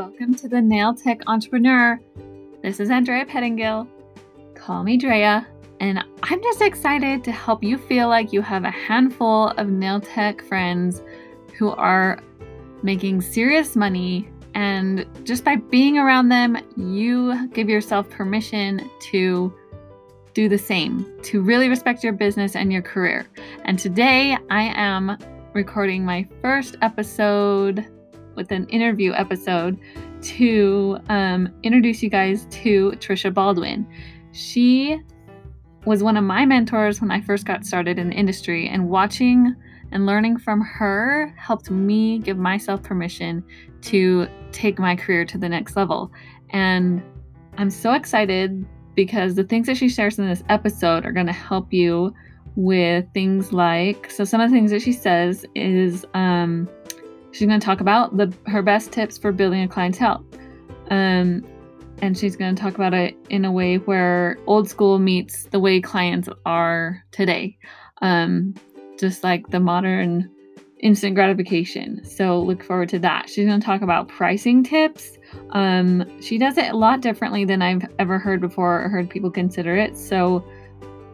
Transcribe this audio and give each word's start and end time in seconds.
welcome 0.00 0.34
to 0.34 0.48
the 0.48 0.62
Nail 0.62 0.94
Tech 0.94 1.20
Entrepreneur. 1.26 2.00
This 2.62 2.80
is 2.80 2.88
Andrea 2.88 3.26
Pettingill. 3.26 3.86
Call 4.54 4.82
me 4.82 4.96
Drea, 4.96 5.46
and 5.78 6.02
I'm 6.22 6.42
just 6.42 6.62
excited 6.62 7.22
to 7.24 7.30
help 7.30 7.62
you 7.62 7.76
feel 7.76 8.08
like 8.08 8.32
you 8.32 8.40
have 8.40 8.64
a 8.64 8.70
handful 8.70 9.48
of 9.58 9.68
nail 9.68 10.00
tech 10.00 10.40
friends 10.40 11.02
who 11.58 11.72
are 11.72 12.18
making 12.82 13.20
serious 13.20 13.76
money. 13.76 14.26
And 14.54 15.04
just 15.24 15.44
by 15.44 15.56
being 15.56 15.98
around 15.98 16.30
them, 16.30 16.56
you 16.78 17.48
give 17.48 17.68
yourself 17.68 18.08
permission 18.08 18.88
to 19.10 19.52
do 20.32 20.48
the 20.48 20.56
same, 20.56 21.04
to 21.24 21.42
really 21.42 21.68
respect 21.68 22.02
your 22.02 22.14
business 22.14 22.56
and 22.56 22.72
your 22.72 22.80
career. 22.80 23.26
And 23.66 23.78
today 23.78 24.38
I 24.48 24.72
am 24.74 25.18
recording 25.52 26.06
my 26.06 26.26
first 26.40 26.76
episode 26.80 27.86
with 28.34 28.50
an 28.52 28.68
interview 28.68 29.12
episode 29.12 29.78
to 30.22 30.98
um, 31.08 31.48
introduce 31.62 32.02
you 32.02 32.10
guys 32.10 32.46
to 32.50 32.92
Trisha 32.92 33.32
Baldwin. 33.32 33.86
She 34.32 35.00
was 35.84 36.02
one 36.02 36.16
of 36.16 36.24
my 36.24 36.44
mentors 36.44 37.00
when 37.00 37.10
I 37.10 37.20
first 37.20 37.46
got 37.46 37.64
started 37.64 37.98
in 37.98 38.10
the 38.10 38.14
industry, 38.14 38.68
and 38.68 38.88
watching 38.88 39.54
and 39.92 40.06
learning 40.06 40.38
from 40.38 40.60
her 40.60 41.34
helped 41.36 41.70
me 41.70 42.18
give 42.18 42.38
myself 42.38 42.82
permission 42.82 43.42
to 43.82 44.28
take 44.52 44.78
my 44.78 44.94
career 44.94 45.24
to 45.24 45.38
the 45.38 45.48
next 45.48 45.76
level. 45.76 46.12
And 46.50 47.02
I'm 47.56 47.70
so 47.70 47.92
excited 47.92 48.64
because 48.94 49.34
the 49.34 49.44
things 49.44 49.66
that 49.66 49.76
she 49.76 49.88
shares 49.88 50.18
in 50.18 50.28
this 50.28 50.42
episode 50.48 51.04
are 51.06 51.12
going 51.12 51.26
to 51.26 51.32
help 51.32 51.72
you 51.72 52.14
with 52.56 53.06
things 53.14 53.52
like 53.52 54.10
so 54.10 54.24
some 54.24 54.40
of 54.40 54.50
the 54.50 54.56
things 54.56 54.70
that 54.72 54.82
she 54.82 54.92
says 54.92 55.46
is 55.54 56.04
um, 56.14 56.68
she's 57.32 57.46
going 57.46 57.60
to 57.60 57.64
talk 57.64 57.80
about 57.80 58.16
the 58.16 58.32
her 58.46 58.62
best 58.62 58.92
tips 58.92 59.18
for 59.18 59.32
building 59.32 59.62
a 59.62 59.68
clientele. 59.68 60.24
Um, 60.90 61.44
and 62.02 62.16
she's 62.16 62.36
going 62.36 62.54
to 62.54 62.60
talk 62.60 62.74
about 62.74 62.94
it 62.94 63.16
in 63.28 63.44
a 63.44 63.52
way 63.52 63.76
where 63.76 64.38
old 64.46 64.68
school 64.68 64.98
meets 64.98 65.44
the 65.44 65.60
way 65.60 65.80
clients 65.80 66.28
are 66.46 67.04
today. 67.12 67.58
Um, 68.02 68.54
just 68.98 69.22
like 69.22 69.48
the 69.48 69.60
modern 69.60 70.30
instant 70.78 71.14
gratification. 71.14 72.04
So 72.04 72.40
look 72.40 72.62
forward 72.62 72.88
to 72.90 72.98
that. 73.00 73.28
She's 73.28 73.46
going 73.46 73.60
to 73.60 73.64
talk 73.64 73.82
about 73.82 74.08
pricing 74.08 74.62
tips. 74.62 75.18
Um, 75.50 76.04
she 76.20 76.38
does 76.38 76.56
it 76.56 76.70
a 76.70 76.76
lot 76.76 77.00
differently 77.00 77.44
than 77.44 77.62
i've 77.62 77.86
ever 77.98 78.18
heard 78.18 78.40
before 78.40 78.82
or 78.82 78.88
heard 78.88 79.08
people 79.08 79.30
consider 79.30 79.76
it. 79.76 79.96
So 79.96 80.44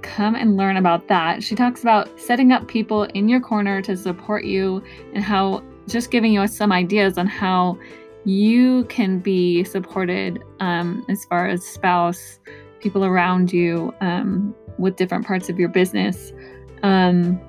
come 0.02 0.34
and 0.34 0.56
learn 0.56 0.76
about 0.76 1.08
that. 1.08 1.42
She 1.42 1.54
talks 1.54 1.82
about 1.82 2.08
setting 2.18 2.52
up 2.52 2.68
people 2.68 3.04
in 3.04 3.28
your 3.28 3.40
corner 3.40 3.82
to 3.82 3.96
support 3.96 4.44
you 4.44 4.82
and 5.14 5.22
how 5.22 5.62
just 5.88 6.10
giving 6.10 6.32
you 6.32 6.46
some 6.46 6.72
ideas 6.72 7.18
on 7.18 7.26
how 7.26 7.78
you 8.24 8.84
can 8.84 9.20
be 9.20 9.62
supported 9.64 10.42
um, 10.60 11.04
as 11.08 11.24
far 11.26 11.46
as 11.46 11.64
spouse, 11.64 12.38
people 12.80 13.04
around 13.04 13.52
you 13.52 13.94
um, 14.00 14.54
with 14.78 14.96
different 14.96 15.26
parts 15.26 15.48
of 15.48 15.58
your 15.58 15.68
business. 15.68 16.32
Um, 16.82 17.40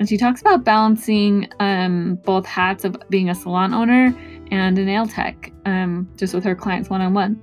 and 0.00 0.08
she 0.08 0.16
talks 0.16 0.40
about 0.40 0.64
balancing 0.64 1.48
um, 1.60 2.16
both 2.24 2.44
hats 2.46 2.84
of 2.84 2.96
being 3.10 3.30
a 3.30 3.34
salon 3.34 3.72
owner 3.72 4.12
and 4.50 4.76
a 4.78 4.84
nail 4.84 5.06
tech, 5.06 5.52
um, 5.66 6.08
just 6.16 6.34
with 6.34 6.42
her 6.44 6.54
clients 6.54 6.90
one 6.90 7.00
on 7.00 7.14
one 7.14 7.42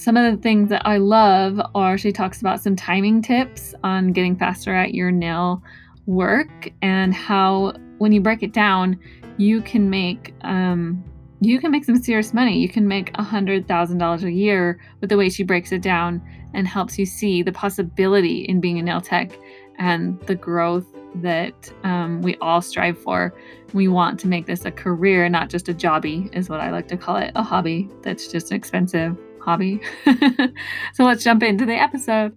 some 0.00 0.16
of 0.16 0.34
the 0.34 0.40
things 0.40 0.70
that 0.70 0.80
I 0.86 0.96
love 0.96 1.60
are 1.74 1.98
she 1.98 2.10
talks 2.10 2.40
about 2.40 2.62
some 2.62 2.74
timing 2.74 3.20
tips 3.20 3.74
on 3.84 4.12
getting 4.12 4.34
faster 4.34 4.74
at 4.74 4.94
your 4.94 5.10
nail 5.10 5.62
work 6.06 6.70
and 6.80 7.14
how 7.14 7.74
when 8.00 8.12
you 8.12 8.20
break 8.20 8.42
it 8.42 8.54
down, 8.54 8.98
you 9.36 9.60
can 9.60 9.90
make 9.90 10.34
um, 10.40 11.04
you 11.42 11.60
can 11.60 11.70
make 11.70 11.84
some 11.84 12.02
serious 12.02 12.32
money. 12.32 12.58
You 12.58 12.68
can 12.68 12.88
make 12.88 13.10
a 13.16 13.22
hundred 13.22 13.68
thousand 13.68 13.98
dollars 13.98 14.24
a 14.24 14.32
year 14.32 14.80
with 15.00 15.10
the 15.10 15.18
way 15.18 15.28
she 15.28 15.42
breaks 15.42 15.70
it 15.70 15.82
down 15.82 16.22
and 16.54 16.66
helps 16.66 16.98
you 16.98 17.04
see 17.04 17.42
the 17.42 17.52
possibility 17.52 18.40
in 18.40 18.58
being 18.58 18.78
a 18.78 18.82
nail 18.82 19.02
tech 19.02 19.38
and 19.78 20.18
the 20.22 20.34
growth 20.34 20.86
that 21.16 21.70
um, 21.84 22.22
we 22.22 22.36
all 22.36 22.62
strive 22.62 22.98
for. 22.98 23.34
We 23.74 23.86
want 23.86 24.18
to 24.20 24.28
make 24.28 24.46
this 24.46 24.64
a 24.64 24.70
career, 24.70 25.28
not 25.28 25.50
just 25.50 25.68
a 25.68 25.74
jobby, 25.74 26.34
is 26.34 26.48
what 26.48 26.60
I 26.60 26.70
like 26.70 26.88
to 26.88 26.96
call 26.96 27.16
it, 27.16 27.32
a 27.34 27.42
hobby 27.42 27.90
that's 28.00 28.28
just 28.28 28.50
an 28.50 28.56
expensive 28.56 29.16
hobby. 29.42 29.80
so 30.94 31.04
let's 31.04 31.22
jump 31.22 31.42
into 31.42 31.66
the 31.66 31.76
episode. 31.76 32.36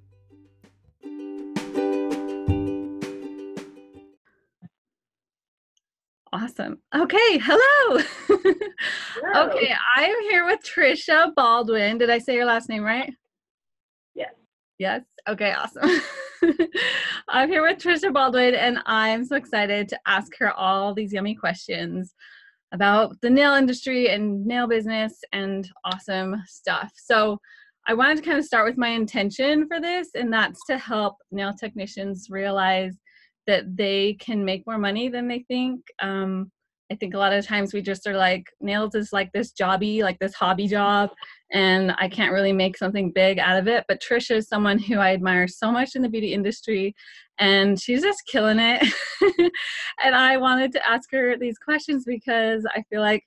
Awesome. 6.33 6.79
Okay, 6.95 7.37
hello. 7.37 8.01
hello. 8.27 9.49
okay, 9.49 9.71
I'm 9.95 10.19
here 10.21 10.45
with 10.45 10.61
Trisha 10.63 11.31
Baldwin. 11.35 11.99
Did 11.99 12.09
I 12.09 12.17
say 12.17 12.33
your 12.33 12.45
last 12.45 12.69
name 12.69 12.81
right? 12.81 13.13
Yes. 14.15 14.33
Yes. 14.79 15.03
Okay, 15.29 15.53
awesome. 15.53 15.87
I'm 17.29 17.49
here 17.49 17.61
with 17.61 17.77
Trisha 17.77 18.11
Baldwin, 18.11 18.55
and 18.55 18.79
I'm 18.87 19.23
so 19.25 19.35
excited 19.35 19.87
to 19.89 19.99
ask 20.07 20.35
her 20.39 20.51
all 20.53 20.95
these 20.95 21.13
yummy 21.13 21.35
questions 21.35 22.15
about 22.71 23.15
the 23.21 23.29
nail 23.29 23.53
industry 23.53 24.09
and 24.09 24.43
nail 24.43 24.65
business 24.65 25.21
and 25.33 25.69
awesome 25.85 26.41
stuff. 26.47 26.93
So 26.95 27.37
I 27.87 27.93
wanted 27.93 28.17
to 28.17 28.23
kind 28.23 28.39
of 28.39 28.45
start 28.45 28.65
with 28.65 28.79
my 28.79 28.89
intention 28.89 29.67
for 29.67 29.79
this, 29.79 30.09
and 30.15 30.33
that's 30.33 30.65
to 30.65 30.79
help 30.79 31.17
nail 31.31 31.53
technicians 31.53 32.25
realize 32.31 32.97
that 33.47 33.75
they 33.75 34.13
can 34.15 34.45
make 34.45 34.65
more 34.65 34.77
money 34.77 35.09
than 35.09 35.27
they 35.27 35.45
think. 35.47 35.81
Um, 36.01 36.51
I 36.91 36.95
think 36.95 37.13
a 37.13 37.17
lot 37.17 37.33
of 37.33 37.45
times 37.45 37.73
we 37.73 37.81
just 37.81 38.05
are 38.05 38.15
like, 38.15 38.45
nails 38.61 38.93
is 38.93 39.11
like 39.11 39.31
this 39.31 39.51
jobby, 39.51 40.01
like 40.01 40.19
this 40.19 40.35
hobby 40.35 40.67
job, 40.67 41.09
and 41.51 41.93
I 41.97 42.07
can't 42.07 42.33
really 42.33 42.53
make 42.53 42.77
something 42.77 43.11
big 43.11 43.39
out 43.39 43.57
of 43.57 43.67
it. 43.67 43.85
But 43.87 44.01
Trisha 44.01 44.35
is 44.35 44.47
someone 44.47 44.77
who 44.77 44.99
I 44.99 45.13
admire 45.13 45.47
so 45.47 45.71
much 45.71 45.95
in 45.95 46.01
the 46.01 46.09
beauty 46.09 46.33
industry, 46.33 46.93
and 47.39 47.81
she's 47.81 48.01
just 48.03 48.23
killing 48.27 48.59
it. 48.59 48.83
and 50.03 50.15
I 50.15 50.37
wanted 50.37 50.71
to 50.73 50.87
ask 50.87 51.09
her 51.11 51.35
these 51.37 51.57
questions 51.57 52.03
because 52.05 52.65
I 52.75 52.83
feel 52.89 53.01
like 53.01 53.23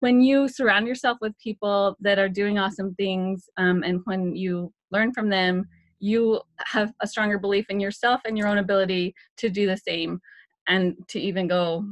when 0.00 0.20
you 0.20 0.46
surround 0.46 0.86
yourself 0.86 1.18
with 1.20 1.36
people 1.38 1.96
that 2.00 2.18
are 2.18 2.28
doing 2.28 2.58
awesome 2.58 2.94
things, 2.94 3.48
um, 3.56 3.82
and 3.82 4.00
when 4.04 4.36
you 4.36 4.72
learn 4.92 5.12
from 5.12 5.28
them, 5.28 5.64
you 6.00 6.40
have 6.58 6.92
a 7.00 7.06
stronger 7.06 7.38
belief 7.38 7.66
in 7.70 7.80
yourself 7.80 8.20
and 8.24 8.36
your 8.36 8.48
own 8.48 8.58
ability 8.58 9.14
to 9.38 9.48
do 9.48 9.66
the 9.66 9.76
same 9.76 10.20
and 10.68 10.94
to 11.08 11.20
even 11.20 11.48
go 11.48 11.84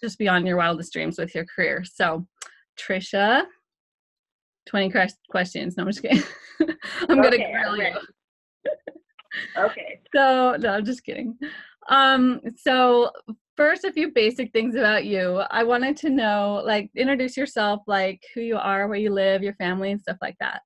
just 0.00 0.18
beyond 0.18 0.46
your 0.46 0.56
wildest 0.56 0.92
dreams 0.92 1.18
with 1.18 1.34
your 1.34 1.44
career. 1.44 1.84
So, 1.84 2.26
Trisha, 2.78 3.44
20 4.66 4.92
questions. 5.30 5.76
No, 5.76 5.84
I'm 5.84 5.90
just 5.90 6.02
kidding. 6.02 6.22
I'm 7.08 7.20
okay, 7.20 7.38
gonna 7.38 7.50
grill 7.52 7.76
you. 7.76 7.94
okay. 9.56 10.00
So 10.14 10.56
no, 10.58 10.70
I'm 10.70 10.84
just 10.84 11.04
kidding. 11.04 11.36
Um, 11.88 12.40
so 12.56 13.10
first 13.56 13.84
a 13.84 13.92
few 13.92 14.10
basic 14.12 14.52
things 14.52 14.74
about 14.74 15.04
you. 15.04 15.42
I 15.50 15.64
wanted 15.64 15.96
to 15.98 16.10
know, 16.10 16.62
like, 16.64 16.90
introduce 16.96 17.36
yourself, 17.36 17.82
like 17.86 18.22
who 18.34 18.40
you 18.40 18.56
are, 18.56 18.88
where 18.88 18.98
you 18.98 19.12
live, 19.12 19.42
your 19.42 19.54
family, 19.54 19.90
and 19.90 20.00
stuff 20.00 20.16
like 20.20 20.36
that. 20.40 20.62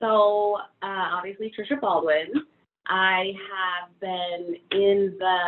So 0.00 0.56
uh, 0.82 1.08
obviously 1.12 1.52
Trisha 1.56 1.80
Baldwin. 1.80 2.44
I 2.86 3.32
have 3.52 4.00
been 4.00 4.56
in 4.72 5.16
the 5.18 5.38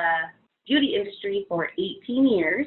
beauty 0.67 0.95
industry 0.97 1.47
for 1.49 1.71
18 1.79 2.27
years. 2.29 2.67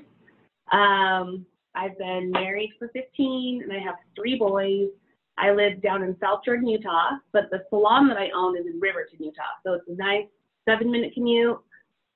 Um, 0.72 1.46
I've 1.76 1.98
been 1.98 2.32
married 2.32 2.72
for 2.80 2.90
15 2.90 3.64
and 3.64 3.72
I 3.72 3.80
have 3.80 3.96
three 4.16 4.38
boys. 4.38 4.90
I 5.38 5.52
live 5.52 5.82
down 5.82 6.04
in 6.04 6.16
South 6.22 6.42
Jordan, 6.46 6.68
Utah, 6.68 7.18
but 7.32 7.50
the 7.52 7.64
salon 7.70 8.08
that 8.08 8.18
I 8.18 8.30
own 8.36 8.58
is 8.58 8.66
in 8.66 8.80
Riverton, 8.80 9.18
Utah. 9.20 9.42
So 9.66 9.74
it's 9.74 9.88
a 9.88 9.96
nice 9.96 10.28
seven 10.68 10.92
minute 10.92 11.14
commute. 11.14 11.60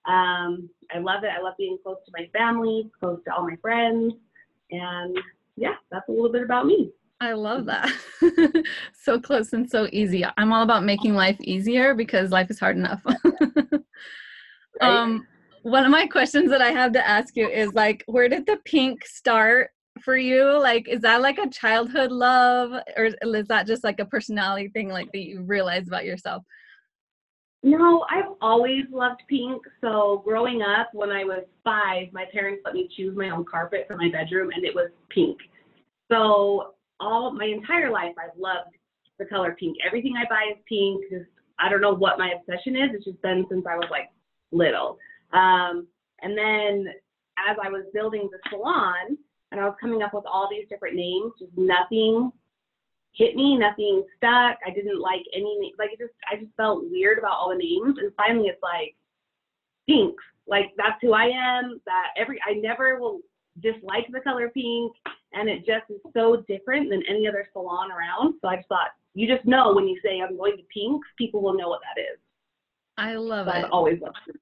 Um, 0.06 0.70
I 0.94 1.00
love 1.00 1.24
it. 1.24 1.32
I 1.38 1.42
love 1.42 1.56
being 1.58 1.78
close 1.84 1.98
to 2.06 2.12
my 2.18 2.30
family, 2.32 2.90
close 3.00 3.20
to 3.26 3.34
all 3.34 3.44
my 3.44 3.58
friends. 3.58 4.14
And 4.72 5.18
yeah, 5.56 5.74
that's 5.92 6.08
a 6.08 6.12
little 6.12 6.32
bit 6.32 6.44
about 6.44 6.66
me. 6.66 6.92
I 7.20 7.34
love 7.34 7.66
that. 7.66 7.92
so 8.94 9.20
close 9.20 9.54
and 9.54 9.70
so 9.70 9.88
easy. 9.92 10.24
I'm 10.38 10.54
all 10.54 10.64
about 10.64 10.84
making 10.84 11.16
life 11.16 11.38
easier 11.42 11.96
because 11.96 12.32
life 12.32 12.52
is 12.52 12.60
hard 12.60 12.78
enough. 12.78 13.02
Um, 14.82 15.28
one 15.64 15.86
of 15.86 15.92
my 15.92 16.08
questions 16.08 16.50
that 16.50 16.62
I 16.62 16.72
have 16.72 16.94
to 16.94 17.08
ask 17.08 17.36
you 17.36 17.48
is 17.48 17.74
like, 17.74 18.04
where 18.08 18.30
did 18.30 18.46
the 18.46 18.58
pink 18.66 19.06
start 19.06 19.72
for 20.02 20.16
you? 20.16 20.60
Like, 20.60 20.88
is 20.88 21.02
that 21.02 21.22
like 21.22 21.38
a 21.38 21.50
childhood 21.50 22.12
love, 22.12 22.72
or 22.96 23.06
is 23.06 23.48
that 23.48 23.68
just 23.68 23.84
like 23.84 24.00
a 24.00 24.06
personality 24.06 24.70
thing, 24.70 24.90
like 24.90 25.12
that 25.12 25.20
you 25.20 25.42
realize 25.42 25.88
about 25.88 26.06
yourself? 26.06 26.44
No, 27.64 28.06
I've 28.10 28.34
always 28.40 28.86
loved 28.92 29.24
pink. 29.28 29.62
So 29.82 30.22
growing 30.24 30.62
up, 30.62 30.90
when 30.94 31.10
I 31.10 31.24
was 31.24 31.44
five, 31.64 32.14
my 32.14 32.26
parents 32.32 32.62
let 32.64 32.76
me 32.76 32.90
choose 32.96 33.18
my 33.18 33.30
own 33.30 33.44
carpet 33.44 33.86
for 33.88 33.98
my 33.98 34.10
bedroom, 34.10 34.52
and 34.56 34.64
it 34.64 34.74
was 34.74 34.90
pink. 35.10 35.38
So 36.10 36.76
all 37.00 37.32
my 37.32 37.46
entire 37.46 37.92
life, 37.92 38.14
I've 38.18 38.38
loved 38.38 38.76
the 39.20 39.26
color 39.26 39.56
pink. 39.60 39.78
Everything 39.86 40.14
I 40.18 40.28
buy 40.30 40.52
is 40.52 40.64
pink. 40.68 41.04
I 41.60 41.70
don't 41.70 41.82
know 41.82 41.96
what 41.96 42.20
my 42.20 42.32
obsession 42.32 42.76
is. 42.76 42.90
It's 42.94 43.06
just 43.06 43.22
been 43.22 43.46
since 43.50 43.66
I 43.70 43.76
was 43.76 43.88
like 43.90 44.10
little. 44.52 44.98
Um, 45.34 45.88
and 46.22 46.38
then 46.38 46.88
as 47.50 47.58
I 47.64 47.70
was 47.70 47.86
building 47.94 48.30
the 48.32 48.40
salon, 48.50 49.18
and 49.52 49.62
I 49.62 49.66
was 49.66 49.76
coming 49.80 50.02
up 50.02 50.14
with 50.14 50.26
all 50.26 50.50
these 50.50 50.68
different 50.70 50.96
names, 50.96 51.32
just 51.40 51.52
nothing 51.56 52.32
hit 53.14 53.36
me, 53.36 53.58
nothing 53.58 54.04
stuck. 54.18 54.58
I 54.66 54.72
didn't 54.74 55.00
like 55.00 55.24
any 55.34 55.74
like 55.80 55.92
it 55.94 56.00
just 56.00 56.14
I 56.32 56.38
just 56.38 56.56
felt 56.58 56.84
weird 56.90 57.18
about 57.18 57.38
all 57.38 57.50
the 57.50 57.56
names 57.56 57.98
and 57.98 58.12
finally 58.16 58.48
it's 58.48 58.62
like 58.62 58.96
pink. 59.88 60.16
Like 60.48 60.74
that's 60.78 60.98
who 61.02 61.14
I 61.14 61.26
am. 61.26 61.80
That 61.86 62.08
every 62.18 62.40
I 62.48 62.54
never 62.54 63.00
will 63.00 63.20
dislike 63.62 64.08
the 64.12 64.20
color 64.20 64.50
pink 64.50 64.94
and 65.34 65.50
it 65.50 65.66
just 65.66 65.90
is 65.90 66.00
so 66.16 66.44
different 66.48 66.90
than 66.90 67.04
any 67.10 67.28
other 67.28 67.48
salon 67.54 67.90
around. 67.92 68.36
So 68.42 68.48
I 68.48 68.58
just 68.58 68.68
thought 68.68 68.90
you 69.14 69.28
just 69.28 69.46
know 69.46 69.74
when 69.74 69.88
you 69.88 70.00
say 70.04 70.22
I'm 70.22 70.38
going 70.38 70.58
to 70.58 70.64
pink, 70.74 71.02
people 71.18 71.42
will 71.42 71.58
know 71.58 71.70
what 71.70 71.82
that 71.82 72.02
is. 72.02 72.20
I 72.98 73.16
love 73.16 73.48
so 73.48 73.54
it. 73.54 73.66
I've 73.66 73.72
always 73.72 74.00
loved 74.02 74.18
it. 74.28 74.36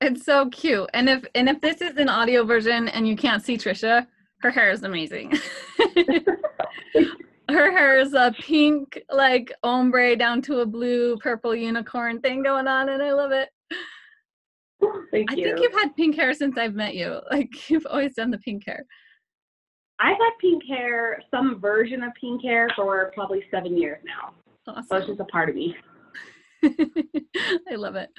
It's 0.00 0.24
so 0.24 0.50
cute. 0.50 0.90
And 0.92 1.08
if 1.08 1.24
and 1.34 1.48
if 1.48 1.60
this 1.60 1.80
is 1.80 1.96
an 1.96 2.08
audio 2.08 2.44
version 2.44 2.88
and 2.88 3.08
you 3.08 3.16
can't 3.16 3.42
see 3.42 3.56
Trisha, 3.56 4.06
her 4.40 4.50
hair 4.50 4.70
is 4.70 4.82
amazing. 4.82 5.32
her 7.48 7.70
hair 7.70 7.98
is 7.98 8.12
a 8.12 8.34
pink 8.38 9.00
like 9.10 9.52
ombre 9.62 10.16
down 10.16 10.42
to 10.42 10.60
a 10.60 10.66
blue 10.66 11.16
purple 11.18 11.54
unicorn 11.54 12.20
thing 12.20 12.42
going 12.42 12.66
on 12.66 12.90
and 12.90 13.02
I 13.02 13.12
love 13.12 13.32
it. 13.32 13.48
Thank 15.10 15.32
I 15.32 15.36
you. 15.36 15.44
think 15.44 15.60
you've 15.60 15.80
had 15.80 15.96
pink 15.96 16.16
hair 16.16 16.34
since 16.34 16.58
I've 16.58 16.74
met 16.74 16.94
you. 16.94 17.20
Like 17.30 17.70
you've 17.70 17.86
always 17.88 18.14
done 18.14 18.30
the 18.30 18.38
pink 18.38 18.64
hair. 18.66 18.84
I've 20.04 20.18
had 20.18 20.32
pink 20.38 20.62
hair, 20.68 21.22
some 21.30 21.58
version 21.58 22.02
of 22.02 22.12
pink 22.20 22.42
hair 22.42 22.68
for 22.76 23.10
probably 23.14 23.42
seven 23.50 23.78
years 23.78 24.00
now. 24.04 24.34
Awesome. 24.70 24.84
So 24.86 24.96
it's 24.96 25.06
just 25.06 25.20
a 25.20 25.24
part 25.24 25.48
of 25.48 25.54
me. 25.54 25.74
I 26.62 27.74
love 27.74 27.96
it. 27.96 28.10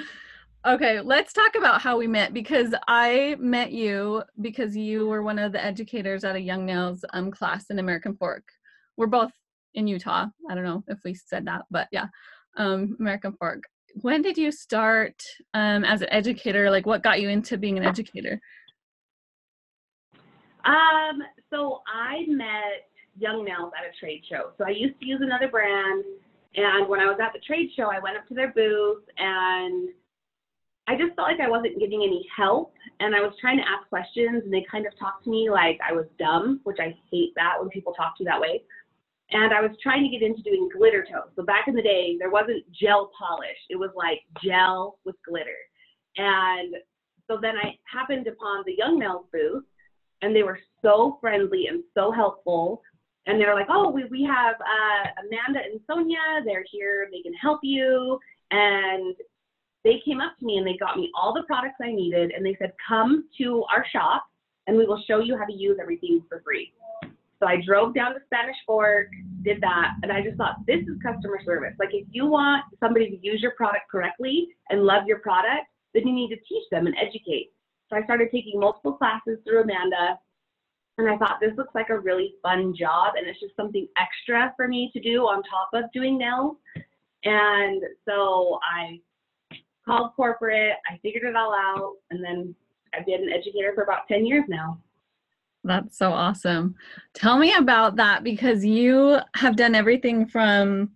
Okay, 0.66 1.00
let's 1.00 1.32
talk 1.32 1.54
about 1.54 1.84
how 1.84 1.96
we 1.96 2.08
met 2.08 2.34
because 2.34 2.74
I 2.88 3.36
met 3.38 3.72
you 3.72 4.24
because 4.42 4.76
you 4.76 5.06
were 5.06 5.22
one 5.22 5.38
of 5.38 5.52
the 5.52 5.64
educators 5.64 6.24
at 6.24 6.36
a 6.36 6.40
Young 6.40 6.66
Nails 6.66 7.06
um, 7.14 7.30
class 7.30 7.66
in 7.70 7.78
American 7.78 8.16
Fork. 8.16 8.48
We're 8.98 9.06
both 9.06 9.32
in 9.76 9.86
Utah. 9.86 10.26
I 10.50 10.56
don't 10.56 10.64
know 10.64 10.84
if 10.88 10.98
we 11.06 11.14
said 11.14 11.46
that, 11.46 11.66
but 11.70 11.88
yeah, 11.92 12.08
um, 12.58 12.98
American 13.00 13.34
Fork. 13.34 13.62
When 14.02 14.24
did 14.24 14.40
you 14.40 14.52
start 14.52 15.22
um, 15.54 15.86
as 15.86 16.02
an 16.02 16.10
educator? 16.10 16.72
Like, 16.72 16.88
what 16.88 17.04
got 17.04 17.22
you 17.22 17.30
into 17.30 17.60
being 17.60 17.78
an 17.78 17.86
educator? 17.86 18.42
Um, 20.66 21.22
so 21.52 21.82
I 21.88 22.26
met 22.28 22.90
Young 23.18 23.46
Nails 23.46 23.72
at 23.78 23.86
a 23.86 23.98
trade 24.00 24.24
show. 24.30 24.52
So 24.58 24.66
I 24.66 24.72
used 24.72 25.00
to 25.00 25.06
use 25.06 25.22
another 25.22 25.48
brand, 25.48 26.04
and 26.56 26.88
when 26.88 27.00
I 27.00 27.06
was 27.06 27.18
at 27.22 27.34
the 27.34 27.40
trade 27.40 27.70
show, 27.76 27.92
I 27.92 28.00
went 28.00 28.18
up 28.18 28.28
to 28.28 28.34
their 28.34 28.52
booth 28.52 29.04
and 29.18 29.90
I 30.88 30.96
just 30.96 31.16
felt 31.16 31.28
like 31.28 31.40
I 31.40 31.50
wasn't 31.50 31.80
getting 31.80 32.04
any 32.04 32.26
help 32.36 32.74
and 33.00 33.16
I 33.16 33.20
was 33.20 33.34
trying 33.42 33.58
to 33.58 33.64
ask 33.64 33.90
questions 33.90 34.44
and 34.44 34.54
they 34.54 34.66
kind 34.70 34.86
of 34.86 34.98
talked 34.98 35.24
to 35.26 35.30
me 35.30 35.50
like 35.50 35.80
I 35.88 35.94
was 35.94 36.06
dumb, 36.20 36.62
which 36.64 36.78
I 36.80 36.96
hate 37.12 37.34
that 37.36 37.56
when 37.60 37.70
people 37.70 37.94
talk 37.94 38.18
to 38.18 38.24
you 38.24 38.30
that 38.30 38.40
way. 38.40 38.62
And 39.32 39.54
I 39.54 39.60
was 39.60 39.72
trying 39.82 40.04
to 40.04 40.10
get 40.10 40.26
into 40.26 40.44
doing 40.44 40.70
glitter 40.76 41.06
toes. 41.12 41.32
So 41.36 41.44
back 41.44 41.68
in 41.68 41.76
the 41.76 41.82
day, 41.82 42.16
there 42.20 42.30
wasn't 42.30 42.64
gel 42.72 43.12
polish. 43.18 43.58
It 43.70 43.76
was 43.76 43.90
like 43.96 44.20
gel 44.44 45.00
with 45.04 45.16
glitter. 45.28 45.58
And 46.18 46.76
so 47.28 47.40
then 47.42 47.56
I 47.58 47.76
happened 47.92 48.28
upon 48.28 48.64
the 48.66 48.76
Young 48.78 49.00
Nails 49.00 49.26
booth 49.34 49.64
and 50.22 50.36
they 50.36 50.44
were 50.44 50.60
so 50.86 51.18
friendly 51.20 51.68
and 51.68 51.84
so 51.94 52.12
helpful. 52.12 52.82
And 53.26 53.42
they're 53.42 53.56
like, 53.56 53.68
oh, 53.70 53.90
we, 53.90 54.06
we 54.06 54.24
have 54.24 54.56
uh, 54.62 55.26
Amanda 55.26 55.60
and 55.60 55.80
Sonia. 55.88 56.44
They're 56.46 56.66
here. 56.72 57.08
They 57.12 57.22
can 57.22 57.34
help 57.34 57.60
you. 57.64 58.20
And 58.52 59.16
they 59.84 60.02
came 60.06 60.22
up 60.22 60.38
to 60.40 60.46
me 60.46 60.58
and 60.58 60.68
they 60.68 60.78
got 60.78 60.98
me 60.98 61.12
all 61.20 61.34
the 61.34 61.44
products 61.44 61.76
I 61.82 61.92
needed 61.92 62.32
and 62.32 62.46
they 62.46 62.56
said, 62.60 62.74
come 62.88 63.26
to 63.40 63.64
our 63.74 63.86
shop 63.92 64.26
and 64.68 64.78
we 64.78 64.86
will 64.86 65.04
show 65.08 65.20
you 65.20 65.38
how 65.38 65.46
to 65.46 65.54
use 65.54 65.78
everything 65.82 66.22
for 66.30 66.42
free. 66.44 66.72
So 67.40 67.48
I 67.48 67.58
drove 67.66 67.94
down 67.94 68.14
to 68.14 68.20
Spanish 68.26 68.56
Fork, 68.66 69.08
did 69.44 69.60
that, 69.62 69.92
and 70.02 70.12
I 70.12 70.22
just 70.22 70.38
thought, 70.38 70.56
this 70.66 70.80
is 70.82 70.98
customer 71.04 71.40
service. 71.44 71.74
Like, 71.78 71.90
if 71.92 72.08
you 72.10 72.26
want 72.26 72.64
somebody 72.80 73.10
to 73.10 73.18
use 73.22 73.42
your 73.42 73.52
product 73.52 73.92
correctly 73.92 74.48
and 74.70 74.84
love 74.84 75.04
your 75.06 75.20
product, 75.20 75.68
then 75.94 76.08
you 76.08 76.14
need 76.14 76.30
to 76.30 76.38
teach 76.48 76.64
them 76.72 76.88
and 76.88 76.96
educate. 76.96 77.52
So 77.90 77.98
I 77.98 78.04
started 78.04 78.30
taking 78.32 78.60
multiple 78.60 78.94
classes 78.94 79.38
through 79.44 79.64
Amanda, 79.64 80.18
and 80.98 81.10
I 81.10 81.18
thought, 81.18 81.40
this 81.42 81.52
looks 81.58 81.76
like 81.76 81.90
a 81.90 82.00
really 82.00 82.36
fun 82.42 82.74
job, 82.78 83.14
and 83.18 83.28
it's 83.28 83.40
just 83.40 83.56
something 83.56 83.88
extra 83.98 84.54
for 84.56 84.68
me 84.68 84.90
to 84.94 85.02
do 85.02 85.24
on 85.24 85.44
top 85.44 85.70
of 85.74 85.92
doing 85.94 86.18
nails. 86.18 86.56
And 87.26 87.84
so 88.08 88.60
I 88.64 89.00
called 89.86 90.12
corporate. 90.16 90.76
I 90.90 90.98
figured 91.02 91.24
it 91.24 91.36
all 91.36 91.54
out, 91.54 91.96
and 92.12 92.24
then 92.24 92.56
I've 92.94 93.06
been 93.06 93.24
an 93.24 93.34
educator 93.34 93.74
for 93.76 93.84
about 93.84 94.08
10 94.08 94.26
years 94.26 94.46
now. 94.48 94.80
That's 95.66 95.98
so 95.98 96.14
awesome. 96.14 96.76
Tell 97.14 97.40
me 97.40 97.54
about 97.56 97.96
that 97.96 98.24
because 98.24 98.64
you 98.64 99.18
have 99.36 99.56
done 99.56 99.74
everything 99.74 100.28
from 100.28 100.92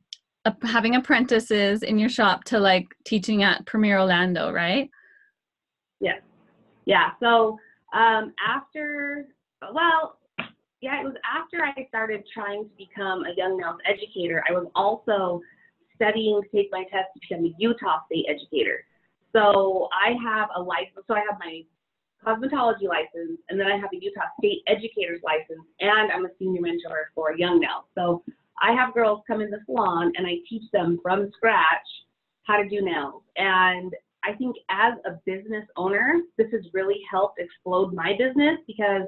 having 0.64 0.96
apprentices 0.96 1.84
in 1.84 1.98
your 1.98 2.10
shop 2.10 2.44
to 2.46 2.60
like 2.60 2.88
teaching 3.06 3.44
at 3.44 3.66
Premier 3.66 4.00
Orlando, 4.00 4.52
right? 4.52 4.90
Yes. 6.00 6.22
Yeah. 6.86 7.12
So 7.20 7.58
um, 7.94 8.34
after, 8.48 9.28
well, 9.74 10.18
yeah, 10.82 11.02
it 11.02 11.04
was 11.04 11.16
after 11.26 11.64
I 11.64 11.88
started 11.88 12.24
trying 12.34 12.64
to 12.64 12.70
become 12.78 13.26
a 13.26 13.36
young 13.36 13.58
nails 13.58 13.80
educator. 13.86 14.44
I 14.50 14.54
was 14.54 14.68
also 14.76 15.42
studying 15.96 16.42
to 16.42 16.48
take 16.56 16.70
my 16.72 16.84
test 16.84 17.10
to 17.14 17.20
become 17.20 17.46
a 17.46 17.54
Utah 17.58 18.00
State 18.06 18.26
educator. 18.30 18.86
So 19.34 19.90
I 19.94 20.16
have 20.24 20.50
a 20.56 20.62
license. 20.62 21.06
So 21.08 21.16
I 21.16 21.24
have 21.30 21.40
my 21.40 21.64
cosmetology 22.26 22.88
license, 22.88 23.40
and 23.50 23.60
then 23.60 23.68
I 23.68 23.78
have 23.78 23.90
a 23.94 23.98
Utah 24.00 24.32
State 24.40 24.64
educator's 24.68 25.22
license, 25.24 25.66
and 25.80 26.12
I'm 26.12 26.26
a 26.26 26.30
senior 26.40 26.62
mentor 26.62 27.12
for 27.14 27.36
Young 27.36 27.60
Nails. 27.60 27.86
So 27.96 28.24
I 28.62 28.74
have 28.74 28.94
girls 28.94 29.22
come 29.28 29.42
in 29.42 29.50
the 29.50 29.60
salon, 29.66 30.12
and 30.16 30.26
I 30.26 30.36
teach 30.50 30.64
them 30.72 31.00
from 31.02 31.32
scratch 31.36 31.88
how 32.44 32.58
to 32.58 32.68
do 32.68 32.82
nails. 32.82 33.24
And 33.38 33.94
I 34.24 34.34
think 34.34 34.56
as 34.70 34.94
a 35.06 35.12
business 35.26 35.66
owner, 35.78 36.22
this 36.38 36.48
has 36.52 36.62
really 36.74 37.00
helped 37.10 37.40
explode 37.40 37.94
my 37.94 38.14
business 38.18 38.58
because 38.68 39.04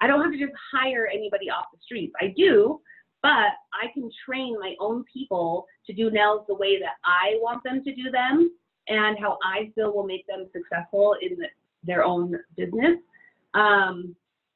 I 0.00 0.06
don't 0.06 0.22
have 0.22 0.32
to 0.32 0.38
just 0.38 0.52
hire 0.72 1.06
anybody 1.06 1.50
off 1.50 1.66
the 1.72 1.78
streets. 1.82 2.12
I 2.20 2.34
do, 2.36 2.80
but 3.22 3.30
I 3.30 3.92
can 3.94 4.10
train 4.24 4.56
my 4.60 4.74
own 4.80 5.04
people 5.12 5.66
to 5.86 5.92
do 5.92 6.10
nails 6.10 6.42
the 6.48 6.54
way 6.54 6.78
that 6.78 6.94
I 7.04 7.38
want 7.40 7.64
them 7.64 7.82
to 7.82 7.94
do 7.94 8.10
them 8.10 8.50
and 8.88 9.18
how 9.18 9.38
I 9.42 9.70
feel 9.74 9.94
will 9.94 10.06
make 10.06 10.26
them 10.26 10.46
successful 10.52 11.16
in 11.20 11.36
the, 11.38 11.46
their 11.82 12.04
own 12.04 12.36
business. 12.56 12.98
Um, 13.54 14.14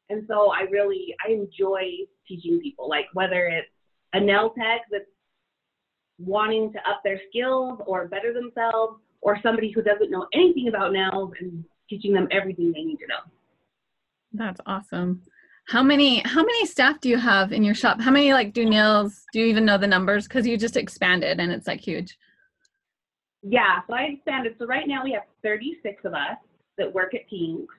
and 0.09 0.25
so 0.29 0.51
I 0.53 0.63
really 0.71 1.15
I 1.27 1.33
enjoy 1.33 1.85
teaching 2.27 2.61
people, 2.61 2.89
like 2.89 3.07
whether 3.15 3.47
it's 3.47 3.69
a 4.13 4.21
nail 4.21 4.51
tech 4.51 4.83
that's 4.91 5.05
wanting 6.19 6.73
to 6.73 6.79
up 6.81 7.01
their 7.03 7.21
skills 7.31 7.81
or 7.87 8.09
better 8.09 8.35
themselves, 8.35 9.01
or 9.23 9.39
somebody 9.43 9.71
who 9.71 9.83
doesn't 9.83 10.11
know 10.11 10.27
anything 10.35 10.69
about 10.69 10.93
nails 10.93 11.33
and 11.41 11.65
teaching 11.89 12.13
them 12.13 12.29
everything 12.31 12.73
they 12.73 12.83
need 12.83 12.99
to 12.99 13.07
know. 13.07 13.21
That's 14.33 14.61
awesome. 14.67 15.23
How 15.71 15.85
many 15.85 16.21
how 16.25 16.43
many 16.43 16.67
staff 16.67 17.01
do 17.01 17.09
you 17.09 17.17
have 17.17 17.53
in 17.53 17.63
your 17.63 17.77
shop? 17.77 18.01
How 18.01 18.11
many 18.11 18.33
like 18.33 18.53
do 18.53 18.69
nails? 18.69 19.25
Do 19.33 19.39
you 19.39 19.47
even 19.47 19.65
know 19.65 19.79
the 19.79 19.87
numbers? 19.87 20.27
Because 20.27 20.45
you 20.45 20.57
just 20.59 20.77
expanded 20.77 21.39
and 21.39 21.53
it's 21.53 21.69
like 21.69 21.79
huge. 21.79 22.19
Yeah, 23.45 23.79
so 23.87 23.95
I 23.95 24.03
expanded. 24.15 24.57
So 24.59 24.67
right 24.67 24.89
now 24.89 25.05
we 25.05 25.13
have 25.13 25.23
36 25.45 26.05
of 26.07 26.15
us 26.15 26.39
that 26.77 26.93
work 26.93 27.15
at 27.15 27.21
Pinks. 27.31 27.73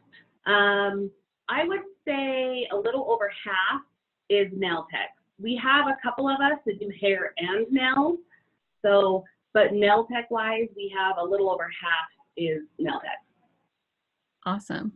Um, 0.46 1.12
I 1.50 1.66
would 1.66 1.82
say 2.08 2.66
a 2.72 2.78
little 2.78 3.12
over 3.12 3.30
half 3.44 3.82
is 4.30 4.48
nail 4.56 4.88
tech. 4.90 5.10
We 5.38 5.60
have 5.62 5.88
a 5.88 5.98
couple 6.02 6.30
of 6.30 6.40
us 6.40 6.60
that 6.66 6.80
do 6.80 6.90
hair 7.02 7.34
and 7.40 7.70
nails. 7.70 8.20
So, 8.86 9.26
but 9.54 9.74
nail 9.74 10.08
tech 10.10 10.32
wise, 10.32 10.70
we 10.78 10.96
have 10.98 11.18
a 11.18 11.24
little 11.24 11.52
over 11.52 11.64
half 11.64 12.08
is 12.38 12.62
nail 12.80 13.02
tech. 13.04 13.20
Awesome. 14.46 14.94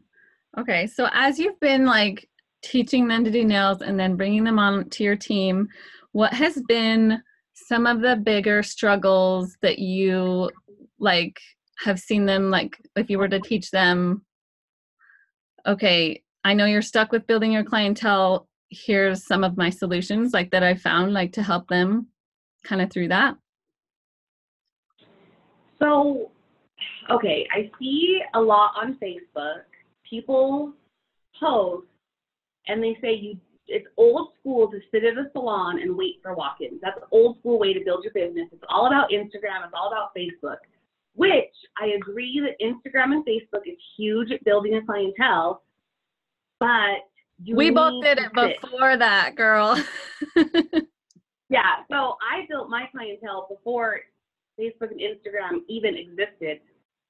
Okay, 0.58 0.88
so 0.88 1.10
as 1.12 1.38
you've 1.38 1.60
been 1.60 1.86
like 1.86 2.30
teaching 2.66 3.08
them 3.08 3.24
to 3.24 3.32
do 3.32 3.46
nails 3.46 3.82
and 3.82 4.00
then 4.00 4.16
bringing 4.16 4.44
them 4.44 4.58
on 4.58 4.90
to 4.90 5.04
your 5.04 5.16
team, 5.16 5.68
what 6.12 6.34
has 6.34 6.62
been 6.68 7.22
some 7.54 7.86
of 7.86 8.02
the 8.02 8.16
bigger 8.16 8.64
struggles 8.64 9.56
that 9.62 9.80
you 9.80 10.50
like 11.00 11.40
have 11.80 12.00
seen 12.00 12.26
them 12.26 12.50
like 12.50 12.78
if 12.96 13.10
you 13.10 13.18
were 13.18 13.28
to 13.28 13.40
teach 13.40 13.70
them 13.72 14.22
okay 15.66 16.22
i 16.44 16.54
know 16.54 16.66
you're 16.66 16.82
stuck 16.82 17.12
with 17.12 17.28
building 17.28 17.52
your 17.52 17.64
clientele. 17.64 18.48
Here's 18.70 19.26
some 19.26 19.44
of 19.44 19.58
my 19.58 19.70
solutions 19.70 20.34
like 20.34 20.52
that 20.52 20.64
i 20.64 20.76
found 20.76 21.14
like 21.14 21.34
to 21.34 21.44
help 21.44 21.68
them 21.68 22.08
kind 22.64 22.82
of 22.82 22.92
through 22.92 23.10
that? 23.10 23.36
So 25.80 26.32
okay 27.10 27.48
i 27.54 27.70
see 27.80 28.22
a 28.34 28.42
lot 28.42 28.72
on 28.76 28.96
facebook 28.96 29.64
people 30.10 30.74
post 31.40 31.88
and 32.68 32.84
they 32.84 32.98
say 33.02 33.14
you 33.14 33.38
it's 33.68 33.88
old 33.98 34.30
school 34.40 34.70
to 34.70 34.80
sit 34.92 35.04
at 35.04 35.18
a 35.18 35.28
salon 35.32 35.80
and 35.82 35.98
wait 35.98 36.20
for 36.22 36.36
walk-ins. 36.36 36.80
That's 36.84 36.98
an 36.98 37.08
old 37.12 37.40
school 37.40 37.58
way 37.58 37.74
to 37.74 37.84
build 37.84 38.04
your 38.04 38.14
business. 38.14 38.48
It's 38.52 38.64
all 38.70 38.86
about 38.86 39.10
Instagram. 39.10 39.66
It's 39.66 39.74
all 39.74 39.88
about 39.88 40.16
Facebook. 40.16 40.58
Which 41.16 41.50
I 41.82 41.88
agree 42.00 42.40
that 42.46 42.64
Instagram 42.64 43.14
and 43.14 43.26
Facebook 43.26 43.62
is 43.66 43.78
huge 43.98 44.32
at 44.32 44.44
building 44.44 44.76
a 44.76 44.86
clientele, 44.86 45.64
but 46.60 47.10
You 47.42 47.56
we 47.56 47.72
both 47.72 48.04
did 48.04 48.20
it 48.20 48.30
sit. 48.38 48.62
before 48.62 48.98
that, 48.98 49.36
girl. 49.36 49.84
Yeah, 51.50 51.84
so 51.90 52.18
I 52.22 52.46
built 52.50 52.70
my 52.70 52.86
clientele 52.92 53.48
before 53.50 54.00
Facebook 54.60 54.92
and 54.92 55.00
Instagram 55.00 55.60
even 55.68 55.96
existed. 55.96 56.60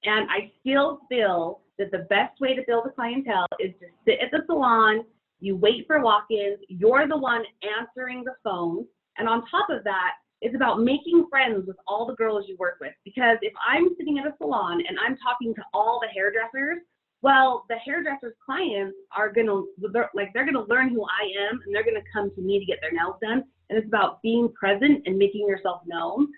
And 0.04 0.28
I 0.30 0.52
still 0.60 1.00
feel 1.08 1.60
that 1.78 1.90
the 1.90 2.06
best 2.10 2.38
way 2.40 2.54
to 2.54 2.62
build 2.66 2.86
a 2.86 2.90
clientele 2.90 3.46
is 3.58 3.72
to 3.80 3.86
sit 4.04 4.18
at 4.20 4.30
the 4.30 4.42
salon, 4.46 5.04
you 5.40 5.56
wait 5.56 5.86
for 5.86 6.00
walk 6.00 6.26
ins, 6.30 6.58
you're 6.68 7.06
the 7.08 7.16
one 7.16 7.42
answering 7.78 8.24
the 8.24 8.34
phone. 8.42 8.86
And 9.18 9.28
on 9.28 9.44
top 9.50 9.70
of 9.70 9.84
that, 9.84 10.12
it's 10.42 10.54
about 10.54 10.80
making 10.80 11.26
friends 11.30 11.66
with 11.66 11.76
all 11.86 12.06
the 12.06 12.14
girls 12.14 12.44
you 12.46 12.56
work 12.58 12.76
with. 12.80 12.92
Because 13.04 13.38
if 13.42 13.52
I'm 13.66 13.88
sitting 13.96 14.18
at 14.18 14.26
a 14.26 14.34
salon 14.38 14.82
and 14.86 14.98
I'm 14.98 15.16
talking 15.16 15.54
to 15.54 15.62
all 15.72 16.00
the 16.00 16.08
hairdressers, 16.08 16.78
well, 17.22 17.64
the 17.68 17.76
hairdressers' 17.76 18.34
clients 18.44 18.96
are 19.16 19.32
gonna 19.32 19.62
they're, 19.92 20.10
like 20.14 20.32
they're 20.34 20.44
gonna 20.44 20.66
learn 20.68 20.90
who 20.90 21.04
I 21.04 21.48
am, 21.48 21.60
and 21.64 21.74
they're 21.74 21.84
gonna 21.84 22.04
come 22.12 22.30
to 22.34 22.42
me 22.42 22.58
to 22.58 22.64
get 22.64 22.78
their 22.82 22.92
nails 22.92 23.16
done. 23.22 23.44
And 23.68 23.78
it's 23.78 23.88
about 23.88 24.22
being 24.22 24.52
present 24.52 25.02
and 25.06 25.16
making 25.16 25.48
yourself 25.48 25.80
known. 25.86 26.28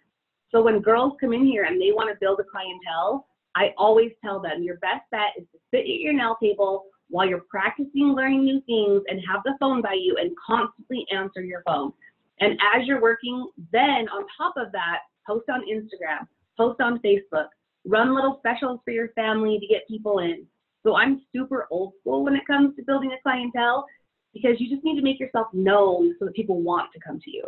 So 0.50 0.62
when 0.62 0.80
girls 0.80 1.14
come 1.20 1.32
in 1.32 1.44
here 1.44 1.64
and 1.64 1.80
they 1.80 1.90
want 1.92 2.08
to 2.10 2.16
build 2.20 2.40
a 2.40 2.44
clientele, 2.44 3.26
I 3.54 3.74
always 3.76 4.12
tell 4.24 4.40
them 4.40 4.62
your 4.62 4.76
best 4.76 5.02
bet 5.10 5.34
is 5.36 5.44
to 5.52 5.58
sit 5.70 5.80
at 5.80 5.86
your 5.86 6.12
nail 6.12 6.36
table 6.40 6.84
while 7.08 7.26
you're 7.26 7.44
practicing 7.48 8.12
learning 8.14 8.44
new 8.44 8.60
things 8.66 9.02
and 9.08 9.20
have 9.28 9.42
the 9.44 9.56
phone 9.58 9.82
by 9.82 9.94
you 9.94 10.16
and 10.20 10.30
constantly 10.44 11.06
answer 11.14 11.42
your 11.42 11.62
phone. 11.66 11.92
And 12.40 12.58
as 12.74 12.86
you're 12.86 13.00
working, 13.00 13.48
then 13.72 14.08
on 14.08 14.24
top 14.36 14.54
of 14.56 14.70
that, 14.72 15.00
post 15.26 15.48
on 15.50 15.62
Instagram, 15.62 16.26
post 16.56 16.80
on 16.80 17.00
Facebook, 17.00 17.48
run 17.84 18.14
little 18.14 18.36
specials 18.38 18.80
for 18.84 18.90
your 18.90 19.08
family 19.08 19.58
to 19.58 19.66
get 19.66 19.88
people 19.88 20.18
in. 20.18 20.46
So 20.86 20.96
I'm 20.96 21.22
super 21.34 21.66
old 21.70 21.94
school 22.00 22.24
when 22.24 22.34
it 22.34 22.46
comes 22.46 22.76
to 22.76 22.82
building 22.82 23.12
a 23.12 23.22
clientele 23.22 23.86
because 24.32 24.60
you 24.60 24.70
just 24.70 24.84
need 24.84 24.96
to 24.96 25.02
make 25.02 25.18
yourself 25.18 25.48
known 25.52 26.14
so 26.18 26.26
that 26.26 26.34
people 26.34 26.62
want 26.62 26.92
to 26.92 27.00
come 27.00 27.18
to 27.20 27.30
you. 27.30 27.44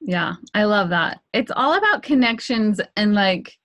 Yeah, 0.00 0.34
I 0.54 0.64
love 0.64 0.90
that. 0.90 1.20
It's 1.32 1.50
all 1.54 1.74
about 1.74 2.02
connections 2.02 2.80
and 2.96 3.14
like 3.14 3.58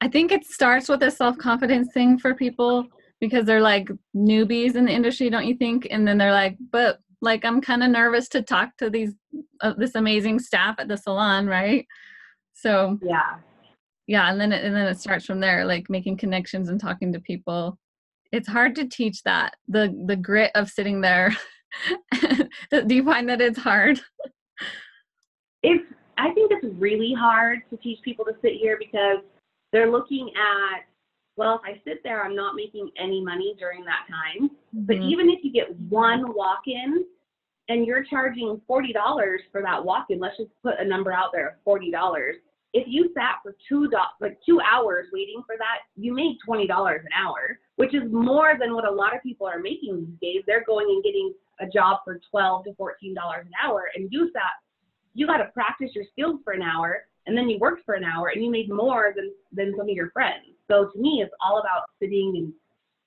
I 0.00 0.08
think 0.08 0.32
it 0.32 0.44
starts 0.44 0.88
with 0.88 1.02
a 1.02 1.10
self-confidence 1.10 1.92
thing 1.92 2.18
for 2.18 2.34
people 2.34 2.86
because 3.20 3.44
they're 3.44 3.60
like 3.60 3.88
newbies 4.16 4.74
in 4.74 4.86
the 4.86 4.92
industry, 4.92 5.30
don't 5.30 5.46
you 5.46 5.54
think? 5.56 5.86
And 5.90 6.06
then 6.06 6.18
they're 6.18 6.32
like, 6.32 6.56
"But 6.72 6.98
like 7.20 7.44
I'm 7.44 7.60
kind 7.60 7.82
of 7.82 7.90
nervous 7.90 8.28
to 8.30 8.42
talk 8.42 8.76
to 8.78 8.90
these 8.90 9.14
uh, 9.60 9.74
this 9.76 9.94
amazing 9.94 10.38
staff 10.38 10.76
at 10.78 10.88
the 10.88 10.96
salon, 10.96 11.46
right?" 11.46 11.86
So, 12.54 12.98
Yeah. 13.02 13.36
yeah, 14.06 14.30
and 14.30 14.40
then 14.40 14.52
it, 14.52 14.64
and 14.64 14.74
then 14.74 14.86
it 14.86 14.98
starts 15.00 15.24
from 15.26 15.40
there, 15.40 15.64
like 15.64 15.88
making 15.88 16.16
connections 16.18 16.68
and 16.68 16.80
talking 16.80 17.12
to 17.12 17.20
people. 17.20 17.78
It's 18.32 18.48
hard 18.48 18.74
to 18.76 18.86
teach 18.86 19.22
that. 19.24 19.54
The 19.68 19.94
the 20.06 20.16
grit 20.16 20.52
of 20.54 20.68
sitting 20.70 21.00
there. 21.00 21.36
Do 22.70 22.94
you 22.94 23.04
find 23.04 23.28
that 23.28 23.40
it's 23.40 23.58
hard? 23.58 24.00
it's 25.62 25.84
I 26.18 26.32
think 26.32 26.52
it's 26.52 26.66
really 26.78 27.14
hard 27.18 27.60
to 27.70 27.76
teach 27.78 28.00
people 28.02 28.24
to 28.26 28.32
sit 28.42 28.52
here 28.54 28.76
because 28.78 29.18
they're 29.72 29.90
looking 29.90 30.30
at 30.36 30.84
well, 31.40 31.54
if 31.54 31.62
I 31.64 31.80
sit 31.84 32.02
there, 32.04 32.22
I'm 32.22 32.36
not 32.36 32.54
making 32.54 32.90
any 32.98 33.24
money 33.24 33.54
during 33.58 33.82
that 33.86 34.06
time. 34.10 34.50
But 34.74 34.96
Mhm. 34.96 35.10
even 35.10 35.30
if 35.30 35.42
you 35.42 35.50
get 35.50 35.74
one 35.88 36.34
walk-in 36.34 37.06
and 37.70 37.86
you're 37.86 38.04
charging 38.04 38.60
forty 38.66 38.92
dollars 38.92 39.40
for 39.50 39.62
that 39.62 39.82
walk-in, 39.82 40.18
let's 40.20 40.36
just 40.36 40.50
put 40.62 40.78
a 40.78 40.84
number 40.84 41.12
out 41.12 41.32
there 41.32 41.48
of 41.48 41.54
forty 41.62 41.90
dollars. 41.90 42.36
If 42.74 42.86
you 42.86 43.10
sat 43.14 43.36
for 43.42 43.56
two 43.66 43.88
do- 43.88 44.14
like 44.20 44.38
two 44.42 44.60
hours 44.60 45.08
waiting 45.14 45.42
for 45.44 45.56
that, 45.56 45.78
you 45.96 46.12
made 46.12 46.38
twenty 46.44 46.66
dollars 46.66 47.02
an 47.06 47.12
hour, 47.14 47.58
which 47.76 47.94
is 47.94 48.12
more 48.12 48.58
than 48.58 48.74
what 48.74 48.84
a 48.84 48.90
lot 48.90 49.16
of 49.16 49.22
people 49.22 49.46
are 49.46 49.60
making 49.60 50.04
these 50.04 50.18
days. 50.20 50.44
They're 50.44 50.64
going 50.64 50.90
and 50.90 51.02
getting 51.02 51.34
a 51.58 51.66
job 51.66 52.04
for 52.04 52.18
twelve 52.30 52.64
to 52.64 52.74
fourteen 52.74 53.14
dollars 53.14 53.46
an 53.46 53.54
hour, 53.62 53.90
and 53.94 54.12
you 54.12 54.30
sat 54.32 54.52
you 55.14 55.26
got 55.26 55.38
to 55.38 55.46
practice 55.46 55.94
your 55.94 56.04
skills 56.04 56.40
for 56.44 56.52
an 56.52 56.62
hour 56.62 57.06
and 57.26 57.36
then 57.36 57.48
you 57.48 57.58
worked 57.58 57.84
for 57.84 57.94
an 57.94 58.04
hour 58.04 58.28
and 58.28 58.44
you 58.44 58.50
made 58.50 58.70
more 58.70 59.12
than 59.16 59.32
than 59.52 59.74
some 59.76 59.88
of 59.88 59.96
your 59.96 60.10
friends 60.10 60.49
so 60.70 60.90
to 60.92 60.98
me 60.98 61.22
it's 61.22 61.34
all 61.44 61.58
about 61.58 61.82
sitting 62.00 62.32
and, 62.36 62.52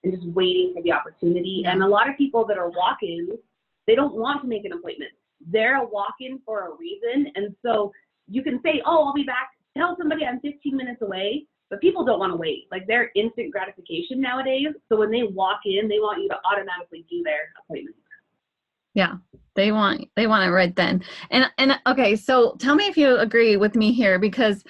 and 0.04 0.14
just 0.14 0.34
waiting 0.34 0.74
for 0.76 0.84
the 0.84 0.92
opportunity. 0.92 1.64
And 1.66 1.82
a 1.82 1.88
lot 1.88 2.10
of 2.10 2.18
people 2.18 2.46
that 2.48 2.58
are 2.58 2.70
walk-ins 2.70 3.40
they 3.86 3.96
don't 3.96 4.16
want 4.16 4.42
to 4.42 4.48
make 4.48 4.64
an 4.64 4.72
appointment. 4.72 5.12
They're 5.46 5.82
a 5.82 5.86
walk-in 5.86 6.40
for 6.46 6.68
a 6.68 6.76
reason. 6.78 7.32
And 7.36 7.54
so 7.66 7.92
you 8.28 8.44
can 8.44 8.60
say 8.64 8.82
oh 8.86 9.06
i'll 9.06 9.14
be 9.14 9.24
back. 9.24 9.50
Tell 9.78 9.96
somebody 9.98 10.26
i'm 10.26 10.40
15 10.42 10.76
minutes 10.76 11.02
away 11.02 11.46
but 11.70 11.82
people 11.82 12.06
don't 12.06 12.20
want 12.20 12.32
to 12.32 12.38
wait. 12.38 12.68
Like 12.72 12.86
they're 12.86 13.10
instant 13.16 13.52
gratification 13.52 14.22
nowadays. 14.22 14.68
So 14.90 14.98
when 14.98 15.10
they 15.10 15.24
walk 15.24 15.62
in 15.66 15.88
they 15.88 16.00
want 16.00 16.22
you 16.22 16.30
to 16.30 16.38
automatically 16.46 17.06
do 17.10 17.24
their 17.24 17.52
appointment. 17.64 17.96
Yeah, 18.94 19.16
they 19.56 19.72
want 19.72 20.08
they 20.16 20.28
want 20.28 20.48
it 20.48 20.52
right 20.52 20.76
then. 20.76 21.04
And 21.32 21.50
and 21.58 21.80
okay, 21.88 22.16
so 22.16 22.56
tell 22.60 22.76
me 22.76 22.88
if 22.88 22.98
you 22.98 23.18
agree 23.18 23.58
with 23.58 23.76
me 23.76 23.92
here 23.92 24.20
because 24.20 24.64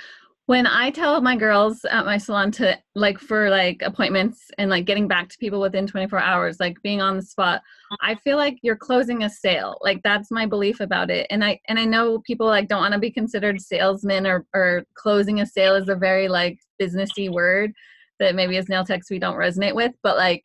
when 0.54 0.68
I 0.68 0.92
tell 0.92 1.20
my 1.20 1.36
girls 1.36 1.84
at 1.84 2.06
my 2.06 2.20
salon 2.20 2.52
to 2.52 2.78
like 2.94 3.18
for 3.18 3.50
like 3.50 3.82
appointments 3.82 4.52
and 4.60 4.70
like 4.70 4.86
getting 4.86 5.08
back 5.08 5.28
to 5.30 5.38
people 5.40 5.60
within 5.60 5.88
24 5.88 6.20
hours, 6.20 6.60
like 6.60 6.80
being 6.84 7.02
on 7.02 7.16
the 7.16 7.24
spot, 7.24 7.64
I 8.04 8.14
feel 8.14 8.38
like 8.38 8.60
you're 8.62 8.76
closing 8.76 9.24
a 9.24 9.32
sale. 9.32 9.80
Like 9.82 10.04
that's 10.04 10.30
my 10.30 10.46
belief 10.46 10.80
about 10.80 11.10
it. 11.10 11.26
And 11.32 11.44
I 11.44 11.60
and 11.70 11.80
I 11.80 11.86
know 11.86 12.20
people 12.20 12.46
like 12.46 12.68
don't 12.68 12.82
want 12.82 12.94
to 12.94 13.00
be 13.00 13.10
considered 13.10 13.60
salesmen 13.62 14.28
or 14.28 14.46
or 14.54 14.84
closing 14.94 15.42
a 15.42 15.46
sale 15.48 15.74
is 15.74 15.90
a 15.90 15.96
very 15.96 16.28
like 16.28 16.60
businessy 16.80 17.32
word 17.34 17.74
that 18.20 18.36
maybe 18.36 18.56
as 18.58 18.70
nail 18.70 18.86
techs 18.86 19.10
we 19.10 19.18
don't 19.18 19.38
resonate 19.38 19.74
with, 19.74 19.94
but 20.04 20.18
like 20.18 20.44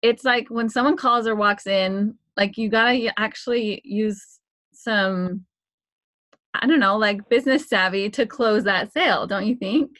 it's 0.00 0.24
like 0.24 0.48
when 0.48 0.70
someone 0.70 0.96
calls 0.96 1.26
or 1.26 1.34
walks 1.34 1.66
in 1.66 2.14
like 2.38 2.56
you 2.56 2.70
gotta 2.70 3.12
actually 3.18 3.82
use 3.84 4.40
some 4.72 5.44
i 6.54 6.66
don't 6.66 6.80
know 6.80 6.96
like 6.96 7.28
business 7.28 7.68
savvy 7.68 8.08
to 8.10 8.26
close 8.26 8.64
that 8.64 8.92
sale 8.92 9.26
don't 9.26 9.46
you 9.46 9.54
think 9.54 9.90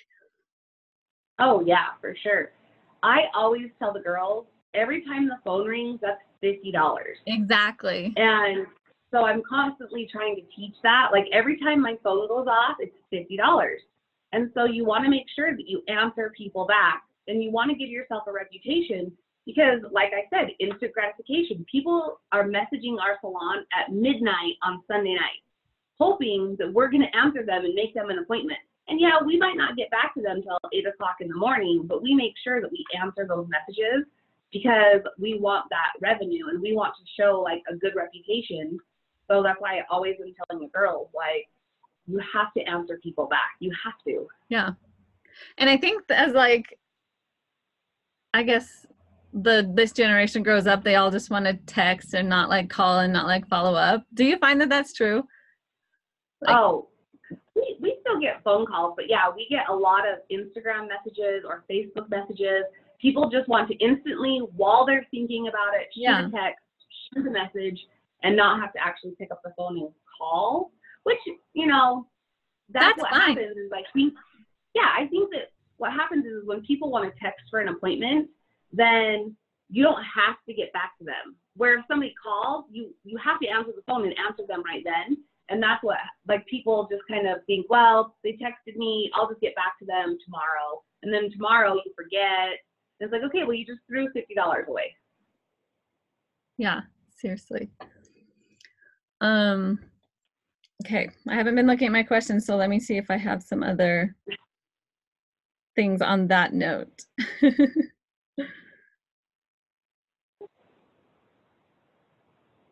Oh 1.38 1.62
yeah, 1.64 1.94
for 2.00 2.16
sure. 2.22 2.50
I 3.02 3.22
always 3.34 3.68
tell 3.78 3.92
the 3.92 4.00
girls 4.00 4.46
every 4.74 5.04
time 5.04 5.28
the 5.28 5.38
phone 5.44 5.66
rings, 5.66 6.00
that's 6.02 6.20
fifty 6.40 6.72
dollars. 6.72 7.16
exactly 7.26 8.12
And 8.16 8.66
so 9.10 9.24
I'm 9.24 9.42
constantly 9.48 10.08
trying 10.10 10.36
to 10.36 10.42
teach 10.54 10.74
that. 10.82 11.08
Like 11.12 11.26
every 11.32 11.58
time 11.60 11.80
my 11.80 11.96
phone 12.02 12.28
goes 12.28 12.46
off, 12.48 12.76
it's 12.80 12.96
fifty 13.10 13.36
dollars. 13.36 13.80
And 14.32 14.50
so 14.54 14.64
you 14.64 14.84
want 14.84 15.04
to 15.04 15.10
make 15.10 15.24
sure 15.34 15.52
that 15.52 15.66
you 15.66 15.82
answer 15.88 16.32
people 16.36 16.66
back 16.66 17.02
and 17.28 17.42
you 17.42 17.50
want 17.50 17.70
to 17.70 17.76
give 17.76 17.88
yourself 17.88 18.24
a 18.26 18.32
reputation 18.32 19.10
because 19.46 19.80
like 19.92 20.10
I 20.12 20.28
said, 20.34 20.48
instant 20.60 20.92
gratification. 20.92 21.64
People 21.70 22.20
are 22.32 22.44
messaging 22.44 23.00
our 23.00 23.16
salon 23.20 23.64
at 23.78 23.92
midnight 23.92 24.54
on 24.62 24.82
Sunday 24.86 25.14
night, 25.14 25.40
hoping 25.98 26.56
that 26.58 26.72
we're 26.72 26.88
going 26.90 27.02
to 27.02 27.16
answer 27.16 27.44
them 27.44 27.64
and 27.64 27.74
make 27.74 27.94
them 27.94 28.10
an 28.10 28.18
appointment. 28.18 28.58
And 28.88 29.00
yeah, 29.00 29.18
we 29.24 29.36
might 29.38 29.56
not 29.56 29.76
get 29.76 29.90
back 29.90 30.14
to 30.14 30.22
them 30.22 30.42
till 30.42 30.58
eight 30.72 30.86
o'clock 30.86 31.16
in 31.20 31.28
the 31.28 31.36
morning, 31.36 31.82
but 31.86 32.02
we 32.02 32.14
make 32.14 32.32
sure 32.42 32.60
that 32.60 32.70
we 32.70 32.84
answer 33.00 33.26
those 33.28 33.46
messages 33.48 34.04
because 34.52 35.02
we 35.18 35.38
want 35.38 35.66
that 35.70 35.92
revenue 36.00 36.48
and 36.48 36.60
we 36.62 36.74
want 36.74 36.94
to 36.94 37.22
show 37.22 37.40
like 37.40 37.62
a 37.70 37.76
good 37.76 37.94
reputation. 37.94 38.78
So 39.30 39.42
that's 39.42 39.60
why 39.60 39.78
I 39.78 39.82
always 39.90 40.16
am 40.20 40.32
telling 40.48 40.64
the 40.64 40.70
girls, 40.70 41.08
like, 41.14 41.46
you 42.06 42.18
have 42.32 42.52
to 42.56 42.62
answer 42.62 42.98
people 43.02 43.26
back. 43.26 43.50
You 43.60 43.70
have 43.84 43.94
to. 44.06 44.26
yeah 44.48 44.70
and 45.58 45.68
i 45.70 45.76
think 45.76 46.02
as 46.10 46.32
like 46.32 46.78
i 48.34 48.42
guess 48.42 48.86
the 49.32 49.70
this 49.74 49.92
generation 49.92 50.42
grows 50.42 50.66
up 50.66 50.82
they 50.82 50.96
all 50.96 51.10
just 51.10 51.30
want 51.30 51.44
to 51.44 51.54
text 51.66 52.14
and 52.14 52.28
not 52.28 52.48
like 52.48 52.68
call 52.70 53.00
and 53.00 53.12
not 53.12 53.26
like 53.26 53.46
follow 53.48 53.74
up 53.74 54.04
do 54.14 54.24
you 54.24 54.38
find 54.38 54.60
that 54.60 54.68
that's 54.68 54.92
true 54.92 55.22
Like- 56.40 56.56
oh, 56.56 56.88
we, 57.54 57.76
we 57.80 57.96
still 58.00 58.20
get 58.20 58.42
phone 58.44 58.64
calls, 58.66 58.94
but 58.96 59.08
yeah, 59.08 59.28
we 59.34 59.46
get 59.50 59.68
a 59.68 59.74
lot 59.74 60.04
of 60.08 60.18
Instagram 60.32 60.88
messages 60.88 61.44
or 61.46 61.64
Facebook 61.70 62.08
messages. 62.08 62.64
People 63.00 63.28
just 63.28 63.48
want 63.48 63.68
to 63.70 63.76
instantly, 63.76 64.38
while 64.56 64.86
they're 64.86 65.06
thinking 65.10 65.48
about 65.48 65.74
it, 65.74 65.88
shoot 65.94 66.02
Yeah. 66.02 66.26
a 66.26 66.30
text, 66.30 66.64
shoot 67.14 67.26
a 67.26 67.30
message, 67.30 67.78
and 68.22 68.36
not 68.36 68.60
have 68.60 68.72
to 68.72 68.78
actually 68.84 69.14
pick 69.18 69.30
up 69.30 69.40
the 69.44 69.52
phone 69.56 69.76
and 69.78 69.88
call. 70.18 70.72
Which 71.04 71.18
you 71.52 71.66
know, 71.66 72.06
that's, 72.70 72.84
That's 72.84 72.98
what 73.02 73.10
fine. 73.10 73.36
happens. 73.36 73.56
Is 73.56 73.70
think, 73.94 74.14
yeah, 74.74 74.88
I 74.96 75.06
think 75.06 75.30
that 75.32 75.50
what 75.76 75.92
happens 75.92 76.26
is 76.26 76.44
when 76.44 76.60
people 76.62 76.90
want 76.90 77.12
to 77.12 77.20
text 77.20 77.44
for 77.50 77.60
an 77.60 77.68
appointment, 77.68 78.28
then 78.72 79.36
you 79.70 79.82
don't 79.82 80.02
have 80.02 80.36
to 80.48 80.54
get 80.54 80.72
back 80.72 80.98
to 80.98 81.04
them. 81.04 81.36
Where 81.56 81.78
if 81.78 81.84
somebody 81.88 82.14
calls, 82.22 82.64
you 82.70 82.94
you 83.04 83.16
have 83.18 83.38
to 83.40 83.48
answer 83.48 83.72
the 83.74 83.82
phone 83.86 84.04
and 84.04 84.14
answer 84.18 84.42
them 84.48 84.62
right 84.64 84.82
then. 84.84 85.18
And 85.50 85.62
that's 85.62 85.82
what 85.82 85.98
like 86.26 86.46
people 86.46 86.88
just 86.90 87.02
kind 87.08 87.26
of 87.26 87.38
think, 87.46 87.66
well, 87.70 88.16
they 88.22 88.32
texted 88.32 88.76
me, 88.76 89.10
I'll 89.14 89.28
just 89.28 89.40
get 89.40 89.54
back 89.54 89.78
to 89.78 89.86
them 89.86 90.18
tomorrow. 90.24 90.82
And 91.02 91.12
then 91.12 91.30
tomorrow 91.30 91.74
you 91.74 91.92
forget. 91.96 92.58
And 93.00 93.06
it's 93.06 93.12
like, 93.12 93.22
okay, 93.22 93.44
well 93.44 93.54
you 93.54 93.64
just 93.64 93.80
threw 93.88 94.10
fifty 94.12 94.34
dollars 94.34 94.66
away. 94.68 94.94
Yeah, 96.58 96.80
seriously. 97.16 97.70
Um 99.20 99.78
okay, 100.84 101.10
I 101.28 101.34
haven't 101.34 101.54
been 101.54 101.66
looking 101.66 101.86
at 101.86 101.92
my 101.92 102.02
questions, 102.02 102.46
so 102.46 102.56
let 102.56 102.70
me 102.70 102.78
see 102.78 102.96
if 102.96 103.10
I 103.10 103.16
have 103.16 103.42
some 103.42 103.62
other 103.62 104.14
things 105.74 106.02
on 106.02 106.26
that 106.28 106.52
note. 106.52 107.04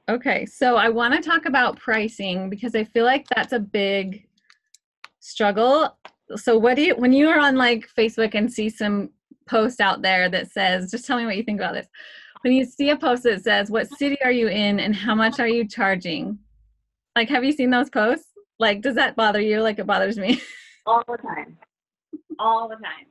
Okay, 0.08 0.46
so 0.46 0.76
I 0.76 0.88
want 0.88 1.14
to 1.14 1.28
talk 1.28 1.46
about 1.46 1.78
pricing 1.78 2.48
because 2.48 2.76
I 2.76 2.84
feel 2.84 3.04
like 3.04 3.26
that's 3.34 3.52
a 3.52 3.58
big 3.58 4.28
struggle. 5.18 5.98
So 6.36 6.56
what 6.56 6.76
do 6.76 6.82
you 6.82 6.96
when 6.96 7.12
you 7.12 7.28
are 7.28 7.40
on 7.40 7.56
like 7.56 7.88
Facebook 7.98 8.34
and 8.34 8.52
see 8.52 8.70
some 8.70 9.10
post 9.48 9.80
out 9.80 10.02
there 10.02 10.28
that 10.28 10.50
says 10.50 10.90
just 10.90 11.06
tell 11.06 11.18
me 11.18 11.26
what 11.26 11.36
you 11.36 11.42
think 11.42 11.60
about 11.60 11.74
this. 11.74 11.88
When 12.42 12.52
you 12.52 12.64
see 12.64 12.90
a 12.90 12.96
post 12.96 13.24
that 13.24 13.42
says 13.42 13.68
what 13.68 13.88
city 13.88 14.16
are 14.24 14.30
you 14.30 14.46
in 14.46 14.78
and 14.78 14.94
how 14.94 15.14
much 15.14 15.40
are 15.40 15.48
you 15.48 15.66
charging? 15.66 16.38
Like 17.16 17.28
have 17.28 17.42
you 17.42 17.52
seen 17.52 17.70
those 17.70 17.90
posts? 17.90 18.28
Like 18.60 18.82
does 18.82 18.94
that 18.94 19.16
bother 19.16 19.40
you 19.40 19.60
like 19.60 19.80
it 19.80 19.86
bothers 19.86 20.18
me? 20.18 20.40
All 20.86 21.02
the 21.08 21.16
time. 21.16 21.56
All 22.38 22.68
the 22.68 22.76
time. 22.76 23.06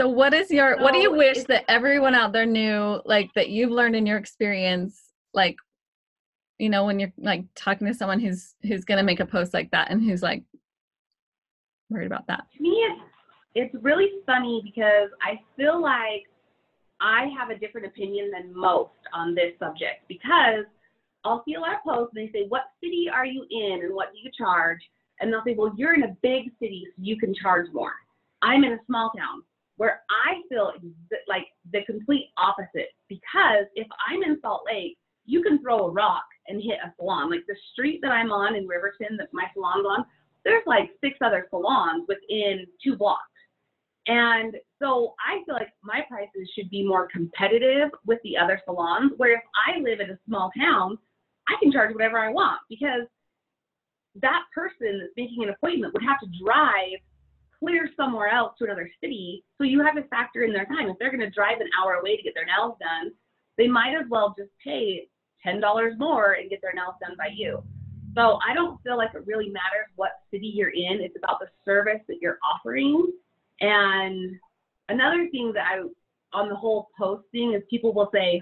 So 0.00 0.08
what 0.08 0.32
is 0.32 0.50
your 0.50 0.76
so 0.78 0.82
what 0.82 0.94
do 0.94 1.00
you 1.00 1.12
wish 1.12 1.44
that 1.44 1.64
everyone 1.68 2.14
out 2.14 2.32
there 2.32 2.46
knew 2.46 3.02
like 3.04 3.30
that 3.34 3.50
you've 3.50 3.70
learned 3.70 3.96
in 3.96 4.06
your 4.06 4.16
experience 4.16 5.02
like 5.34 5.56
you 6.58 6.68
know 6.68 6.84
when 6.84 6.98
you're 6.98 7.12
like 7.18 7.44
talking 7.54 7.86
to 7.86 7.94
someone 7.94 8.20
who's 8.20 8.54
who's 8.62 8.84
to 8.84 9.02
make 9.02 9.20
a 9.20 9.26
post 9.26 9.54
like 9.54 9.70
that 9.70 9.90
and 9.90 10.02
who's 10.02 10.22
like 10.22 10.42
worried 11.90 12.06
about 12.06 12.26
that. 12.26 12.44
To 12.56 12.62
me 12.62 12.70
it's 12.70 13.02
it's 13.54 13.74
really 13.82 14.08
funny 14.26 14.60
because 14.62 15.08
i 15.22 15.40
feel 15.56 15.80
like 15.80 16.24
i 17.00 17.28
have 17.38 17.50
a 17.50 17.58
different 17.58 17.86
opinion 17.86 18.30
than 18.30 18.54
most 18.54 18.90
on 19.14 19.34
this 19.34 19.52
subject 19.58 20.06
because 20.06 20.64
i'll 21.24 21.42
see 21.46 21.54
a 21.54 21.60
lot 21.60 21.74
of 21.74 21.82
posts 21.82 22.12
and 22.14 22.28
they 22.28 22.32
say 22.32 22.46
what 22.48 22.64
city 22.82 23.06
are 23.12 23.24
you 23.24 23.46
in 23.50 23.84
and 23.84 23.94
what 23.94 24.12
do 24.12 24.18
you 24.18 24.30
charge? 24.36 24.78
And 25.20 25.32
they'll 25.32 25.42
say 25.44 25.54
well 25.56 25.72
you're 25.76 25.94
in 25.94 26.04
a 26.04 26.16
big 26.22 26.52
city 26.60 26.86
so 26.86 27.02
you 27.02 27.18
can 27.18 27.34
charge 27.34 27.66
more. 27.72 27.92
I'm 28.42 28.62
in 28.64 28.72
a 28.72 28.78
small 28.86 29.10
town 29.16 29.42
where 29.78 30.02
i 30.10 30.42
feel 30.48 30.72
like 31.28 31.46
the 31.72 31.82
complete 31.84 32.26
opposite 32.36 32.90
because 33.08 33.64
if 33.74 33.86
i'm 34.08 34.22
in 34.22 34.38
salt 34.42 34.62
lake 34.66 34.98
you 35.24 35.42
can 35.42 35.60
throw 35.62 35.86
a 35.86 35.90
rock 35.90 36.24
and 36.48 36.62
hit 36.62 36.78
a 36.84 36.92
salon. 36.96 37.30
Like 37.30 37.46
the 37.46 37.56
street 37.72 38.00
that 38.02 38.12
I'm 38.12 38.32
on 38.32 38.56
in 38.56 38.66
Riverton, 38.66 39.16
that 39.18 39.28
my 39.32 39.44
salon's 39.54 39.86
on, 39.86 40.04
there's 40.44 40.64
like 40.66 40.90
six 41.02 41.16
other 41.22 41.46
salons 41.50 42.06
within 42.08 42.66
two 42.82 42.96
blocks. 42.96 43.22
And 44.06 44.56
so 44.80 45.14
I 45.20 45.44
feel 45.44 45.54
like 45.54 45.68
my 45.82 46.00
prices 46.08 46.50
should 46.54 46.70
be 46.70 46.86
more 46.86 47.08
competitive 47.12 47.90
with 48.06 48.18
the 48.24 48.38
other 48.38 48.60
salons. 48.64 49.12
Where 49.18 49.34
if 49.34 49.42
I 49.68 49.80
live 49.80 50.00
in 50.00 50.10
a 50.10 50.18
small 50.26 50.50
town, 50.58 50.96
I 51.48 51.56
can 51.62 51.70
charge 51.70 51.92
whatever 51.92 52.18
I 52.18 52.30
want 52.30 52.60
because 52.68 53.06
that 54.22 54.42
person 54.54 55.00
that's 55.00 55.12
making 55.16 55.44
an 55.44 55.50
appointment 55.50 55.92
would 55.92 56.02
have 56.02 56.20
to 56.20 56.44
drive 56.44 56.98
clear 57.58 57.90
somewhere 57.96 58.28
else 58.28 58.54
to 58.58 58.64
another 58.64 58.90
city. 59.00 59.44
So 59.58 59.64
you 59.64 59.84
have 59.84 59.96
to 59.96 60.08
factor 60.08 60.44
in 60.44 60.52
their 60.52 60.66
time. 60.66 60.88
If 60.88 60.96
they're 60.98 61.10
going 61.10 61.20
to 61.20 61.30
drive 61.30 61.60
an 61.60 61.68
hour 61.78 61.94
away 61.94 62.16
to 62.16 62.22
get 62.22 62.34
their 62.34 62.46
nails 62.46 62.76
done, 62.80 63.12
they 63.56 63.66
might 63.66 63.94
as 63.94 64.06
well 64.08 64.34
just 64.38 64.50
pay 64.64 65.08
$10 65.46 65.98
more 65.98 66.32
and 66.32 66.50
get 66.50 66.60
their 66.62 66.72
nails 66.74 66.94
done 67.00 67.16
by 67.16 67.28
you. 67.34 67.62
So 68.14 68.38
I 68.48 68.54
don't 68.54 68.82
feel 68.82 68.96
like 68.96 69.10
it 69.14 69.26
really 69.26 69.48
matters 69.48 69.86
what 69.96 70.10
city 70.30 70.50
you're 70.54 70.70
in. 70.70 71.00
It's 71.00 71.16
about 71.16 71.38
the 71.40 71.46
service 71.64 72.00
that 72.08 72.16
you're 72.20 72.38
offering. 72.42 73.06
And 73.60 74.36
another 74.88 75.28
thing 75.30 75.52
that 75.54 75.64
I, 75.64 76.36
on 76.36 76.48
the 76.48 76.56
whole 76.56 76.88
posting, 76.98 77.54
is 77.54 77.62
people 77.70 77.92
will 77.92 78.10
say, 78.12 78.40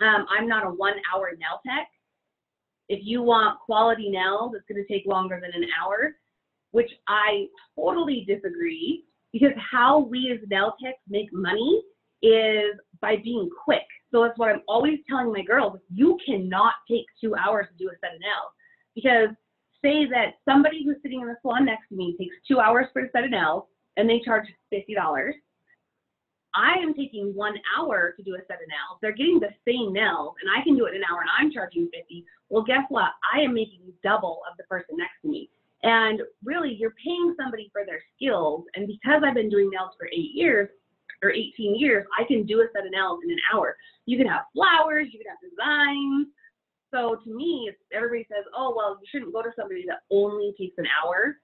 um, 0.00 0.26
I'm 0.30 0.46
not 0.46 0.64
a 0.64 0.70
one 0.70 0.94
hour 1.12 1.30
nail 1.32 1.60
tech. 1.66 1.88
If 2.88 3.00
you 3.02 3.22
want 3.22 3.58
quality 3.60 4.08
nails, 4.08 4.52
it's 4.54 4.64
going 4.68 4.82
to 4.84 4.92
take 4.92 5.06
longer 5.06 5.40
than 5.40 5.50
an 5.60 5.68
hour, 5.82 6.14
which 6.70 6.90
I 7.06 7.46
totally 7.76 8.24
disagree 8.26 9.04
because 9.32 9.52
how 9.58 9.98
we 9.98 10.30
as 10.32 10.48
nail 10.48 10.74
techs 10.82 10.98
make 11.08 11.32
money 11.32 11.82
is 12.22 12.72
by 13.00 13.16
being 13.16 13.50
quick. 13.64 13.86
So 14.12 14.22
that's 14.22 14.38
what 14.38 14.50
I'm 14.50 14.62
always 14.68 14.98
telling 15.08 15.32
my 15.32 15.42
girls. 15.42 15.78
You 15.92 16.18
cannot 16.24 16.74
take 16.90 17.04
two 17.20 17.34
hours 17.36 17.66
to 17.70 17.84
do 17.84 17.90
a 17.90 17.98
set 18.00 18.14
of 18.14 18.20
nails 18.20 18.52
because 18.94 19.28
say 19.84 20.06
that 20.06 20.34
somebody 20.44 20.84
who's 20.84 20.96
sitting 21.02 21.20
in 21.20 21.28
the 21.28 21.36
salon 21.42 21.64
next 21.64 21.88
to 21.88 21.96
me 21.96 22.16
takes 22.18 22.34
two 22.46 22.58
hours 22.58 22.86
for 22.92 23.02
a 23.02 23.10
set 23.10 23.24
of 23.24 23.30
nails 23.30 23.64
and 23.96 24.08
they 24.08 24.20
charge 24.24 24.46
$50. 24.72 25.32
I 26.54 26.74
am 26.74 26.94
taking 26.94 27.34
one 27.34 27.54
hour 27.76 28.14
to 28.16 28.22
do 28.22 28.34
a 28.34 28.38
set 28.48 28.62
of 28.62 28.68
nails. 28.68 28.98
They're 29.02 29.12
getting 29.12 29.38
the 29.38 29.54
same 29.66 29.92
nails 29.92 30.34
and 30.42 30.50
I 30.50 30.64
can 30.64 30.76
do 30.76 30.86
it 30.86 30.94
in 30.94 31.02
an 31.02 31.08
hour 31.10 31.20
and 31.20 31.30
I'm 31.38 31.52
charging 31.52 31.88
50. 31.92 32.24
Well, 32.48 32.64
guess 32.64 32.84
what? 32.88 33.10
I 33.32 33.40
am 33.40 33.54
making 33.54 33.80
double 34.02 34.40
of 34.50 34.56
the 34.56 34.64
person 34.64 34.96
next 34.96 35.20
to 35.22 35.28
me. 35.28 35.50
And 35.84 36.22
really, 36.42 36.74
you're 36.74 36.94
paying 37.04 37.34
somebody 37.38 37.70
for 37.72 37.84
their 37.86 38.02
skills. 38.16 38.64
And 38.74 38.88
because 38.88 39.22
I've 39.24 39.34
been 39.34 39.50
doing 39.50 39.70
nails 39.70 39.92
for 39.98 40.08
eight 40.08 40.34
years, 40.34 40.68
or 41.22 41.30
18 41.30 41.76
years, 41.78 42.06
I 42.18 42.24
can 42.24 42.44
do 42.44 42.60
a 42.60 42.66
set 42.72 42.86
of 42.86 42.92
nails 42.92 43.20
in 43.24 43.30
an 43.30 43.38
hour. 43.52 43.76
You 44.06 44.16
can 44.16 44.26
have 44.26 44.42
flowers, 44.54 45.08
you 45.12 45.18
can 45.18 45.28
have 45.28 45.50
designs. 45.50 46.28
So 46.92 47.20
to 47.22 47.34
me, 47.34 47.70
everybody 47.92 48.26
says, 48.30 48.44
oh, 48.56 48.72
well, 48.76 48.98
you 49.00 49.06
shouldn't 49.10 49.32
go 49.32 49.42
to 49.42 49.50
somebody 49.56 49.84
that 49.88 50.00
only 50.10 50.54
takes 50.58 50.78
an 50.78 50.86
hour. 51.02 51.36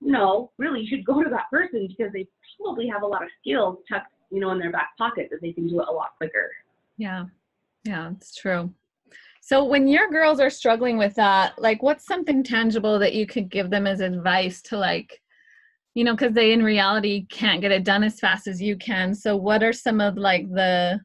No, 0.00 0.50
really, 0.58 0.80
you 0.80 0.86
should 0.86 1.04
go 1.04 1.22
to 1.22 1.30
that 1.30 1.48
person 1.50 1.86
because 1.88 2.12
they 2.12 2.26
probably 2.60 2.88
have 2.88 3.02
a 3.02 3.06
lot 3.06 3.22
of 3.22 3.28
skills 3.40 3.78
tucked, 3.90 4.12
you 4.30 4.40
know, 4.40 4.50
in 4.50 4.58
their 4.58 4.72
back 4.72 4.90
pocket 4.98 5.28
that 5.30 5.40
they 5.40 5.52
can 5.52 5.66
do 5.66 5.80
it 5.80 5.88
a 5.88 5.92
lot 5.92 6.16
quicker. 6.18 6.50
Yeah, 6.98 7.24
yeah, 7.84 8.10
it's 8.10 8.36
true. 8.36 8.70
So 9.40 9.64
when 9.64 9.86
your 9.86 10.10
girls 10.10 10.40
are 10.40 10.50
struggling 10.50 10.96
with 10.96 11.14
that, 11.16 11.58
like 11.58 11.82
what's 11.82 12.06
something 12.06 12.42
tangible 12.42 12.98
that 12.98 13.14
you 13.14 13.26
could 13.26 13.50
give 13.50 13.70
them 13.70 13.86
as 13.86 14.00
advice 14.00 14.62
to 14.62 14.78
like 14.78 15.20
you 15.94 16.04
know 16.04 16.14
because 16.14 16.34
they 16.34 16.52
in 16.52 16.62
reality 16.62 17.26
can't 17.30 17.60
get 17.60 17.72
it 17.72 17.84
done 17.84 18.02
as 18.02 18.18
fast 18.20 18.46
as 18.46 18.60
you 18.60 18.76
can. 18.76 19.14
So 19.14 19.36
what 19.36 19.62
are 19.62 19.72
some 19.72 20.00
of 20.00 20.16
like 20.16 20.48
the 20.50 21.00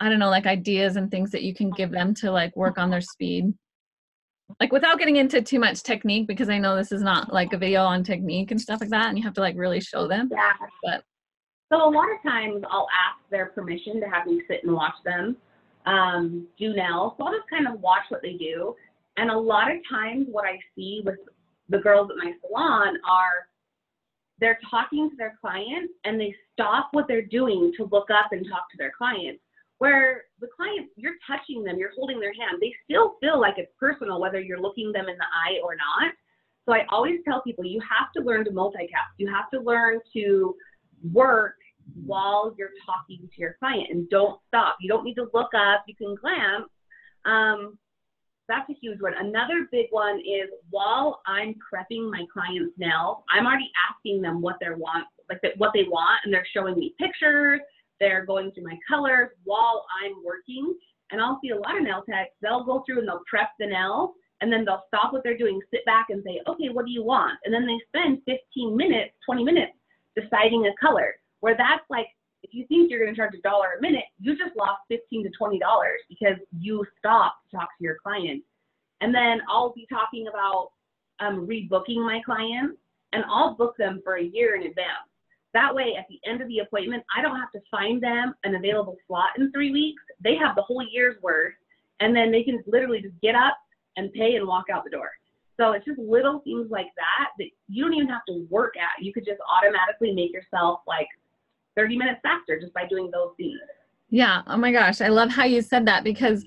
i 0.00 0.08
don't 0.08 0.18
know 0.18 0.28
like 0.28 0.46
ideas 0.46 0.96
and 0.96 1.10
things 1.10 1.30
that 1.30 1.42
you 1.42 1.54
can 1.54 1.70
give 1.70 1.90
them 1.90 2.14
to 2.14 2.30
like 2.30 2.54
work 2.56 2.78
on 2.78 2.90
their 2.90 3.00
speed? 3.00 3.52
Like 4.60 4.72
without 4.72 4.98
getting 4.98 5.16
into 5.16 5.42
too 5.42 5.58
much 5.58 5.82
technique 5.82 6.26
because 6.26 6.48
i 6.48 6.58
know 6.58 6.74
this 6.74 6.90
is 6.90 7.02
not 7.02 7.32
like 7.32 7.52
a 7.52 7.58
video 7.58 7.82
on 7.82 8.02
technique 8.02 8.50
and 8.50 8.60
stuff 8.60 8.80
like 8.80 8.88
that 8.90 9.08
and 9.08 9.18
you 9.18 9.24
have 9.24 9.34
to 9.34 9.42
like 9.42 9.56
really 9.58 9.78
show 9.78 10.08
them 10.08 10.30
yeah. 10.32 10.52
but 10.82 11.02
so 11.70 11.86
a 11.86 11.90
lot 11.90 12.06
of 12.10 12.22
times 12.22 12.64
i'll 12.70 12.88
ask 13.06 13.18
their 13.30 13.46
permission 13.46 14.00
to 14.00 14.06
have 14.06 14.26
me 14.26 14.40
sit 14.48 14.64
and 14.64 14.72
watch 14.72 14.94
them 15.04 15.36
um, 15.88 16.46
do 16.58 16.74
nails. 16.74 17.14
So 17.18 17.26
i'll 17.26 17.32
just 17.32 17.48
kind 17.48 17.66
of 17.66 17.80
watch 17.80 18.04
what 18.08 18.22
they 18.22 18.34
do. 18.34 18.74
And 19.16 19.30
a 19.30 19.38
lot 19.38 19.70
of 19.70 19.78
times 19.90 20.26
what 20.30 20.44
i 20.44 20.58
see 20.74 21.02
with 21.04 21.18
the 21.68 21.78
girls 21.78 22.10
at 22.10 22.16
my 22.16 22.32
salon 22.40 22.96
are 23.08 23.48
they're 24.40 24.58
talking 24.70 25.10
to 25.10 25.16
their 25.16 25.36
client 25.40 25.90
and 26.04 26.20
they 26.20 26.34
stop 26.52 26.88
what 26.92 27.06
they're 27.08 27.26
doing 27.26 27.72
to 27.76 27.88
look 27.90 28.10
up 28.10 28.32
and 28.32 28.46
talk 28.48 28.70
to 28.70 28.76
their 28.76 28.92
client. 28.96 29.38
Where 29.78 30.24
the 30.40 30.48
client, 30.56 30.88
you're 30.96 31.14
touching 31.26 31.62
them, 31.62 31.78
you're 31.78 31.92
holding 31.94 32.18
their 32.18 32.32
hand, 32.32 32.58
they 32.60 32.74
still 32.84 33.14
feel 33.20 33.40
like 33.40 33.54
it's 33.58 33.72
personal 33.78 34.20
whether 34.20 34.40
you're 34.40 34.60
looking 34.60 34.90
them 34.92 35.08
in 35.08 35.16
the 35.16 35.24
eye 35.24 35.60
or 35.62 35.76
not. 35.76 36.12
So 36.66 36.74
I 36.74 36.84
always 36.90 37.20
tell 37.24 37.42
people 37.42 37.64
you 37.64 37.80
have 37.80 38.12
to 38.16 38.22
learn 38.22 38.44
to 38.44 38.50
multitask. 38.50 39.14
You 39.18 39.32
have 39.32 39.48
to 39.50 39.60
learn 39.60 40.00
to 40.14 40.54
work 41.12 41.54
while 42.04 42.54
you're 42.58 42.72
talking 42.84 43.28
to 43.34 43.40
your 43.40 43.56
client 43.58 43.88
and 43.90 44.08
don't 44.10 44.40
stop. 44.48 44.76
You 44.80 44.88
don't 44.88 45.04
need 45.04 45.14
to 45.14 45.28
look 45.32 45.54
up. 45.54 45.84
You 45.86 45.94
can 45.94 46.14
glance. 46.16 46.68
Um, 47.24 47.78
that's 48.48 48.68
a 48.70 48.74
huge 48.80 49.00
one. 49.00 49.12
Another 49.18 49.68
big 49.70 49.86
one 49.90 50.18
is 50.18 50.48
while 50.70 51.20
I'm 51.26 51.54
prepping 51.54 52.10
my 52.10 52.24
clients 52.32 52.74
now, 52.78 53.24
I'm 53.30 53.46
already 53.46 53.70
asking 53.90 54.22
them 54.22 54.40
what 54.40 54.56
they 54.60 54.70
want, 54.70 55.06
like 55.28 55.40
what 55.58 55.72
they 55.74 55.84
want, 55.84 56.20
and 56.24 56.32
they're 56.32 56.46
showing 56.52 56.78
me 56.78 56.94
pictures. 56.98 57.60
They're 58.00 58.24
going 58.24 58.52
through 58.52 58.64
my 58.64 58.78
colors 58.88 59.30
while 59.44 59.84
I'm 60.02 60.14
working. 60.24 60.74
And 61.10 61.20
I'll 61.20 61.38
see 61.42 61.50
a 61.50 61.56
lot 61.56 61.76
of 61.76 61.82
nail 61.82 62.02
techs, 62.08 62.30
they'll 62.42 62.64
go 62.64 62.82
through 62.84 63.00
and 63.00 63.08
they'll 63.08 63.22
prep 63.28 63.50
the 63.58 63.66
nails 63.66 64.10
and 64.40 64.52
then 64.52 64.64
they'll 64.64 64.84
stop 64.88 65.12
what 65.12 65.22
they're 65.24 65.38
doing, 65.38 65.60
sit 65.70 65.84
back 65.84 66.06
and 66.10 66.22
say, 66.24 66.40
okay, 66.46 66.68
what 66.68 66.86
do 66.86 66.92
you 66.92 67.02
want? 67.02 67.38
And 67.44 67.52
then 67.52 67.66
they 67.66 67.78
spend 67.88 68.20
15 68.26 68.76
minutes, 68.76 69.14
20 69.26 69.42
minutes 69.42 69.72
deciding 70.16 70.66
a 70.66 70.86
color. 70.86 71.14
Where 71.40 71.56
that's 71.56 71.84
like 71.88 72.08
if 72.42 72.54
you 72.54 72.66
think 72.66 72.90
you're 72.90 73.00
going 73.00 73.12
to 73.12 73.16
charge 73.16 73.34
a 73.34 73.40
dollar 73.42 73.78
a 73.78 73.82
minute, 73.82 74.04
you 74.20 74.36
just 74.36 74.56
lost 74.56 74.80
15 74.88 75.24
to 75.24 75.30
20 75.30 75.58
dollars 75.58 76.00
because 76.08 76.36
you 76.58 76.84
stopped 76.98 77.50
to 77.50 77.56
talk 77.56 77.68
to 77.78 77.84
your 77.84 77.96
client. 78.02 78.42
And 79.00 79.14
then 79.14 79.40
I'll 79.48 79.72
be 79.72 79.86
talking 79.90 80.26
about 80.28 80.70
um, 81.20 81.46
rebooking 81.46 82.04
my 82.04 82.20
clients, 82.24 82.76
and 83.12 83.24
I'll 83.28 83.54
book 83.54 83.76
them 83.76 84.00
for 84.04 84.16
a 84.16 84.22
year 84.22 84.56
in 84.56 84.62
advance. 84.62 85.08
That 85.54 85.74
way, 85.74 85.94
at 85.98 86.06
the 86.08 86.20
end 86.28 86.42
of 86.42 86.48
the 86.48 86.58
appointment, 86.60 87.04
I 87.16 87.22
don't 87.22 87.38
have 87.38 87.50
to 87.52 87.60
find 87.70 88.02
them 88.02 88.34
an 88.44 88.54
available 88.54 88.96
slot 89.06 89.30
in 89.38 89.50
three 89.50 89.72
weeks. 89.72 90.02
They 90.22 90.36
have 90.36 90.54
the 90.54 90.62
whole 90.62 90.84
year's 90.90 91.16
worth, 91.22 91.54
and 92.00 92.14
then 92.14 92.30
they 92.30 92.42
can 92.42 92.62
literally 92.66 93.00
just 93.00 93.18
get 93.22 93.34
up 93.34 93.56
and 93.96 94.12
pay 94.12 94.36
and 94.36 94.46
walk 94.46 94.66
out 94.72 94.84
the 94.84 94.90
door. 94.90 95.10
So 95.58 95.72
it's 95.72 95.84
just 95.84 95.98
little 95.98 96.40
things 96.40 96.68
like 96.70 96.86
that 96.96 97.30
that 97.38 97.48
you 97.68 97.82
don't 97.82 97.94
even 97.94 98.08
have 98.08 98.24
to 98.28 98.46
work 98.48 98.74
at. 98.76 99.02
You 99.02 99.12
could 99.12 99.24
just 99.24 99.40
automatically 99.50 100.12
make 100.12 100.32
yourself 100.32 100.80
like 100.86 101.08
30 101.78 101.96
minutes 101.96 102.20
faster 102.22 102.58
just 102.60 102.74
by 102.74 102.86
doing 102.86 103.10
those 103.12 103.30
things. 103.36 103.58
Yeah. 104.10 104.42
Oh 104.46 104.56
my 104.56 104.72
gosh. 104.72 105.00
I 105.00 105.08
love 105.08 105.30
how 105.30 105.44
you 105.44 105.62
said 105.62 105.86
that 105.86 106.02
because 106.02 106.44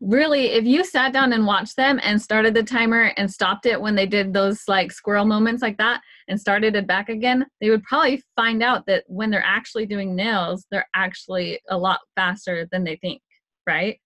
really, 0.00 0.46
if 0.46 0.64
you 0.64 0.84
sat 0.84 1.12
down 1.12 1.32
and 1.32 1.46
watched 1.46 1.76
them 1.76 1.98
and 2.02 2.20
started 2.20 2.54
the 2.54 2.62
timer 2.62 3.12
and 3.16 3.30
stopped 3.30 3.66
it 3.66 3.80
when 3.80 3.94
they 3.94 4.06
did 4.06 4.32
those 4.32 4.62
like 4.68 4.92
squirrel 4.92 5.24
moments 5.24 5.62
like 5.62 5.78
that 5.78 6.00
and 6.28 6.40
started 6.40 6.76
it 6.76 6.86
back 6.86 7.08
again, 7.08 7.46
they 7.60 7.70
would 7.70 7.82
probably 7.84 8.22
find 8.36 8.62
out 8.62 8.86
that 8.86 9.04
when 9.06 9.30
they're 9.30 9.44
actually 9.44 9.86
doing 9.86 10.14
nails, 10.14 10.66
they're 10.70 10.88
actually 10.94 11.60
a 11.68 11.76
lot 11.76 12.00
faster 12.14 12.68
than 12.70 12.84
they 12.84 12.96
think. 12.96 13.20
Right. 13.66 13.98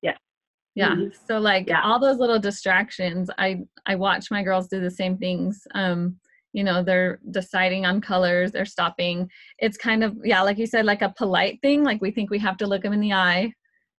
Yeah. 0.00 0.16
Yeah. 0.74 0.92
Mm-hmm. 0.92 1.16
So 1.28 1.38
like 1.38 1.68
yeah. 1.68 1.82
all 1.82 2.00
those 2.00 2.18
little 2.18 2.38
distractions, 2.38 3.30
I 3.36 3.60
I 3.84 3.96
watch 3.96 4.30
my 4.30 4.42
girls 4.42 4.68
do 4.68 4.80
the 4.80 4.90
same 4.90 5.18
things. 5.18 5.66
Um, 5.74 6.18
you 6.52 6.64
know, 6.64 6.82
they're 6.82 7.18
deciding 7.30 7.86
on 7.86 8.00
colors, 8.00 8.52
they're 8.52 8.64
stopping. 8.64 9.28
It's 9.58 9.76
kind 9.76 10.04
of 10.04 10.16
yeah, 10.24 10.42
like 10.42 10.58
you 10.58 10.66
said, 10.66 10.84
like 10.84 11.02
a 11.02 11.14
polite 11.16 11.60
thing. 11.62 11.84
Like 11.84 12.00
we 12.00 12.10
think 12.10 12.30
we 12.30 12.38
have 12.40 12.56
to 12.58 12.66
look 12.66 12.82
them 12.82 12.92
in 12.92 13.00
the 13.00 13.12
eye, 13.12 13.52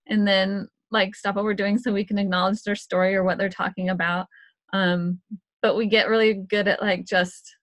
and 0.08 0.28
then 0.28 0.68
like 0.92 1.16
stop 1.16 1.36
what 1.36 1.44
we're 1.44 1.54
doing 1.54 1.78
so 1.78 1.92
we 1.92 2.06
can 2.06 2.20
acknowledge 2.20 2.62
their 2.63 2.76
story 2.76 3.16
or 3.16 3.24
what 3.24 3.38
they're 3.38 3.50
talking 3.50 3.89
about. 3.89 4.28
Um, 4.74 5.20
but 5.62 5.76
we 5.76 5.88
get 5.88 6.10
really 6.10 6.34
good 6.34 6.68
at 6.68 6.82
like 6.82 7.06
just 7.06 7.56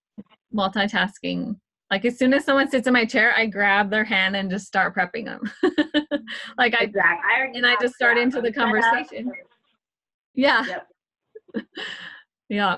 multitasking 0.55 1.55
like 1.91 2.05
as 2.05 2.17
soon 2.17 2.33
as 2.33 2.45
someone 2.45 2.71
sits 2.71 2.87
in 2.87 2.93
my 2.93 3.05
chair, 3.05 3.35
I 3.37 3.47
grab 3.47 3.91
their 3.91 4.05
hand 4.05 4.37
and 4.37 4.49
just 4.49 4.67
start 4.67 4.95
prepping 4.95 5.25
them. 5.25 5.41
like 6.57 6.75
I 6.75 6.85
exactly. 6.85 7.33
I 7.37 7.51
and 7.53 7.67
I 7.67 7.75
just 7.81 7.95
start 7.95 8.17
into 8.17 8.41
the 8.41 8.53
conversation. 8.53 9.33
Yeah. 10.35 10.65
Yep. 10.67 11.67
yeah. 12.49 12.77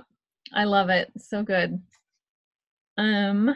I 0.54 0.64
love 0.64 0.88
it. 0.88 1.12
So 1.18 1.42
good. 1.42 1.78
Um 2.96 3.54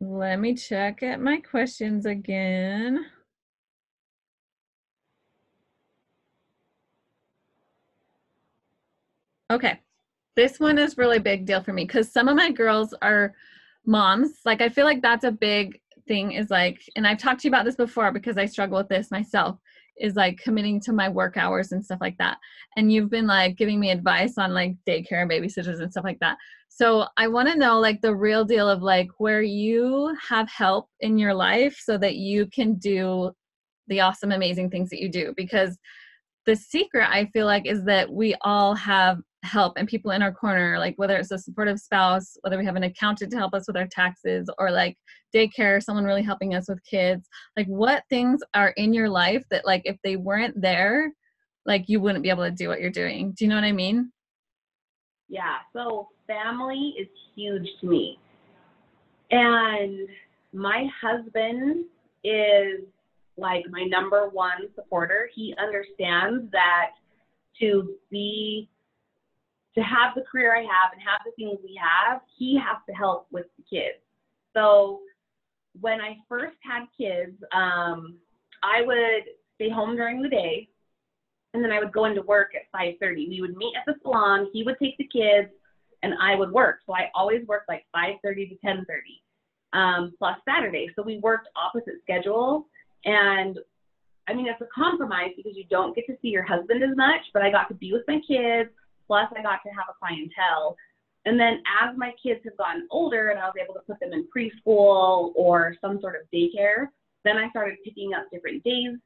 Let 0.00 0.40
me 0.40 0.54
check 0.54 1.02
at 1.02 1.20
my 1.20 1.38
questions 1.38 2.06
again. 2.06 3.06
Okay 9.50 9.80
this 10.34 10.58
one 10.58 10.78
is 10.78 10.98
really 10.98 11.18
big 11.18 11.44
deal 11.46 11.62
for 11.62 11.72
me 11.72 11.84
because 11.84 12.10
some 12.10 12.28
of 12.28 12.36
my 12.36 12.50
girls 12.50 12.94
are 13.02 13.34
moms. 13.84 14.40
Like 14.44 14.60
I 14.60 14.68
feel 14.68 14.84
like 14.84 15.02
that's 15.02 15.24
a 15.24 15.32
big 15.32 15.80
thing 16.08 16.32
is 16.32 16.50
like, 16.50 16.80
and 16.96 17.06
I've 17.06 17.18
talked 17.18 17.40
to 17.42 17.48
you 17.48 17.50
about 17.50 17.64
this 17.64 17.76
before 17.76 18.12
because 18.12 18.38
I 18.38 18.46
struggle 18.46 18.78
with 18.78 18.88
this 18.88 19.10
myself, 19.10 19.58
is 19.98 20.14
like 20.14 20.38
committing 20.38 20.80
to 20.80 20.92
my 20.92 21.08
work 21.08 21.36
hours 21.36 21.72
and 21.72 21.84
stuff 21.84 21.98
like 22.00 22.16
that. 22.18 22.38
And 22.76 22.92
you've 22.92 23.10
been 23.10 23.26
like 23.26 23.56
giving 23.56 23.78
me 23.78 23.90
advice 23.90 24.38
on 24.38 24.52
like 24.52 24.74
daycare 24.86 25.22
and 25.22 25.30
babysitters 25.30 25.80
and 25.80 25.90
stuff 25.90 26.04
like 26.04 26.20
that. 26.20 26.36
So 26.68 27.06
I 27.16 27.28
want 27.28 27.48
to 27.48 27.58
know 27.58 27.78
like 27.78 28.00
the 28.00 28.14
real 28.14 28.44
deal 28.44 28.68
of 28.68 28.82
like 28.82 29.08
where 29.18 29.42
you 29.42 30.16
have 30.28 30.48
help 30.48 30.88
in 31.00 31.18
your 31.18 31.34
life 31.34 31.78
so 31.78 31.98
that 31.98 32.16
you 32.16 32.46
can 32.46 32.74
do 32.74 33.32
the 33.88 34.00
awesome, 34.00 34.32
amazing 34.32 34.70
things 34.70 34.88
that 34.90 35.00
you 35.00 35.10
do 35.10 35.34
because 35.36 35.76
the 36.46 36.56
secret 36.56 37.08
i 37.08 37.24
feel 37.26 37.46
like 37.46 37.66
is 37.66 37.84
that 37.84 38.10
we 38.10 38.34
all 38.42 38.74
have 38.74 39.18
help 39.42 39.74
and 39.76 39.88
people 39.88 40.12
in 40.12 40.22
our 40.22 40.32
corner 40.32 40.78
like 40.78 40.94
whether 40.96 41.16
it's 41.16 41.32
a 41.32 41.38
supportive 41.38 41.78
spouse 41.78 42.36
whether 42.42 42.56
we 42.56 42.64
have 42.64 42.76
an 42.76 42.84
accountant 42.84 43.30
to 43.30 43.36
help 43.36 43.52
us 43.54 43.64
with 43.66 43.76
our 43.76 43.88
taxes 43.88 44.48
or 44.58 44.70
like 44.70 44.96
daycare 45.34 45.82
someone 45.82 46.04
really 46.04 46.22
helping 46.22 46.54
us 46.54 46.68
with 46.68 46.82
kids 46.84 47.28
like 47.56 47.66
what 47.66 48.04
things 48.08 48.40
are 48.54 48.70
in 48.76 48.94
your 48.94 49.08
life 49.08 49.42
that 49.50 49.66
like 49.66 49.82
if 49.84 49.96
they 50.04 50.16
weren't 50.16 50.60
there 50.60 51.10
like 51.66 51.84
you 51.88 52.00
wouldn't 52.00 52.22
be 52.22 52.30
able 52.30 52.44
to 52.44 52.50
do 52.50 52.66
what 52.66 52.80
you're 52.80 52.90
doing? 52.90 53.32
Do 53.36 53.44
you 53.44 53.48
know 53.48 53.54
what 53.54 53.64
i 53.64 53.72
mean? 53.72 54.12
Yeah 55.28 55.56
so 55.72 56.08
family 56.26 56.94
is 56.98 57.08
huge 57.34 57.68
to 57.80 57.86
me. 57.86 58.18
And 59.30 60.08
my 60.52 60.88
husband 61.00 61.86
is 62.22 62.82
like 63.36 63.64
my 63.70 63.84
number 63.84 64.28
one 64.28 64.68
supporter. 64.74 65.30
He 65.34 65.54
understands 65.58 66.50
that 66.52 66.90
to 67.60 67.94
be 68.10 68.68
to 69.74 69.80
have 69.80 70.14
the 70.14 70.22
career 70.22 70.54
I 70.54 70.60
have 70.60 70.92
and 70.92 71.00
have 71.00 71.20
the 71.24 71.32
things 71.32 71.58
we 71.62 71.78
have, 71.80 72.20
he 72.36 72.56
has 72.56 72.76
to 72.88 72.94
help 72.94 73.26
with 73.30 73.46
the 73.56 73.64
kids. 73.64 73.98
So 74.54 75.00
when 75.80 76.00
I 76.00 76.16
first 76.28 76.56
had 76.62 76.86
kids, 76.96 77.36
um, 77.54 78.16
I 78.62 78.82
would 78.82 79.24
stay 79.54 79.70
home 79.70 79.96
during 79.96 80.22
the 80.22 80.28
day, 80.28 80.68
and 81.54 81.64
then 81.64 81.72
I 81.72 81.78
would 81.78 81.92
go 81.92 82.04
into 82.04 82.22
work 82.22 82.54
at 82.54 82.70
5:30. 82.70 83.28
We 83.28 83.40
would 83.40 83.56
meet 83.56 83.74
at 83.76 83.84
the 83.86 83.98
salon. 84.02 84.50
He 84.52 84.62
would 84.62 84.78
take 84.78 84.96
the 84.98 85.06
kids, 85.08 85.50
and 86.02 86.14
I 86.20 86.34
would 86.34 86.52
work. 86.52 86.80
So 86.86 86.94
I 86.94 87.10
always 87.14 87.46
worked 87.46 87.68
like 87.68 87.86
5:30 87.92 88.48
to 88.48 88.56
10:30, 88.56 89.22
um, 89.72 90.14
plus 90.18 90.38
Saturday. 90.44 90.92
So 90.94 91.02
we 91.02 91.18
worked 91.18 91.48
opposite 91.56 92.00
schedules, 92.02 92.66
and 93.04 93.58
I 94.28 94.34
mean 94.34 94.46
it's 94.46 94.60
a 94.60 94.66
compromise 94.66 95.32
because 95.36 95.56
you 95.56 95.64
don't 95.64 95.94
get 95.94 96.06
to 96.06 96.16
see 96.20 96.28
your 96.28 96.44
husband 96.44 96.82
as 96.82 96.94
much, 96.94 97.22
but 97.32 97.42
I 97.42 97.50
got 97.50 97.68
to 97.68 97.74
be 97.74 97.92
with 97.92 98.06
my 98.06 98.20
kids 98.20 98.70
Plus, 99.06 99.26
I 99.36 99.42
got 99.42 99.60
to 99.64 99.70
have 99.70 99.86
a 99.90 99.98
clientele. 99.98 100.76
And 101.24 101.38
then 101.38 101.62
as 101.82 101.96
my 101.96 102.12
kids 102.20 102.40
have 102.44 102.56
gotten 102.56 102.88
older 102.90 103.28
and 103.28 103.38
I 103.38 103.44
was 103.44 103.54
able 103.62 103.74
to 103.74 103.80
put 103.80 104.00
them 104.00 104.12
in 104.12 104.26
preschool 104.34 105.32
or 105.36 105.76
some 105.80 106.00
sort 106.00 106.16
of 106.16 106.22
daycare, 106.34 106.88
then 107.24 107.36
I 107.36 107.48
started 107.50 107.78
picking 107.84 108.12
up 108.14 108.26
different 108.32 108.64
days 108.64 108.96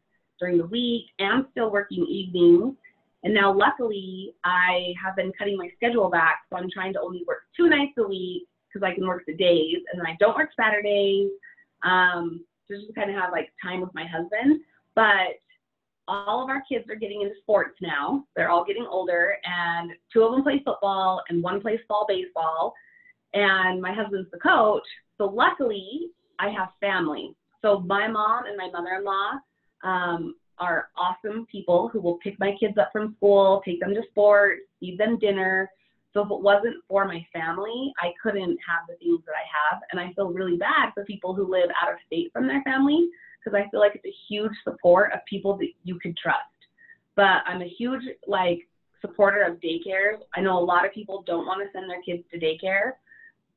during 0.41 0.59
the 0.59 0.67
week 0.67 1.07
and 1.19 1.45
still 1.51 1.71
working 1.71 2.07
evenings. 2.07 2.75
And 3.23 3.35
now, 3.35 3.53
luckily, 3.53 4.35
I 4.45 4.95
have 5.03 5.17
been 5.17 5.33
cutting 5.39 5.57
my 5.57 5.69
schedule 5.77 6.09
back. 6.09 6.41
So 6.49 6.57
I'm 6.57 6.71
trying 6.73 6.93
to 6.95 7.01
only 7.01 7.25
work 7.27 7.43
two 7.57 7.69
nights 7.69 7.93
a 7.99 8.07
week 8.07 8.45
because 8.73 8.87
I 8.87 8.95
can 8.95 9.07
work 9.07 9.25
the 9.27 9.35
days. 9.35 9.79
And 9.93 10.01
then 10.01 10.07
I 10.07 10.17
don't 10.21 10.37
work 10.37 10.51
Saturdays. 10.57 11.31
Um, 11.83 12.45
just 12.69 12.87
to 12.87 12.93
kind 12.93 13.11
of 13.11 13.17
have 13.17 13.33
like 13.33 13.51
time 13.63 13.81
with 13.81 13.95
my 13.95 14.07
husband. 14.07 14.61
But 14.95 15.39
all 16.09 16.43
of 16.43 16.49
our 16.49 16.63
kids 16.71 16.89
are 16.89 16.97
getting 16.97 17.23
into 17.23 17.35
sports 17.41 17.77
now. 17.81 18.25
They're 18.35 18.51
all 18.51 18.65
getting 18.65 18.87
older, 18.89 19.37
and 19.45 19.93
two 20.13 20.23
of 20.23 20.33
them 20.33 20.43
play 20.43 20.63
football, 20.65 21.23
and 21.29 21.43
one 21.43 21.61
plays 21.61 21.81
fall 21.89 22.07
baseball. 22.09 22.75
And 23.35 23.83
my 23.83 23.93
husband's 23.93 24.31
the 24.31 24.39
coach. 24.39 24.85
So 25.19 25.27
luckily, 25.27 26.11
I 26.39 26.51
have 26.51 26.69
family. 26.81 27.35
So 27.63 27.81
my 27.81 28.07
mom 28.07 28.45
and 28.47 28.57
my 28.57 28.71
mother-in-law 28.71 29.33
um, 29.83 30.35
are 30.59 30.89
awesome 30.97 31.47
people 31.51 31.89
who 31.93 32.01
will 32.01 32.19
pick 32.19 32.39
my 32.39 32.55
kids 32.59 32.79
up 32.79 32.91
from 32.93 33.15
school, 33.17 33.63
take 33.65 33.81
them 33.81 33.95
to 33.95 34.03
sports, 34.11 34.63
feed 34.81 34.99
them 34.99 35.19
dinner. 35.19 35.71
So 36.17 36.25
if 36.25 36.31
it 36.31 36.41
wasn't 36.41 36.77
for 36.89 37.05
my 37.05 37.25
family, 37.31 37.93
I 38.01 38.13
couldn't 38.23 38.57
have 38.67 38.89
the 38.89 38.97
things 38.97 39.21
that 39.27 39.35
I 39.35 39.45
have. 39.53 39.83
And 39.93 40.01
I 40.01 40.15
feel 40.15 40.33
really 40.33 40.57
bad 40.57 40.93
for 40.95 41.05
people 41.05 41.35
who 41.35 41.47
live 41.47 41.69
out 41.81 41.93
of 41.93 41.99
state 42.07 42.33
from 42.33 42.47
their 42.47 42.63
family 42.63 43.07
because 43.39 43.55
I 43.55 43.69
feel 43.69 43.81
like 43.81 43.97
it's 43.97 44.07
a 44.07 44.17
huge 44.27 44.53
support 44.65 45.13
of 45.13 45.21
people 45.29 45.59
that 45.59 45.69
you 45.85 45.99
can 45.99 46.15
trust. 46.21 46.41
But 47.17 47.45
I'm 47.45 47.61
a 47.61 47.69
huge 47.69 48.01
like 48.27 48.67
supporter 49.03 49.43
of 49.43 49.61
daycares. 49.61 50.17
I 50.35 50.41
know 50.41 50.59
a 50.59 50.65
lot 50.65 50.87
of 50.87 50.93
people 50.95 51.23
don't 51.27 51.45
want 51.45 51.61
to 51.61 51.69
send 51.79 51.91
their 51.91 52.01
kids 52.01 52.25
to 52.33 52.41
daycare, 52.41 52.93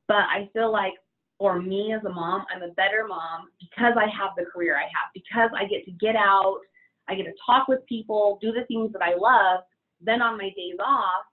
but 0.10 0.28
I 0.28 0.50
feel 0.52 0.70
like 0.70 0.96
for 1.38 1.62
me 1.62 1.94
as 1.94 2.04
a 2.04 2.10
mom, 2.10 2.44
I'm 2.54 2.64
a 2.64 2.74
better 2.74 3.06
mom 3.08 3.48
because 3.58 3.94
I 3.96 4.10
have 4.10 4.32
the 4.36 4.44
career 4.52 4.76
I 4.76 4.84
have, 4.84 5.14
because 5.14 5.50
I 5.56 5.64
get 5.64 5.86
to 5.86 5.92
get 5.92 6.18
out, 6.18 6.60
I 7.08 7.16
get 7.16 7.24
to 7.24 7.34
talk 7.46 7.70
with 7.70 7.86
people, 7.88 8.38
do 8.42 8.52
the 8.52 8.66
things 8.66 8.92
that 8.92 9.02
I 9.02 9.16
love. 9.16 9.62
Then 10.02 10.22
on 10.22 10.38
my 10.38 10.50
days 10.58 10.76
off, 10.86 11.24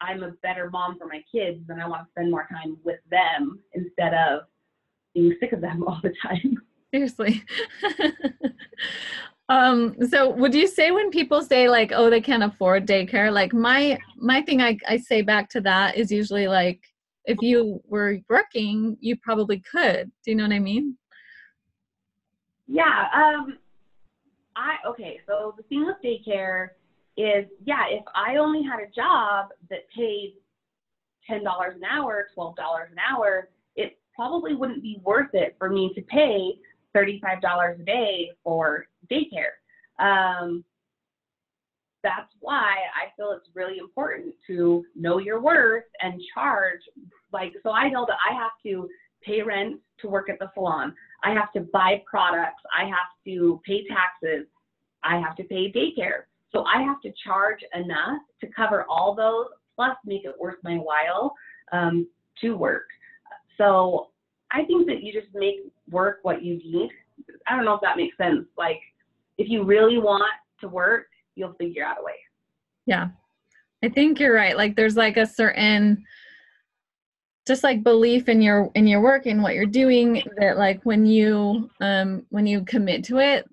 I'm 0.00 0.22
a 0.22 0.30
better 0.42 0.70
mom 0.70 0.98
for 0.98 1.06
my 1.06 1.22
kids 1.30 1.64
and 1.68 1.80
I 1.80 1.88
want 1.88 2.06
to 2.06 2.10
spend 2.10 2.30
more 2.30 2.46
time 2.50 2.76
with 2.84 3.00
them 3.10 3.60
instead 3.74 4.14
of 4.14 4.42
being 5.14 5.34
sick 5.40 5.52
of 5.52 5.60
them 5.60 5.84
all 5.86 6.00
the 6.02 6.14
time. 6.22 6.56
seriously. 6.92 7.44
Um 9.50 9.96
so 10.08 10.30
would 10.30 10.54
you 10.54 10.68
say 10.68 10.92
when 10.92 11.10
people 11.10 11.42
say 11.42 11.68
like 11.68 11.90
oh 11.92 12.08
they 12.08 12.20
can't 12.20 12.44
afford 12.44 12.86
daycare 12.86 13.32
like 13.32 13.52
my 13.52 13.98
my 14.16 14.42
thing 14.42 14.62
I, 14.62 14.78
I 14.88 14.96
say 14.98 15.22
back 15.22 15.50
to 15.50 15.60
that 15.62 15.96
is 15.96 16.12
usually 16.12 16.46
like 16.46 16.80
if 17.24 17.36
you 17.42 17.82
were 17.88 18.18
working 18.28 18.96
you 19.00 19.16
probably 19.16 19.58
could. 19.58 20.12
Do 20.24 20.30
you 20.30 20.36
know 20.36 20.44
what 20.44 20.52
i 20.52 20.60
mean? 20.60 20.96
Yeah 22.68 23.08
um 23.12 23.58
i 24.54 24.76
okay 24.86 25.18
so 25.26 25.52
the 25.56 25.64
thing 25.64 25.84
with 25.84 25.96
daycare 26.04 26.68
is 27.20 27.46
yeah 27.64 27.84
if 27.88 28.04
i 28.14 28.36
only 28.36 28.62
had 28.62 28.80
a 28.80 28.90
job 28.94 29.48
that 29.68 29.80
paid 29.94 30.34
ten 31.26 31.44
dollars 31.44 31.74
an 31.76 31.84
hour 31.84 32.28
twelve 32.34 32.56
dollars 32.56 32.88
an 32.92 32.98
hour 32.98 33.48
it 33.76 33.98
probably 34.14 34.54
wouldn't 34.54 34.82
be 34.82 35.00
worth 35.02 35.34
it 35.34 35.54
for 35.58 35.70
me 35.70 35.92
to 35.94 36.02
pay 36.02 36.52
$35 36.94 37.80
a 37.80 37.84
day 37.84 38.30
for 38.42 38.86
daycare. 39.10 39.56
Um, 39.98 40.64
that's 42.02 42.32
why 42.40 42.76
I 42.94 43.14
feel 43.16 43.32
it's 43.32 43.48
really 43.54 43.78
important 43.78 44.34
to 44.46 44.84
know 44.96 45.18
your 45.18 45.40
worth 45.40 45.84
and 46.00 46.20
charge. 46.34 46.80
Like, 47.32 47.52
so 47.62 47.70
I 47.70 47.88
know 47.88 48.06
that 48.06 48.16
I 48.28 48.34
have 48.34 48.52
to 48.64 48.88
pay 49.22 49.42
rent 49.42 49.78
to 50.00 50.08
work 50.08 50.30
at 50.30 50.38
the 50.38 50.50
salon. 50.54 50.94
I 51.22 51.32
have 51.32 51.52
to 51.52 51.60
buy 51.60 52.02
products. 52.10 52.62
I 52.76 52.84
have 52.84 53.10
to 53.26 53.60
pay 53.66 53.86
taxes. 53.86 54.46
I 55.04 55.20
have 55.20 55.36
to 55.36 55.44
pay 55.44 55.70
daycare. 55.70 56.24
So 56.52 56.64
I 56.64 56.82
have 56.82 57.00
to 57.02 57.12
charge 57.24 57.60
enough 57.74 58.18
to 58.40 58.46
cover 58.48 58.84
all 58.88 59.14
those, 59.14 59.46
plus 59.76 59.96
make 60.04 60.24
it 60.24 60.34
worth 60.38 60.56
my 60.62 60.76
while 60.76 61.34
um, 61.72 62.08
to 62.40 62.56
work. 62.56 62.86
So 63.56 64.08
I 64.52 64.64
think 64.64 64.86
that 64.88 65.02
you 65.02 65.12
just 65.12 65.32
make 65.34 65.56
work 65.90 66.18
what 66.22 66.42
you 66.42 66.56
need. 66.56 66.90
I 67.46 67.56
don't 67.56 67.64
know 67.64 67.74
if 67.74 67.80
that 67.82 67.96
makes 67.96 68.16
sense. 68.16 68.46
Like, 68.58 68.80
if 69.38 69.48
you 69.48 69.64
really 69.64 69.98
want 69.98 70.24
to 70.60 70.68
work, 70.68 71.06
you'll 71.36 71.54
figure 71.54 71.84
out 71.84 71.98
a 72.00 72.04
way. 72.04 72.14
Yeah. 72.86 73.08
I 73.82 73.88
think 73.88 74.18
you're 74.18 74.34
right. 74.34 74.56
Like, 74.56 74.76
there's 74.76 74.96
like 74.96 75.16
a 75.16 75.26
certain 75.26 76.04
just 77.46 77.64
like 77.64 77.82
belief 77.82 78.28
in 78.28 78.40
your 78.40 78.70
in 78.74 78.86
your 78.86 79.00
work 79.00 79.26
and 79.26 79.42
what 79.42 79.54
you're 79.54 79.66
doing 79.66 80.22
that 80.36 80.58
like 80.58 80.80
when 80.84 81.06
you 81.06 81.68
um 81.80 82.24
when 82.28 82.46
you 82.46 82.62
commit 82.64 83.02
to 83.02 83.18
it 83.18 83.48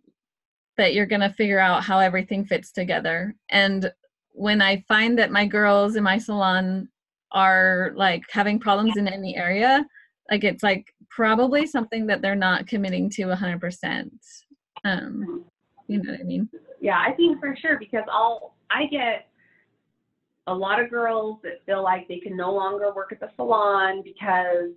that 0.77 0.93
you're 0.93 1.05
going 1.05 1.21
to 1.21 1.29
figure 1.29 1.59
out 1.59 1.83
how 1.83 1.99
everything 1.99 2.45
fits 2.45 2.71
together. 2.71 3.35
And 3.49 3.91
when 4.37 4.61
i 4.61 4.83
find 4.87 5.17
that 5.17 5.31
my 5.31 5.45
girls 5.45 5.95
in 5.95 6.03
my 6.03 6.17
salon 6.17 6.87
are 7.31 7.91
like 7.95 8.21
having 8.29 8.59
problems 8.59 8.95
in 8.95 9.07
any 9.07 9.35
area 9.35 9.83
like 10.29 10.43
it's 10.43 10.61
like 10.61 10.93
probably 11.09 11.65
something 11.65 12.05
that 12.05 12.21
they're 12.21 12.35
not 12.35 12.67
committing 12.67 13.09
to 13.09 13.23
100% 13.23 14.09
um 14.85 15.43
you 15.87 16.01
know 16.01 16.11
what 16.11 16.19
i 16.19 16.23
mean? 16.23 16.47
Yeah 16.79 17.03
i 17.05 17.11
think 17.13 17.39
for 17.39 17.55
sure 17.59 17.79
because 17.79 18.03
i'll 18.11 18.53
i 18.69 18.85
get 18.85 19.27
a 20.45 20.53
lot 20.53 20.79
of 20.79 20.89
girls 20.91 21.39
that 21.43 21.65
feel 21.65 21.81
like 21.81 22.07
they 22.07 22.19
can 22.19 22.37
no 22.37 22.53
longer 22.53 22.93
work 22.93 23.11
at 23.11 23.19
the 23.19 23.29
salon 23.35 24.03
because 24.03 24.71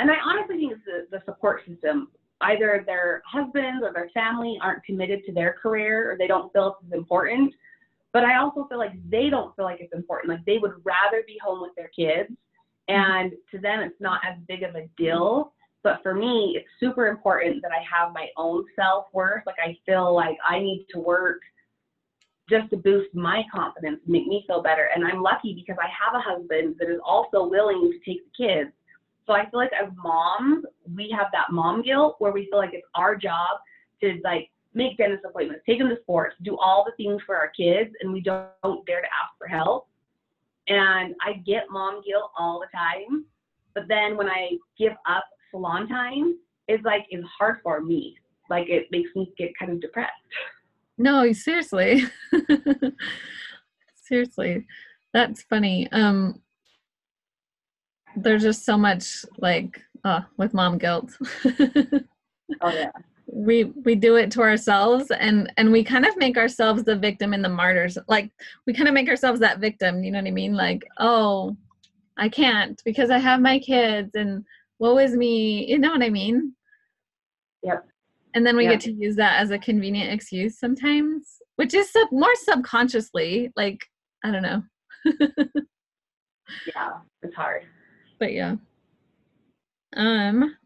and 0.00 0.10
i 0.10 0.16
honestly 0.24 0.56
think 0.56 0.72
it's 0.72 0.82
the, 0.84 1.16
the 1.16 1.24
support 1.24 1.62
system 1.68 2.08
either 2.42 2.82
their 2.86 3.22
husbands 3.26 3.82
or 3.82 3.92
their 3.92 4.10
family 4.10 4.58
aren't 4.62 4.84
committed 4.84 5.24
to 5.26 5.32
their 5.32 5.54
career 5.54 6.12
or 6.12 6.18
they 6.18 6.26
don't 6.26 6.52
feel 6.52 6.76
it's 6.82 6.94
important. 6.94 7.54
But 8.12 8.24
i 8.24 8.38
also 8.38 8.66
feel 8.68 8.78
like 8.78 8.92
they 9.10 9.28
don't 9.30 9.54
feel 9.56 9.64
like 9.64 9.80
it's 9.80 9.92
important. 9.92 10.30
Like 10.30 10.44
they 10.44 10.58
would 10.58 10.72
rather 10.84 11.22
be 11.26 11.38
home 11.42 11.60
with 11.60 11.74
their 11.76 11.88
kids. 11.88 12.30
And 12.88 13.32
to 13.50 13.58
them 13.58 13.80
it's 13.80 14.00
not 14.00 14.20
as 14.24 14.36
big 14.48 14.62
of 14.62 14.74
a 14.74 14.88
deal. 14.96 15.52
But 15.82 16.00
for 16.02 16.14
me 16.14 16.54
it's 16.56 16.68
super 16.80 17.08
important 17.08 17.62
that 17.62 17.72
i 17.72 17.82
have 17.90 18.12
my 18.12 18.28
own 18.36 18.64
self-worth. 18.76 19.44
Like 19.46 19.56
i 19.62 19.76
feel 19.86 20.14
like 20.14 20.36
i 20.48 20.58
need 20.58 20.86
to 20.92 21.00
work 21.00 21.40
just 22.48 22.70
to 22.70 22.76
boost 22.76 23.12
my 23.12 23.42
confidence 23.52 24.00
make 24.06 24.26
me 24.26 24.44
feel 24.46 24.62
better. 24.62 24.90
And 24.94 25.06
i'm 25.06 25.22
lucky 25.22 25.54
because 25.54 25.76
i 25.82 25.88
have 25.88 26.14
a 26.14 26.22
husband 26.22 26.76
that 26.78 26.90
is 26.90 27.00
also 27.04 27.46
willing 27.48 27.90
to 27.92 27.98
take 28.10 28.20
the 28.24 28.46
kids 28.46 28.72
so 29.26 29.32
i 29.32 29.48
feel 29.50 29.60
like 29.60 29.72
as 29.72 29.90
moms 30.02 30.64
we 30.94 31.10
have 31.10 31.26
that 31.32 31.50
mom 31.50 31.82
guilt 31.82 32.16
where 32.18 32.32
we 32.32 32.48
feel 32.50 32.58
like 32.58 32.74
it's 32.74 32.86
our 32.94 33.14
job 33.16 33.58
to 34.00 34.20
like 34.24 34.50
make 34.74 34.96
dentist 34.98 35.24
appointments 35.24 35.62
take 35.66 35.78
them 35.78 35.88
to 35.88 35.96
sports 36.02 36.34
do 36.42 36.56
all 36.58 36.84
the 36.84 36.92
things 37.02 37.20
for 37.24 37.36
our 37.36 37.50
kids 37.56 37.90
and 38.00 38.12
we 38.12 38.20
don't, 38.20 38.50
dare 38.86 39.00
to 39.00 39.06
ask 39.06 39.36
for 39.38 39.46
help 39.46 39.88
and 40.68 41.14
I 41.22 41.34
get 41.44 41.64
mom 41.70 42.02
guilt 42.04 42.30
all 42.38 42.60
the 42.60 42.76
time. 42.76 43.24
But 43.74 43.84
then 43.88 44.16
when 44.16 44.28
I 44.28 44.56
give 44.78 44.94
up 45.08 45.24
salon 45.50 45.88
time, 45.88 46.38
it's 46.68 46.84
like 46.84 47.06
it's 47.10 47.26
hard 47.38 47.58
for 47.62 47.80
me. 47.80 48.16
Like 48.50 48.68
it 48.68 48.86
makes 48.90 49.10
me 49.14 49.32
get 49.38 49.56
kind 49.58 49.72
of 49.72 49.80
depressed. 49.80 50.12
No, 50.98 51.30
seriously. 51.32 52.04
seriously. 54.02 54.66
That's 55.12 55.42
funny. 55.42 55.90
Um 55.92 56.40
there's 58.16 58.42
just 58.42 58.64
so 58.64 58.76
much 58.76 59.24
like 59.38 59.80
uh 60.04 60.22
with 60.38 60.54
mom 60.54 60.78
guilt. 60.78 61.16
oh 61.44 62.70
yeah. 62.70 62.90
We 63.26 63.64
we 63.64 63.94
do 63.94 64.16
it 64.16 64.30
to 64.32 64.40
ourselves 64.40 65.10
and 65.10 65.52
and 65.56 65.70
we 65.70 65.84
kind 65.84 66.06
of 66.06 66.16
make 66.16 66.36
ourselves 66.36 66.84
the 66.84 66.96
victim 66.96 67.32
and 67.32 67.44
the 67.44 67.48
martyrs. 67.48 67.98
Like 68.08 68.30
we 68.66 68.72
kind 68.72 68.88
of 68.88 68.94
make 68.94 69.08
ourselves 69.08 69.40
that 69.40 69.60
victim 69.60 70.02
you 70.02 70.10
know 70.10 70.18
what 70.18 70.28
i 70.28 70.30
mean? 70.30 70.54
Like 70.54 70.84
oh 70.98 71.56
i 72.18 72.30
can't 72.30 72.80
because 72.86 73.10
i 73.10 73.18
have 73.18 73.40
my 73.40 73.58
kids 73.58 74.14
and 74.14 74.42
woe 74.78 74.96
is 74.96 75.14
me 75.14 75.66
you 75.66 75.78
know 75.78 75.90
what 75.90 76.02
i 76.02 76.08
mean? 76.08 76.54
Yep. 77.62 77.86
And 78.34 78.46
then 78.46 78.56
we 78.56 78.64
yep. 78.64 78.74
get 78.74 78.80
to 78.82 78.92
use 78.92 79.16
that 79.16 79.40
as 79.40 79.50
a 79.50 79.58
convenient 79.58 80.12
excuse 80.12 80.58
sometimes 80.58 81.38
which 81.56 81.74
is 81.74 81.90
sub- 81.90 82.12
more 82.12 82.34
subconsciously 82.34 83.52
like 83.56 83.84
i 84.24 84.30
don't 84.30 84.42
know. 84.42 84.62
Yeah 86.64 87.00
it's 87.22 87.34
hard 87.34 87.64
but 88.18 88.32
yeah 88.32 88.56
um 89.96 90.56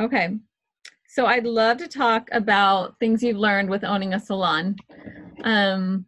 okay 0.00 0.38
so 1.10 1.26
I'd 1.26 1.46
love 1.46 1.78
to 1.78 1.88
talk 1.88 2.28
about 2.32 2.98
things 3.00 3.22
you've 3.22 3.38
learned 3.38 3.70
with 3.70 3.82
owning 3.82 4.12
a 4.12 4.20
salon. 4.20 4.76
Um, 5.42 6.04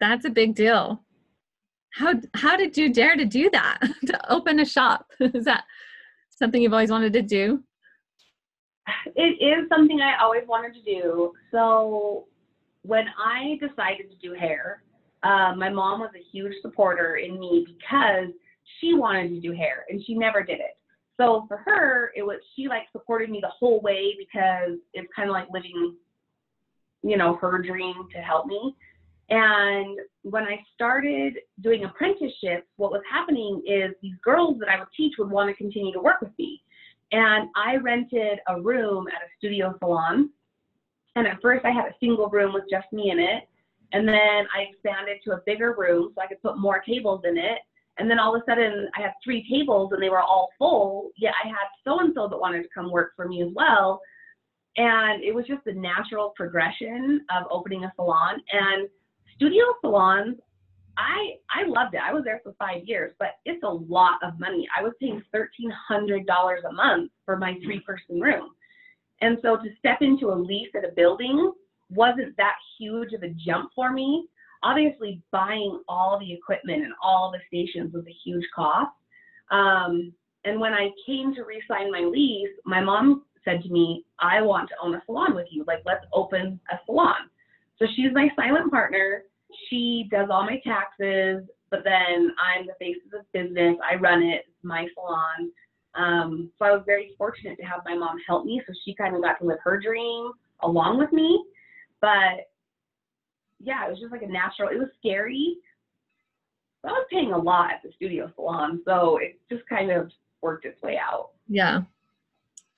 that's 0.00 0.24
a 0.24 0.30
big 0.30 0.54
deal. 0.54 1.04
How 1.92 2.14
how 2.32 2.56
did 2.56 2.76
you 2.76 2.92
dare 2.92 3.16
to 3.16 3.24
do 3.24 3.50
that? 3.50 3.80
to 4.06 4.32
open 4.32 4.60
a 4.60 4.64
shop? 4.64 5.10
Is 5.20 5.44
that 5.44 5.64
something 6.30 6.62
you've 6.62 6.72
always 6.72 6.90
wanted 6.90 7.12
to 7.12 7.22
do? 7.22 7.62
It 9.16 9.42
is 9.42 9.68
something 9.68 10.00
I 10.00 10.22
always 10.22 10.44
wanted 10.46 10.74
to 10.74 10.82
do. 10.82 11.32
So 11.50 12.26
when 12.82 13.06
I 13.18 13.58
decided 13.60 14.10
to 14.10 14.16
do 14.22 14.34
hair, 14.34 14.82
uh, 15.22 15.54
my 15.56 15.70
mom 15.70 16.00
was 16.00 16.10
a 16.14 16.22
huge 16.32 16.54
supporter 16.60 17.16
in 17.16 17.40
me 17.40 17.66
because 17.66 18.30
she 18.80 18.94
wanted 18.94 19.30
to 19.30 19.40
do 19.40 19.52
hair 19.52 19.84
and 19.88 20.02
she 20.04 20.14
never 20.14 20.42
did 20.42 20.60
it. 20.60 20.76
So 21.16 21.44
for 21.48 21.58
her, 21.58 22.10
it 22.16 22.22
was 22.22 22.38
she 22.56 22.66
like 22.68 22.84
supported 22.92 23.30
me 23.30 23.40
the 23.40 23.48
whole 23.48 23.80
way 23.80 24.16
because 24.18 24.78
it's 24.94 25.08
kind 25.14 25.28
of 25.28 25.32
like 25.32 25.46
living, 25.52 25.94
you 27.02 27.16
know, 27.16 27.36
her 27.36 27.58
dream 27.62 28.08
to 28.12 28.18
help 28.18 28.46
me. 28.46 28.74
And 29.30 29.98
when 30.22 30.44
I 30.44 30.58
started 30.74 31.34
doing 31.62 31.84
apprenticeships, 31.84 32.66
what 32.76 32.90
was 32.90 33.00
happening 33.10 33.62
is 33.66 33.92
these 34.02 34.16
girls 34.22 34.58
that 34.60 34.68
I 34.68 34.78
would 34.78 34.88
teach 34.96 35.14
would 35.18 35.30
want 35.30 35.48
to 35.48 35.54
continue 35.54 35.92
to 35.92 36.00
work 36.00 36.20
with 36.20 36.32
me. 36.38 36.62
And 37.12 37.48
I 37.56 37.76
rented 37.76 38.40
a 38.48 38.60
room 38.60 39.06
at 39.08 39.22
a 39.22 39.30
studio 39.38 39.76
salon. 39.78 40.30
And 41.16 41.26
at 41.26 41.40
first 41.40 41.64
I 41.64 41.70
had 41.70 41.86
a 41.86 41.94
single 42.00 42.28
room 42.28 42.52
with 42.52 42.64
just 42.68 42.92
me 42.92 43.10
in 43.10 43.18
it. 43.18 43.44
And 43.92 44.06
then 44.06 44.46
I 44.54 44.66
expanded 44.68 45.18
to 45.24 45.32
a 45.32 45.42
bigger 45.46 45.74
room 45.78 46.12
so 46.14 46.20
I 46.20 46.26
could 46.26 46.42
put 46.42 46.58
more 46.58 46.82
tables 46.86 47.22
in 47.24 47.38
it. 47.38 47.58
And 47.98 48.10
then 48.10 48.18
all 48.18 48.34
of 48.34 48.42
a 48.42 48.44
sudden, 48.50 48.88
I 48.96 49.02
had 49.02 49.12
three 49.22 49.46
tables 49.48 49.92
and 49.92 50.02
they 50.02 50.08
were 50.08 50.20
all 50.20 50.48
full. 50.58 51.10
Yet 51.16 51.34
I 51.44 51.48
had 51.48 51.68
so 51.84 52.00
and 52.00 52.12
so 52.14 52.28
that 52.28 52.38
wanted 52.38 52.62
to 52.62 52.68
come 52.74 52.90
work 52.90 53.12
for 53.14 53.28
me 53.28 53.42
as 53.42 53.48
well. 53.54 54.00
And 54.76 55.22
it 55.22 55.32
was 55.34 55.46
just 55.46 55.64
the 55.64 55.72
natural 55.72 56.32
progression 56.36 57.24
of 57.34 57.44
opening 57.50 57.84
a 57.84 57.92
salon. 57.94 58.42
And 58.52 58.88
studio 59.36 59.64
salons, 59.80 60.36
I 60.96 61.34
I 61.50 61.66
loved 61.66 61.94
it. 61.94 62.00
I 62.04 62.12
was 62.12 62.24
there 62.24 62.40
for 62.42 62.54
five 62.58 62.84
years, 62.84 63.14
but 63.18 63.36
it's 63.44 63.62
a 63.62 63.68
lot 63.68 64.22
of 64.22 64.38
money. 64.38 64.66
I 64.76 64.82
was 64.82 64.92
paying 65.00 65.22
thirteen 65.32 65.70
hundred 65.88 66.26
dollars 66.26 66.62
a 66.68 66.72
month 66.72 67.10
for 67.24 67.36
my 67.36 67.54
three 67.64 67.80
person 67.80 68.20
room. 68.20 68.50
And 69.20 69.38
so 69.42 69.56
to 69.56 69.68
step 69.78 69.98
into 70.02 70.32
a 70.32 70.34
lease 70.34 70.70
at 70.76 70.84
a 70.84 70.92
building 70.94 71.52
wasn't 71.90 72.36
that 72.36 72.54
huge 72.78 73.12
of 73.12 73.22
a 73.22 73.34
jump 73.46 73.70
for 73.74 73.92
me 73.92 74.26
obviously 74.64 75.20
buying 75.30 75.80
all 75.88 76.18
the 76.18 76.32
equipment 76.32 76.82
and 76.82 76.92
all 77.02 77.30
the 77.30 77.38
stations 77.46 77.92
was 77.92 78.04
a 78.06 78.16
huge 78.24 78.44
cost. 78.54 78.90
Um, 79.50 80.12
and 80.44 80.60
when 80.60 80.72
I 80.72 80.90
came 81.06 81.34
to 81.34 81.44
re-sign 81.44 81.90
my 81.90 82.00
lease, 82.00 82.50
my 82.64 82.80
mom 82.80 83.24
said 83.44 83.62
to 83.62 83.68
me, 83.68 84.04
I 84.20 84.40
want 84.42 84.68
to 84.70 84.74
own 84.82 84.94
a 84.94 85.02
salon 85.06 85.34
with 85.34 85.46
you. 85.50 85.64
Like, 85.66 85.82
let's 85.84 86.04
open 86.12 86.58
a 86.70 86.76
salon. 86.86 87.28
So 87.78 87.86
she's 87.94 88.12
my 88.12 88.28
silent 88.36 88.70
partner. 88.70 89.24
She 89.68 90.08
does 90.10 90.28
all 90.30 90.44
my 90.44 90.60
taxes, 90.64 91.44
but 91.70 91.84
then 91.84 92.32
I'm 92.40 92.66
the 92.66 92.74
face 92.78 92.96
of 93.04 93.10
the 93.10 93.38
business. 93.38 93.76
I 93.88 93.96
run 93.96 94.22
it. 94.22 94.44
My 94.62 94.86
salon. 94.94 95.50
Um, 95.94 96.50
so 96.58 96.64
I 96.64 96.72
was 96.72 96.82
very 96.86 97.10
fortunate 97.16 97.56
to 97.58 97.64
have 97.64 97.80
my 97.84 97.94
mom 97.94 98.16
help 98.26 98.44
me. 98.44 98.60
So 98.66 98.72
she 98.84 98.94
kind 98.94 99.14
of 99.14 99.22
got 99.22 99.38
to 99.40 99.46
live 99.46 99.58
her 99.62 99.78
dream 99.80 100.32
along 100.62 100.98
with 100.98 101.12
me. 101.12 101.44
But 102.00 102.48
yeah, 103.64 103.86
it 103.86 103.90
was 103.90 103.98
just 103.98 104.12
like 104.12 104.22
a 104.22 104.26
natural. 104.26 104.68
It 104.68 104.78
was 104.78 104.88
scary. 104.98 105.56
But 106.82 106.90
I 106.90 106.92
was 106.92 107.06
paying 107.10 107.32
a 107.32 107.38
lot 107.38 107.72
at 107.72 107.82
the 107.82 107.90
studio 107.96 108.30
salon, 108.34 108.82
so 108.84 109.16
it 109.16 109.40
just 109.50 109.66
kind 109.68 109.90
of 109.90 110.10
worked 110.42 110.66
its 110.66 110.80
way 110.82 110.98
out. 110.98 111.30
Yeah. 111.48 111.82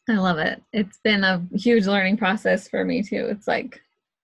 I 0.09 0.15
love 0.15 0.39
it. 0.39 0.63
It's 0.73 0.99
been 1.03 1.25
a 1.25 1.45
huge 1.53 1.87
learning 1.87 2.17
process 2.17 2.69
for 2.69 2.85
me 2.85 3.03
too. 3.03 3.27
It's 3.29 3.49
like 3.49 3.81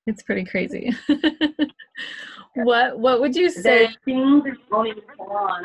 it's 0.06 0.22
pretty 0.22 0.44
crazy. 0.44 0.92
what 2.54 2.98
what 2.98 3.20
would 3.20 3.34
you 3.34 3.50
say? 3.50 3.86
There's 3.86 3.96
things 4.04 4.44
in 4.46 4.56
owning 4.70 4.94
a 4.94 5.16
salon. 5.16 5.64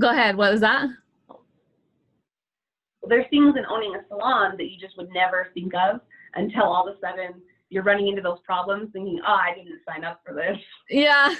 Go 0.00 0.10
ahead. 0.10 0.36
What 0.36 0.52
was 0.52 0.62
that? 0.62 0.88
There's 3.06 3.26
things 3.28 3.54
in 3.56 3.66
owning 3.66 3.94
a 3.94 4.06
salon 4.08 4.56
that 4.56 4.70
you 4.70 4.78
just 4.78 4.96
would 4.96 5.10
never 5.12 5.48
think 5.52 5.74
of 5.74 6.00
until 6.34 6.64
all 6.64 6.88
of 6.88 6.96
a 6.96 7.00
sudden 7.00 7.42
you're 7.70 7.82
running 7.82 8.08
into 8.08 8.22
those 8.22 8.40
problems 8.44 8.90
thinking, 8.92 9.20
oh, 9.26 9.32
I 9.32 9.54
didn't 9.54 9.80
sign 9.86 10.04
up 10.04 10.20
for 10.24 10.34
this. 10.34 10.58
Yeah. 10.88 11.34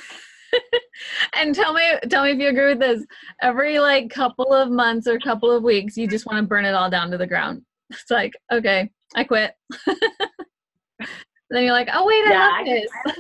and 1.37 1.55
tell 1.55 1.73
me 1.73 1.83
tell 2.09 2.25
me 2.25 2.31
if 2.33 2.39
you 2.39 2.49
agree 2.49 2.69
with 2.69 2.81
this. 2.81 3.05
Every 3.43 3.79
like 3.79 4.11
couple 4.11 4.53
of 4.53 4.71
months 4.71 5.07
or 5.07 5.19
couple 5.19 5.51
of 5.51 5.63
weeks, 5.63 5.97
you 5.97 6.07
just 6.07 6.27
want 6.27 6.39
to 6.39 6.47
burn 6.47 6.65
it 6.65 6.75
all 6.75 6.91
down 6.91 7.11
to 7.11 7.19
the 7.19 7.27
ground. 7.27 7.63
It's 7.91 8.11
like, 8.11 8.35
okay, 8.53 8.91
I 9.17 9.25
quit. 9.25 9.55
then 9.87 11.63
you're 11.63 11.73
like, 11.73 11.89
oh 11.91 12.05
wait, 12.05 12.27
I 12.27 12.31
yeah, 12.31 12.49
love 12.49 12.67
this. 12.67 12.91
I, 12.93 13.11
I, 13.11 13.13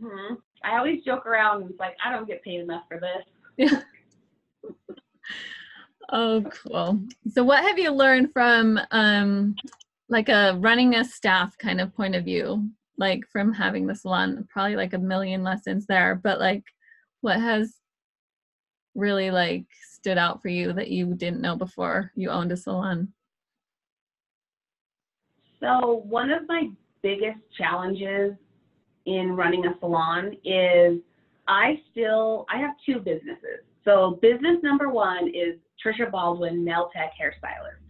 mm-hmm. 0.00 0.34
I 0.62 0.78
always 0.78 1.02
joke 1.02 1.26
around 1.26 1.62
and 1.62 1.70
it's 1.70 1.80
like, 1.80 1.96
I 2.04 2.12
don't 2.12 2.28
get 2.28 2.42
paid 2.44 2.60
enough 2.60 2.84
for 2.88 3.00
this. 3.00 3.24
Yeah. 3.56 3.80
oh, 6.12 6.44
cool. 6.62 7.00
So, 7.32 7.42
what 7.42 7.64
have 7.64 7.80
you 7.80 7.90
learned 7.90 8.32
from 8.32 8.78
um, 8.92 9.56
like 10.12 10.28
a 10.28 10.56
running 10.60 10.94
a 10.94 11.04
staff 11.04 11.56
kind 11.58 11.80
of 11.80 11.94
point 11.96 12.14
of 12.14 12.24
view 12.24 12.70
like 12.98 13.26
from 13.26 13.52
having 13.52 13.86
the 13.86 13.94
salon 13.94 14.46
probably 14.52 14.76
like 14.76 14.92
a 14.92 14.98
million 14.98 15.42
lessons 15.42 15.86
there 15.86 16.14
but 16.22 16.38
like 16.38 16.62
what 17.22 17.40
has 17.40 17.76
really 18.94 19.30
like 19.30 19.64
stood 20.02 20.18
out 20.18 20.42
for 20.42 20.48
you 20.48 20.72
that 20.72 20.88
you 20.88 21.14
didn't 21.14 21.40
know 21.40 21.56
before 21.56 22.10
you 22.14 22.30
owned 22.30 22.52
a 22.52 22.56
salon? 22.56 23.12
So, 25.60 26.02
one 26.08 26.30
of 26.30 26.48
my 26.48 26.68
biggest 27.02 27.38
challenges 27.56 28.32
in 29.06 29.32
running 29.36 29.64
a 29.66 29.78
salon 29.78 30.36
is 30.44 30.98
I 31.46 31.80
still 31.90 32.46
I 32.52 32.58
have 32.58 32.72
two 32.84 32.98
businesses. 32.98 33.62
So, 33.84 34.18
business 34.22 34.58
number 34.62 34.88
1 34.88 35.28
is 35.28 35.58
Trisha 35.84 36.10
Baldwin 36.10 36.64
Nail 36.64 36.90
Tech 36.94 37.12
Hairstylist. 37.20 37.81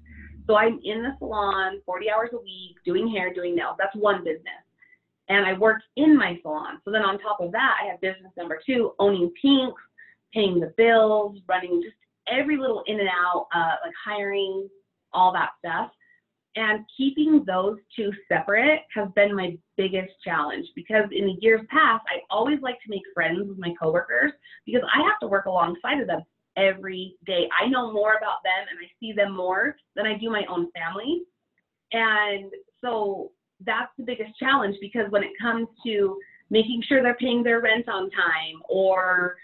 So, 0.46 0.56
I'm 0.56 0.80
in 0.84 1.02
the 1.02 1.14
salon 1.18 1.80
40 1.86 2.10
hours 2.10 2.30
a 2.32 2.38
week 2.38 2.76
doing 2.84 3.08
hair, 3.08 3.32
doing 3.32 3.54
nails. 3.54 3.76
That's 3.78 3.94
one 3.96 4.24
business. 4.24 4.62
And 5.28 5.46
I 5.46 5.52
work 5.54 5.80
in 5.96 6.16
my 6.16 6.38
salon. 6.42 6.80
So 6.84 6.90
then 6.90 7.02
on 7.02 7.18
top 7.18 7.40
of 7.40 7.52
that, 7.52 7.76
I 7.82 7.86
have 7.90 8.00
business 8.00 8.32
number 8.36 8.60
2, 8.66 8.92
owning 8.98 9.32
Pinks, 9.40 9.80
paying 10.34 10.60
the 10.60 10.74
bills, 10.76 11.38
running 11.48 11.80
just 11.82 11.96
every 12.28 12.56
little 12.56 12.82
in 12.86 13.00
and 13.00 13.08
out, 13.08 13.46
uh, 13.54 13.76
like 13.84 13.94
hiring, 14.04 14.68
all 15.12 15.32
that 15.32 15.50
stuff. 15.58 15.90
And 16.54 16.84
keeping 16.94 17.44
those 17.46 17.78
two 17.96 18.12
separate 18.28 18.80
has 18.94 19.08
been 19.14 19.34
my 19.34 19.56
biggest 19.78 20.12
challenge 20.22 20.66
because 20.76 21.06
in 21.10 21.24
the 21.24 21.36
years 21.40 21.62
past, 21.70 22.04
I 22.08 22.20
always 22.28 22.60
like 22.60 22.74
to 22.82 22.90
make 22.90 23.02
friends 23.14 23.48
with 23.48 23.58
my 23.58 23.72
coworkers 23.80 24.32
because 24.66 24.82
I 24.92 24.98
have 24.98 25.18
to 25.20 25.28
work 25.28 25.46
alongside 25.46 26.00
of 26.00 26.06
them 26.06 26.22
every 26.56 27.16
day. 27.26 27.48
I 27.60 27.68
know 27.68 27.92
more 27.92 28.14
about 28.14 28.42
them 28.44 28.66
and 28.70 28.78
I 28.78 28.88
see 29.00 29.12
them 29.12 29.36
more 29.36 29.76
than 29.96 30.06
I 30.06 30.18
do 30.18 30.30
my 30.30 30.44
own 30.48 30.70
family. 30.72 31.22
And 31.92 32.50
so 32.80 33.32
that's 33.64 33.92
the 33.96 34.04
biggest 34.04 34.38
challenge 34.38 34.76
because 34.80 35.10
when 35.10 35.22
it 35.22 35.32
comes 35.40 35.68
to 35.86 36.18
making 36.50 36.82
sure 36.86 37.02
they're 37.02 37.14
paying 37.14 37.42
their 37.42 37.60
rent 37.60 37.88
on 37.88 38.10
time 38.10 38.62
or 38.68 39.36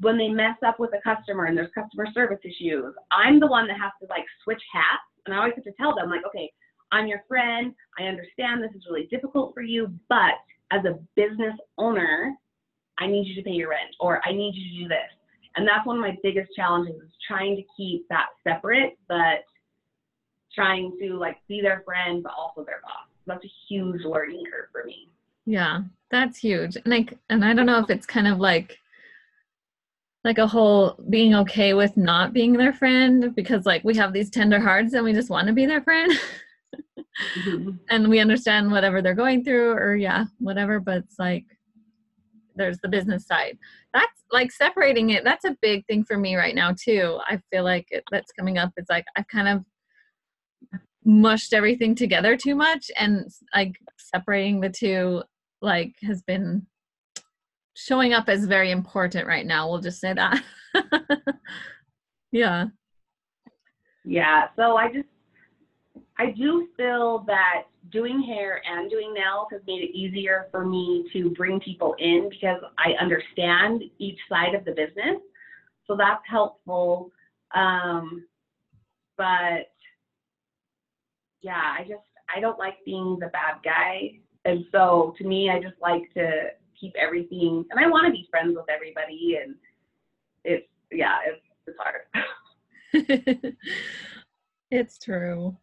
when 0.00 0.18
they 0.18 0.28
mess 0.28 0.56
up 0.66 0.80
with 0.80 0.90
a 0.94 1.00
customer 1.02 1.44
and 1.44 1.56
there's 1.56 1.70
customer 1.74 2.06
service 2.12 2.40
issues, 2.44 2.94
I'm 3.12 3.40
the 3.40 3.46
one 3.46 3.66
that 3.68 3.78
has 3.80 3.92
to 4.00 4.06
like 4.08 4.24
switch 4.44 4.62
hats 4.72 5.02
and 5.26 5.34
I 5.34 5.38
always 5.38 5.54
have 5.54 5.64
to 5.64 5.72
tell 5.72 5.94
them, 5.94 6.10
like, 6.10 6.26
okay, 6.26 6.50
I'm 6.90 7.06
your 7.06 7.22
friend. 7.28 7.74
I 7.98 8.04
understand 8.04 8.62
this 8.62 8.72
is 8.74 8.86
really 8.88 9.06
difficult 9.06 9.54
for 9.54 9.62
you, 9.62 9.88
but 10.08 10.34
as 10.72 10.84
a 10.84 10.98
business 11.14 11.54
owner, 11.78 12.34
I 12.98 13.06
need 13.06 13.26
you 13.26 13.34
to 13.36 13.42
pay 13.42 13.54
your 13.54 13.70
rent 13.70 13.94
or 14.00 14.20
I 14.26 14.32
need 14.32 14.54
you 14.54 14.70
to 14.70 14.82
do 14.82 14.88
this. 14.88 15.21
And 15.56 15.66
that's 15.66 15.86
one 15.86 15.96
of 15.96 16.02
my 16.02 16.16
biggest 16.22 16.50
challenges 16.54 16.96
is 16.96 17.12
trying 17.26 17.56
to 17.56 17.62
keep 17.76 18.06
that 18.08 18.28
separate, 18.46 18.98
but 19.08 19.44
trying 20.54 20.96
to 21.00 21.14
like 21.14 21.36
be 21.48 21.60
their 21.60 21.82
friend, 21.84 22.22
but 22.22 22.32
also 22.36 22.64
their 22.64 22.80
boss. 22.82 23.06
That's 23.26 23.44
a 23.44 23.52
huge 23.68 24.02
learning 24.04 24.44
curve 24.50 24.68
for 24.72 24.84
me. 24.84 25.08
Yeah, 25.46 25.82
that's 26.10 26.38
huge. 26.38 26.76
And 26.76 26.86
like, 26.86 27.18
and 27.28 27.44
I 27.44 27.54
don't 27.54 27.66
know 27.66 27.78
if 27.80 27.90
it's 27.90 28.06
kind 28.06 28.26
of 28.26 28.38
like 28.38 28.78
like 30.24 30.38
a 30.38 30.46
whole 30.46 30.96
being 31.10 31.34
okay 31.34 31.74
with 31.74 31.96
not 31.96 32.32
being 32.32 32.52
their 32.52 32.72
friend 32.72 33.34
because 33.34 33.66
like 33.66 33.82
we 33.84 33.94
have 33.96 34.12
these 34.12 34.30
tender 34.30 34.60
hearts 34.60 34.94
and 34.94 35.04
we 35.04 35.12
just 35.12 35.30
want 35.30 35.46
to 35.48 35.52
be 35.52 35.66
their 35.66 35.82
friend 35.82 36.12
mm-hmm. 37.38 37.70
and 37.90 38.08
we 38.08 38.20
understand 38.20 38.70
whatever 38.70 39.02
they're 39.02 39.14
going 39.14 39.42
through 39.42 39.72
or 39.72 39.96
yeah 39.96 40.24
whatever 40.38 40.78
but 40.78 40.98
it's 40.98 41.18
like 41.18 41.44
there's 42.56 42.78
the 42.78 42.88
business 42.88 43.26
side 43.26 43.56
that's 43.92 44.22
like 44.30 44.50
separating 44.52 45.10
it 45.10 45.24
that's 45.24 45.44
a 45.44 45.56
big 45.60 45.84
thing 45.86 46.04
for 46.04 46.16
me 46.16 46.36
right 46.36 46.54
now 46.54 46.72
too 46.72 47.18
i 47.26 47.38
feel 47.50 47.64
like 47.64 47.86
it, 47.90 48.04
that's 48.10 48.32
coming 48.32 48.58
up 48.58 48.70
it's 48.76 48.90
like 48.90 49.04
i've 49.16 49.28
kind 49.28 49.48
of 49.48 49.64
mushed 51.04 51.52
everything 51.52 51.94
together 51.94 52.36
too 52.36 52.54
much 52.54 52.90
and 52.96 53.30
like 53.54 53.72
separating 53.96 54.60
the 54.60 54.70
two 54.70 55.22
like 55.60 55.94
has 56.02 56.22
been 56.22 56.66
showing 57.74 58.12
up 58.12 58.28
as 58.28 58.44
very 58.44 58.70
important 58.70 59.26
right 59.26 59.46
now. 59.46 59.68
We'll 59.68 59.80
just 59.80 60.00
say 60.00 60.12
that. 60.12 60.42
yeah. 62.32 62.66
Yeah. 64.04 64.48
So 64.56 64.76
I 64.76 64.92
just, 64.92 65.08
I 66.18 66.30
do 66.30 66.68
feel 66.76 67.24
that 67.26 67.64
doing 67.92 68.22
hair 68.22 68.62
and 68.68 68.90
doing 68.90 69.12
nails 69.14 69.48
has 69.52 69.60
made 69.66 69.82
it 69.82 69.96
easier 69.96 70.48
for 70.50 70.64
me 70.64 71.08
to 71.12 71.30
bring 71.30 71.60
people 71.60 71.94
in 71.98 72.28
because 72.30 72.60
I 72.78 72.92
understand 73.00 73.82
each 73.98 74.18
side 74.28 74.54
of 74.54 74.64
the 74.64 74.72
business. 74.72 75.20
So 75.86 75.96
that's 75.96 76.22
helpful. 76.28 77.10
Um, 77.54 78.26
but 79.16 79.70
yeah, 81.42 81.74
I 81.78 81.82
just, 81.82 82.00
I 82.34 82.40
don't 82.40 82.58
like 82.58 82.76
being 82.84 83.18
the 83.20 83.28
bad 83.28 83.56
guy. 83.64 84.18
And 84.44 84.64
so 84.72 85.14
to 85.18 85.24
me, 85.24 85.50
I 85.50 85.60
just 85.60 85.80
like 85.80 86.12
to 86.14 86.48
keep 86.80 86.94
everything 86.98 87.64
and 87.70 87.78
I 87.78 87.88
want 87.88 88.06
to 88.06 88.12
be 88.12 88.26
friends 88.30 88.56
with 88.56 88.66
everybody 88.68 89.38
and 89.42 89.54
it's 90.44 90.66
yeah, 90.90 91.18
it's 91.26 91.42
it's 91.66 91.78
hard. 91.78 93.54
it's 94.70 94.98
true. 94.98 95.56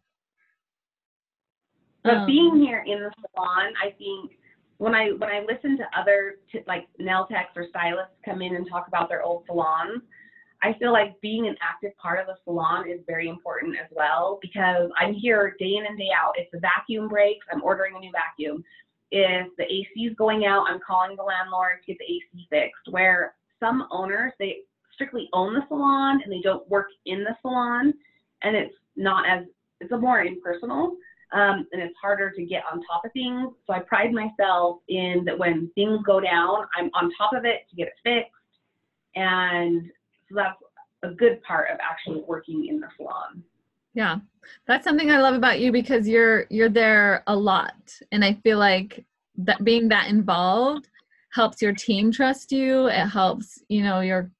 But 2.02 2.14
um, 2.14 2.26
being 2.26 2.56
here 2.56 2.84
in 2.86 3.00
the 3.00 3.10
salon, 3.34 3.72
I 3.82 3.90
think 3.98 4.32
when 4.78 4.94
I 4.94 5.10
when 5.10 5.30
I 5.30 5.40
listen 5.40 5.76
to 5.78 5.84
other 5.98 6.36
t- 6.50 6.64
like 6.66 6.88
nail 6.98 7.26
techs 7.30 7.52
or 7.56 7.66
stylists 7.68 8.14
come 8.24 8.42
in 8.42 8.56
and 8.56 8.68
talk 8.68 8.88
about 8.88 9.08
their 9.08 9.22
old 9.22 9.44
salons, 9.46 10.02
I 10.62 10.74
feel 10.78 10.92
like 10.92 11.20
being 11.20 11.46
an 11.46 11.56
active 11.60 11.96
part 11.98 12.20
of 12.20 12.26
the 12.26 12.36
salon 12.44 12.88
is 12.88 13.00
very 13.06 13.28
important 13.28 13.76
as 13.76 13.90
well 13.90 14.38
because 14.40 14.90
I'm 14.98 15.14
here 15.14 15.56
day 15.58 15.76
in 15.76 15.86
and 15.86 15.98
day 15.98 16.08
out. 16.16 16.32
If 16.36 16.50
the 16.50 16.60
vacuum 16.60 17.08
breaks, 17.08 17.46
I'm 17.52 17.62
ordering 17.62 17.96
a 17.96 18.00
new 18.00 18.12
vacuum 18.12 18.64
if 19.10 19.48
the 19.56 19.64
AC 19.64 19.88
is 19.96 20.16
going 20.16 20.44
out, 20.44 20.66
I'm 20.68 20.80
calling 20.86 21.16
the 21.16 21.22
landlord 21.22 21.80
to 21.80 21.92
get 21.92 21.98
the 21.98 22.04
AC 22.04 22.46
fixed. 22.48 22.92
Where 22.92 23.34
some 23.58 23.86
owners, 23.90 24.32
they 24.38 24.58
strictly 24.94 25.28
own 25.32 25.54
the 25.54 25.62
salon 25.68 26.20
and 26.22 26.32
they 26.32 26.40
don't 26.42 26.68
work 26.68 26.88
in 27.06 27.24
the 27.24 27.36
salon, 27.42 27.92
and 28.42 28.56
it's 28.56 28.74
not 28.96 29.28
as 29.28 29.44
it's 29.80 29.92
a 29.92 29.98
more 29.98 30.22
impersonal 30.22 30.96
um, 31.32 31.66
and 31.72 31.80
it's 31.82 31.94
harder 32.00 32.30
to 32.30 32.44
get 32.44 32.64
on 32.70 32.82
top 32.82 33.04
of 33.04 33.12
things. 33.12 33.50
So 33.66 33.72
I 33.72 33.80
pride 33.80 34.12
myself 34.12 34.78
in 34.88 35.24
that 35.26 35.38
when 35.38 35.70
things 35.74 36.00
go 36.04 36.20
down, 36.20 36.64
I'm 36.76 36.90
on 36.94 37.10
top 37.16 37.32
of 37.32 37.44
it 37.44 37.68
to 37.70 37.76
get 37.76 37.88
it 37.88 37.94
fixed, 38.04 38.32
and 39.14 39.90
so 40.28 40.34
that's 40.36 40.58
a 41.02 41.14
good 41.14 41.42
part 41.42 41.70
of 41.70 41.78
actually 41.80 42.22
working 42.26 42.66
in 42.66 42.80
the 42.80 42.88
salon. 42.96 43.42
Yeah. 43.94 44.18
That's 44.66 44.84
something 44.84 45.10
I 45.10 45.20
love 45.20 45.34
about 45.34 45.60
you 45.60 45.72
because 45.72 46.08
you're 46.08 46.46
you're 46.50 46.68
there 46.68 47.22
a 47.26 47.36
lot 47.36 47.74
and 48.12 48.24
I 48.24 48.34
feel 48.42 48.58
like 48.58 49.04
that 49.36 49.64
being 49.64 49.88
that 49.88 50.08
involved 50.08 50.88
helps 51.32 51.62
your 51.62 51.72
team 51.72 52.10
trust 52.10 52.52
you. 52.52 52.86
It 52.86 53.06
helps, 53.06 53.62
you 53.68 53.82
know, 53.82 54.00
your 54.00 54.30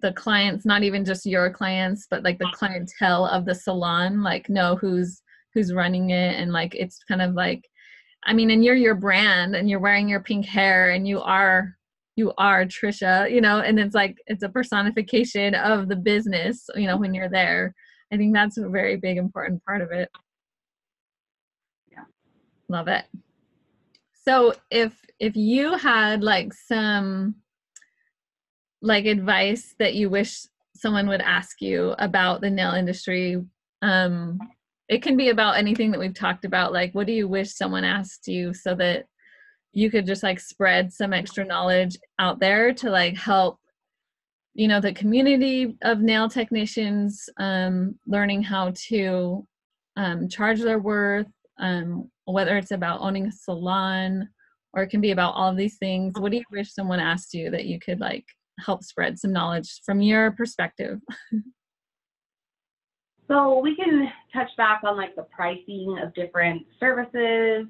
the 0.00 0.12
clients, 0.12 0.64
not 0.64 0.82
even 0.82 1.04
just 1.04 1.24
your 1.24 1.50
clients, 1.50 2.06
but 2.10 2.24
like 2.24 2.38
the 2.38 2.50
clientele 2.52 3.26
of 3.26 3.44
the 3.44 3.54
salon 3.54 4.22
like 4.22 4.48
know 4.48 4.76
who's 4.76 5.22
who's 5.54 5.72
running 5.72 6.10
it 6.10 6.36
and 6.36 6.52
like 6.52 6.74
it's 6.74 7.02
kind 7.04 7.22
of 7.22 7.34
like 7.34 7.64
I 8.26 8.32
mean, 8.32 8.50
and 8.50 8.64
you're 8.64 8.74
your 8.74 8.94
brand 8.94 9.54
and 9.54 9.68
you're 9.68 9.80
wearing 9.80 10.08
your 10.08 10.20
pink 10.20 10.46
hair 10.46 10.90
and 10.90 11.06
you 11.06 11.20
are 11.20 11.76
you 12.16 12.32
are 12.38 12.64
Trisha, 12.64 13.30
you 13.30 13.40
know, 13.40 13.58
and 13.60 13.78
it's 13.78 13.94
like 13.94 14.16
it's 14.26 14.42
a 14.42 14.48
personification 14.48 15.54
of 15.54 15.88
the 15.88 15.96
business, 15.96 16.68
you 16.74 16.86
know, 16.86 16.96
when 16.96 17.12
you're 17.12 17.28
there. 17.28 17.74
I 18.12 18.16
think 18.16 18.32
that's 18.32 18.56
a 18.56 18.68
very 18.68 18.96
big 18.96 19.18
important 19.18 19.64
part 19.64 19.82
of 19.82 19.90
it. 19.90 20.08
Yeah. 21.90 22.04
Love 22.68 22.88
it. 22.88 23.04
So 24.24 24.54
if 24.70 25.04
if 25.18 25.36
you 25.36 25.76
had 25.76 26.22
like 26.22 26.52
some 26.54 27.36
like 28.80 29.06
advice 29.06 29.74
that 29.78 29.94
you 29.94 30.08
wish 30.08 30.46
someone 30.76 31.08
would 31.08 31.22
ask 31.22 31.60
you 31.60 31.94
about 31.98 32.40
the 32.40 32.50
nail 32.50 32.72
industry, 32.72 33.42
um 33.82 34.38
it 34.88 35.02
can 35.02 35.16
be 35.16 35.30
about 35.30 35.56
anything 35.56 35.90
that 35.90 36.00
we've 36.00 36.14
talked 36.14 36.44
about 36.44 36.72
like 36.72 36.92
what 36.94 37.06
do 37.06 37.12
you 37.12 37.28
wish 37.28 37.54
someone 37.54 37.84
asked 37.84 38.28
you 38.28 38.52
so 38.52 38.74
that 38.74 39.06
you 39.72 39.90
could 39.90 40.06
just 40.06 40.22
like 40.22 40.38
spread 40.38 40.92
some 40.92 41.12
extra 41.12 41.44
knowledge 41.44 41.96
out 42.18 42.38
there 42.38 42.72
to 42.72 42.90
like 42.90 43.16
help 43.16 43.58
you 44.54 44.68
know 44.68 44.80
the 44.80 44.92
community 44.92 45.76
of 45.82 46.00
nail 46.00 46.28
technicians 46.28 47.28
um, 47.38 47.98
learning 48.06 48.42
how 48.42 48.72
to 48.74 49.46
um, 49.96 50.28
charge 50.28 50.60
their 50.60 50.78
worth 50.78 51.26
um, 51.58 52.10
whether 52.26 52.56
it's 52.56 52.70
about 52.70 53.00
owning 53.00 53.26
a 53.26 53.32
salon 53.32 54.28
or 54.74 54.82
it 54.82 54.88
can 54.88 55.00
be 55.00 55.12
about 55.12 55.34
all 55.34 55.50
of 55.50 55.56
these 55.56 55.76
things. 55.78 56.14
What 56.18 56.32
do 56.32 56.38
you 56.38 56.44
wish 56.50 56.72
someone 56.72 57.00
asked 57.00 57.32
you 57.32 57.50
that 57.50 57.66
you 57.66 57.78
could 57.78 58.00
like 58.00 58.24
help 58.58 58.82
spread 58.82 59.18
some 59.18 59.32
knowledge 59.32 59.80
from 59.84 60.00
your 60.00 60.32
perspective 60.32 61.00
so 63.28 63.58
we 63.58 63.74
can 63.76 64.08
touch 64.32 64.50
back 64.56 64.82
on 64.84 64.96
like 64.96 65.14
the 65.16 65.26
pricing 65.34 65.98
of 66.02 66.14
different 66.14 66.62
services 66.78 67.66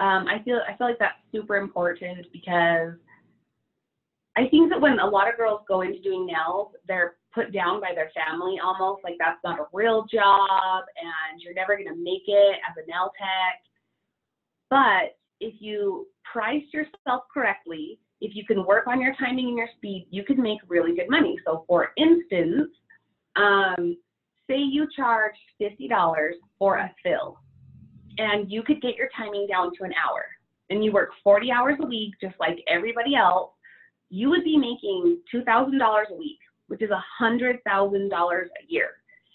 um, 0.00 0.26
i 0.28 0.40
feel 0.44 0.60
i 0.68 0.76
feel 0.76 0.88
like 0.88 0.98
that's 0.98 1.14
super 1.32 1.56
important 1.56 2.26
because 2.32 2.92
I 4.36 4.46
think 4.48 4.70
that 4.70 4.80
when 4.80 5.00
a 5.00 5.06
lot 5.06 5.28
of 5.28 5.36
girls 5.36 5.60
go 5.66 5.80
into 5.80 6.00
doing 6.00 6.24
nails, 6.24 6.68
they're 6.86 7.16
put 7.34 7.52
down 7.52 7.80
by 7.80 7.90
their 7.94 8.12
family 8.14 8.58
almost 8.62 9.02
like 9.02 9.16
that's 9.18 9.40
not 9.44 9.58
a 9.58 9.64
real 9.72 10.06
job 10.06 10.84
and 10.96 11.40
you're 11.42 11.52
never 11.52 11.74
going 11.76 11.88
to 11.88 11.96
make 11.96 12.22
it 12.26 12.56
as 12.68 12.76
a 12.76 12.86
nail 12.88 13.10
tech. 13.18 13.60
But 14.70 15.18
if 15.40 15.54
you 15.58 16.06
price 16.32 16.62
yourself 16.72 17.24
correctly 17.34 17.98
if 18.20 18.34
you 18.34 18.44
can 18.44 18.64
work 18.66 18.86
on 18.86 19.00
your 19.00 19.14
timing 19.18 19.48
and 19.48 19.56
your 19.56 19.68
speed, 19.76 20.06
you 20.10 20.24
can 20.24 20.40
make 20.42 20.58
really 20.68 20.94
good 20.94 21.08
money. 21.08 21.38
So, 21.46 21.64
for 21.66 21.90
instance, 21.96 22.68
um, 23.36 23.96
say 24.50 24.58
you 24.58 24.88
charge 24.94 25.34
$50 25.62 26.30
for 26.58 26.78
a 26.78 26.92
fill, 27.02 27.38
and 28.18 28.50
you 28.50 28.62
could 28.62 28.82
get 28.82 28.96
your 28.96 29.08
timing 29.16 29.46
down 29.46 29.70
to 29.78 29.84
an 29.84 29.92
hour, 29.94 30.24
and 30.70 30.84
you 30.84 30.92
work 30.92 31.10
40 31.22 31.50
hours 31.52 31.78
a 31.80 31.86
week, 31.86 32.14
just 32.20 32.34
like 32.40 32.58
everybody 32.68 33.14
else, 33.14 33.52
you 34.10 34.28
would 34.28 34.44
be 34.44 34.56
making 34.56 35.18
$2,000 35.32 36.10
a 36.10 36.14
week, 36.14 36.38
which 36.66 36.82
is 36.82 36.90
$100,000 37.20 37.62
a 37.62 38.46
year. 38.68 38.88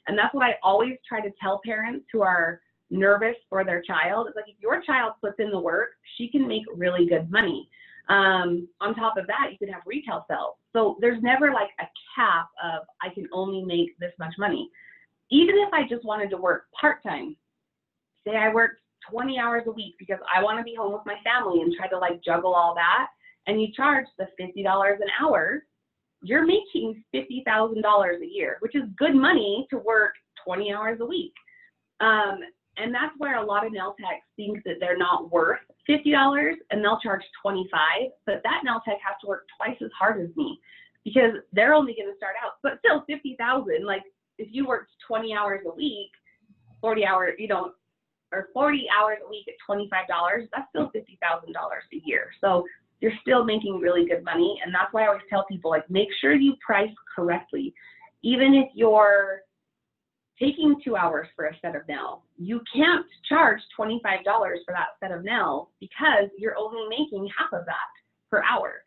And 0.07 0.17
that's 0.17 0.33
what 0.33 0.43
I 0.43 0.55
always 0.61 0.97
try 1.07 1.21
to 1.21 1.31
tell 1.41 1.61
parents 1.65 2.05
who 2.11 2.21
are 2.21 2.59
nervous 2.91 3.35
for 3.49 3.63
their 3.63 3.81
child. 3.81 4.27
It's 4.27 4.35
like 4.35 4.45
if 4.47 4.55
your 4.59 4.81
child 4.81 5.13
puts 5.21 5.39
in 5.39 5.49
the 5.49 5.59
work, 5.59 5.91
she 6.17 6.27
can 6.27 6.47
make 6.47 6.63
really 6.75 7.07
good 7.07 7.31
money. 7.31 7.67
Um, 8.07 8.67
on 8.81 8.93
top 8.93 9.17
of 9.17 9.25
that, 9.27 9.47
you 9.51 9.57
could 9.57 9.73
have 9.73 9.81
retail 9.85 10.25
sales. 10.29 10.55
So 10.73 10.97
there's 11.01 11.21
never 11.23 11.51
like 11.51 11.69
a 11.79 11.85
cap 12.15 12.49
of 12.63 12.83
I 13.01 13.13
can 13.13 13.27
only 13.33 13.63
make 13.63 13.97
this 13.99 14.11
much 14.19 14.35
money. 14.37 14.69
Even 15.31 15.55
if 15.57 15.73
I 15.73 15.87
just 15.87 16.05
wanted 16.05 16.29
to 16.31 16.37
work 16.37 16.65
part 16.79 17.01
time, 17.03 17.35
say 18.25 18.35
I 18.35 18.53
worked 18.53 18.81
20 19.09 19.39
hours 19.39 19.63
a 19.67 19.71
week 19.71 19.95
because 19.99 20.19
I 20.33 20.41
want 20.43 20.57
to 20.59 20.63
be 20.63 20.75
home 20.75 20.93
with 20.93 21.01
my 21.05 21.15
family 21.23 21.61
and 21.61 21.73
try 21.75 21.87
to 21.87 21.97
like 21.97 22.23
juggle 22.23 22.53
all 22.53 22.75
that, 22.75 23.07
and 23.47 23.61
you 23.61 23.67
charge 23.75 24.05
the 24.17 24.27
$50 24.39 24.93
an 24.93 25.07
hour, 25.21 25.63
you're 26.23 26.45
making 26.45 27.03
$50,000 27.13 28.21
a 28.21 28.25
year, 28.25 28.57
which 28.61 28.75
is 28.75 28.83
good 28.97 29.15
money 29.15 29.67
to 29.69 29.77
work 29.77 30.13
20 30.43 30.73
hours 30.73 30.99
a 31.01 31.05
week. 31.05 31.33
Um, 31.99 32.39
and 32.77 32.93
that's 32.93 33.13
where 33.17 33.37
a 33.37 33.45
lot 33.45 33.65
of 33.65 33.71
nail 33.71 33.95
techs 33.99 34.25
think 34.35 34.63
that 34.65 34.75
they're 34.79 34.97
not 34.97 35.31
worth 35.31 35.59
$50 35.89 36.53
and 36.71 36.83
they'll 36.83 36.99
charge 36.99 37.21
25 37.41 37.79
but 38.25 38.41
that 38.43 38.61
nail 38.63 38.81
tech 38.85 38.97
has 39.05 39.15
to 39.21 39.27
work 39.27 39.45
twice 39.57 39.77
as 39.83 39.91
hard 39.97 40.21
as 40.21 40.35
me 40.35 40.59
because 41.03 41.33
they're 41.53 41.73
only 41.73 41.95
going 41.95 42.11
to 42.11 42.17
start 42.17 42.35
out 42.43 42.53
but 42.63 42.79
still 42.79 43.03
50000 43.07 43.85
like 43.85 44.03
if 44.37 44.49
you 44.51 44.65
worked 44.67 44.91
20 45.07 45.33
hours 45.33 45.61
a 45.65 45.75
week 45.75 46.11
40 46.81 47.05
hours 47.05 47.33
you 47.37 47.47
know 47.47 47.71
or 48.31 48.49
40 48.53 48.87
hours 48.97 49.17
a 49.25 49.29
week 49.29 49.45
at 49.47 49.55
$25 49.69 50.47
that's 50.53 50.67
still 50.69 50.91
$50000 50.93 50.93
a 50.93 52.01
year 52.05 52.27
so 52.41 52.65
you're 53.01 53.11
still 53.21 53.43
making 53.43 53.79
really 53.79 54.05
good 54.07 54.23
money 54.23 54.59
and 54.63 54.73
that's 54.73 54.93
why 54.93 55.03
i 55.03 55.07
always 55.07 55.21
tell 55.29 55.45
people 55.45 55.71
like 55.71 55.89
make 55.89 56.09
sure 56.21 56.33
you 56.33 56.55
price 56.65 56.89
correctly 57.15 57.73
even 58.23 58.53
if 58.53 58.69
you're 58.73 59.41
taking 60.39 60.75
two 60.83 60.95
hours 60.95 61.27
for 61.35 61.45
a 61.45 61.57
set 61.61 61.75
of 61.75 61.87
nails. 61.87 62.19
You 62.37 62.61
can't 62.73 63.05
charge 63.27 63.59
$25 63.79 64.01
for 64.23 64.73
that 64.73 64.97
set 64.99 65.11
of 65.11 65.23
nails 65.23 65.67
because 65.79 66.29
you're 66.37 66.57
only 66.57 66.87
making 66.89 67.29
half 67.37 67.57
of 67.57 67.65
that 67.65 67.75
per 68.29 68.43
hour, 68.43 68.83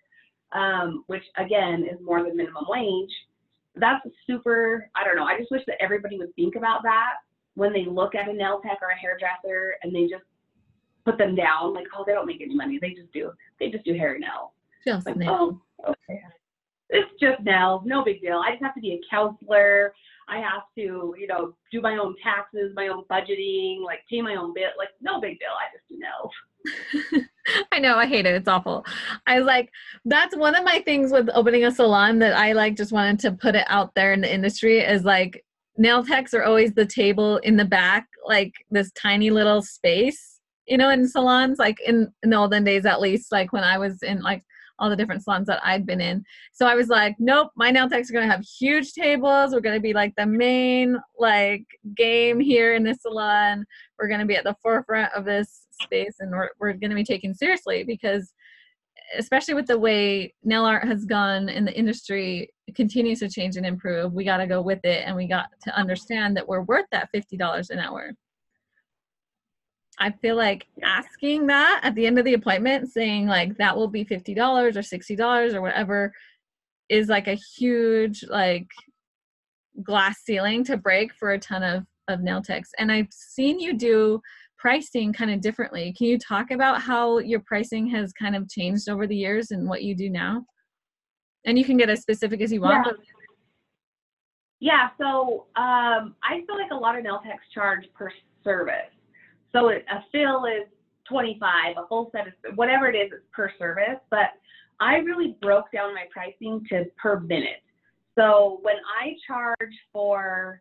um, 0.52 1.04
which 1.06 1.22
again 1.36 1.86
is 1.90 1.98
more 2.02 2.22
than 2.22 2.36
minimum 2.36 2.64
wage. 2.68 3.10
That's 3.80 4.06
super, 4.26 4.90
I 4.94 5.04
don't 5.04 5.16
know, 5.16 5.24
I 5.24 5.38
just 5.38 5.50
wish 5.50 5.62
that 5.66 5.76
everybody 5.80 6.18
would 6.18 6.34
think 6.34 6.56
about 6.56 6.82
that 6.82 7.14
when 7.54 7.72
they 7.72 7.84
look 7.84 8.14
at 8.14 8.28
a 8.28 8.32
nail 8.32 8.60
tech 8.60 8.78
or 8.82 8.90
a 8.90 8.98
hairdresser 8.98 9.76
and 9.82 9.94
they 9.94 10.06
just 10.06 10.24
put 11.04 11.18
them 11.18 11.34
down 11.34 11.74
like, 11.74 11.86
oh, 11.96 12.04
they 12.06 12.12
don't 12.12 12.26
make 12.26 12.40
any 12.40 12.54
money. 12.54 12.78
They 12.80 12.90
just 12.90 13.12
do, 13.12 13.32
they 13.58 13.70
just 13.70 13.84
do 13.84 13.94
hair 13.94 14.14
and 14.14 14.20
nails. 14.20 14.52
Just 14.86 15.06
like, 15.06 15.16
nails. 15.16 15.54
Oh, 15.84 15.90
okay. 15.90 16.20
It's 16.90 17.10
just 17.20 17.42
nails, 17.42 17.82
no 17.84 18.04
big 18.04 18.20
deal. 18.20 18.40
I 18.44 18.52
just 18.52 18.62
have 18.62 18.74
to 18.74 18.80
be 18.80 18.92
a 18.92 19.00
counselor. 19.10 19.92
I 20.28 20.38
have 20.38 20.62
to, 20.76 21.14
you 21.18 21.26
know, 21.26 21.54
do 21.72 21.80
my 21.80 21.96
own 21.96 22.14
taxes, 22.22 22.72
my 22.74 22.88
own 22.88 23.04
budgeting, 23.10 23.82
like 23.82 24.00
pay 24.10 24.22
my 24.22 24.36
own 24.36 24.54
bill. 24.54 24.70
Like, 24.76 24.90
no 25.00 25.20
big 25.20 25.38
deal. 25.38 25.48
I 25.58 25.74
just 25.74 25.88
do 25.88 25.98
nails. 25.98 26.30
I 27.72 27.78
know, 27.78 27.96
I 27.96 28.06
hate 28.06 28.26
it. 28.26 28.34
It's 28.34 28.48
awful. 28.48 28.84
I 29.26 29.38
was 29.38 29.46
like 29.46 29.70
that's 30.04 30.36
one 30.36 30.54
of 30.54 30.64
my 30.64 30.80
things 30.80 31.12
with 31.12 31.28
opening 31.34 31.64
a 31.64 31.70
salon 31.70 32.18
that 32.18 32.34
I 32.34 32.52
like 32.52 32.76
just 32.76 32.92
wanted 32.92 33.20
to 33.20 33.32
put 33.32 33.54
it 33.54 33.64
out 33.68 33.94
there 33.94 34.12
in 34.12 34.20
the 34.20 34.32
industry 34.32 34.80
is 34.80 35.04
like 35.04 35.44
nail 35.78 36.04
techs 36.04 36.34
are 36.34 36.44
always 36.44 36.74
the 36.74 36.84
table 36.84 37.38
in 37.38 37.56
the 37.56 37.64
back, 37.64 38.06
like 38.26 38.52
this 38.70 38.90
tiny 38.92 39.30
little 39.30 39.62
space, 39.62 40.40
you 40.66 40.76
know, 40.76 40.90
in 40.90 41.08
salons, 41.08 41.58
like 41.58 41.78
in, 41.80 42.12
in 42.22 42.30
the 42.30 42.36
olden 42.36 42.64
days 42.64 42.84
at 42.84 43.00
least, 43.00 43.32
like 43.32 43.52
when 43.52 43.64
I 43.64 43.78
was 43.78 44.02
in 44.02 44.20
like 44.20 44.44
all 44.78 44.90
the 44.90 44.96
different 44.96 45.22
salons 45.22 45.46
that 45.46 45.64
I'd 45.64 45.86
been 45.86 46.00
in. 46.00 46.24
So 46.52 46.66
I 46.66 46.74
was 46.74 46.88
like, 46.88 47.16
nope, 47.18 47.50
my 47.56 47.70
nail 47.70 47.88
techs 47.88 48.10
are 48.10 48.12
gonna 48.12 48.30
have 48.30 48.44
huge 48.44 48.92
tables. 48.92 49.52
We're 49.52 49.60
gonna 49.60 49.80
be 49.80 49.92
like 49.92 50.14
the 50.16 50.26
main 50.26 50.98
like 51.18 51.64
game 51.96 52.40
here 52.40 52.74
in 52.74 52.82
this 52.82 53.02
salon. 53.02 53.64
We're 53.98 54.08
gonna 54.08 54.26
be 54.26 54.36
at 54.36 54.44
the 54.44 54.56
forefront 54.62 55.12
of 55.14 55.24
this 55.24 55.66
space 55.82 56.16
and 56.20 56.30
we're, 56.30 56.50
we're 56.58 56.72
gonna 56.74 56.94
be 56.94 57.04
taken 57.04 57.34
seriously 57.34 57.84
because 57.84 58.32
especially 59.16 59.54
with 59.54 59.66
the 59.66 59.78
way 59.78 60.34
nail 60.44 60.64
art 60.64 60.86
has 60.86 61.04
gone 61.04 61.48
in 61.48 61.64
the 61.64 61.72
industry 61.72 62.50
continues 62.74 63.20
to 63.20 63.28
change 63.28 63.56
and 63.56 63.64
improve 63.64 64.12
we 64.12 64.24
got 64.24 64.36
to 64.36 64.46
go 64.46 64.60
with 64.60 64.80
it 64.84 65.02
and 65.06 65.16
we 65.16 65.26
got 65.26 65.46
to 65.62 65.74
understand 65.74 66.36
that 66.36 66.46
we're 66.46 66.62
worth 66.62 66.84
that 66.92 67.08
$50 67.14 67.70
an 67.70 67.78
hour 67.78 68.12
I 70.00 70.10
feel 70.10 70.36
like 70.36 70.66
asking 70.82 71.46
that 71.48 71.80
at 71.82 71.94
the 71.94 72.06
end 72.06 72.18
of 72.18 72.24
the 72.24 72.34
appointment, 72.34 72.90
saying 72.92 73.26
like 73.26 73.56
that 73.58 73.76
will 73.76 73.88
be 73.88 74.04
fifty 74.04 74.34
dollars 74.34 74.76
or 74.76 74.82
sixty 74.82 75.16
dollars 75.16 75.54
or 75.54 75.60
whatever, 75.60 76.12
is 76.88 77.08
like 77.08 77.28
a 77.28 77.38
huge 77.56 78.24
like 78.28 78.68
glass 79.82 80.20
ceiling 80.24 80.64
to 80.64 80.76
break 80.76 81.12
for 81.14 81.32
a 81.32 81.38
ton 81.38 81.62
of 81.62 81.84
of 82.08 82.20
nail 82.20 82.40
techs. 82.40 82.70
And 82.78 82.90
I've 82.90 83.12
seen 83.12 83.60
you 83.60 83.76
do 83.76 84.20
pricing 84.58 85.12
kind 85.12 85.30
of 85.30 85.40
differently. 85.40 85.94
Can 85.96 86.06
you 86.06 86.18
talk 86.18 86.50
about 86.50 86.80
how 86.80 87.18
your 87.18 87.40
pricing 87.40 87.86
has 87.88 88.12
kind 88.12 88.34
of 88.34 88.48
changed 88.48 88.88
over 88.88 89.06
the 89.06 89.16
years 89.16 89.50
and 89.50 89.68
what 89.68 89.82
you 89.82 89.94
do 89.94 90.10
now? 90.10 90.44
And 91.44 91.58
you 91.58 91.64
can 91.64 91.76
get 91.76 91.90
as 91.90 92.00
specific 92.00 92.40
as 92.40 92.52
you 92.52 92.60
want. 92.60 92.86
Yeah. 92.86 92.92
Yeah, 94.60 94.88
so 95.00 95.46
um, 95.54 96.16
I 96.24 96.42
feel 96.44 96.56
like 96.58 96.72
a 96.72 96.74
lot 96.74 96.98
of 96.98 97.04
nail 97.04 97.20
techs 97.24 97.44
charge 97.54 97.84
per 97.94 98.10
service. 98.42 98.90
So 99.52 99.68
it, 99.68 99.84
a 99.90 100.04
fill 100.12 100.44
is 100.46 100.68
25, 101.08 101.76
a 101.76 101.86
full 101.88 102.10
set 102.12 102.26
is 102.26 102.34
whatever 102.54 102.88
it 102.88 102.96
is, 102.96 103.10
it's 103.12 103.24
per 103.32 103.50
service. 103.58 104.00
But 104.10 104.30
I 104.80 104.96
really 104.96 105.36
broke 105.40 105.72
down 105.72 105.94
my 105.94 106.04
pricing 106.10 106.64
to 106.70 106.84
per 107.00 107.20
minute. 107.20 107.62
So 108.18 108.58
when 108.62 108.76
I 109.00 109.14
charge 109.26 109.74
for 109.92 110.60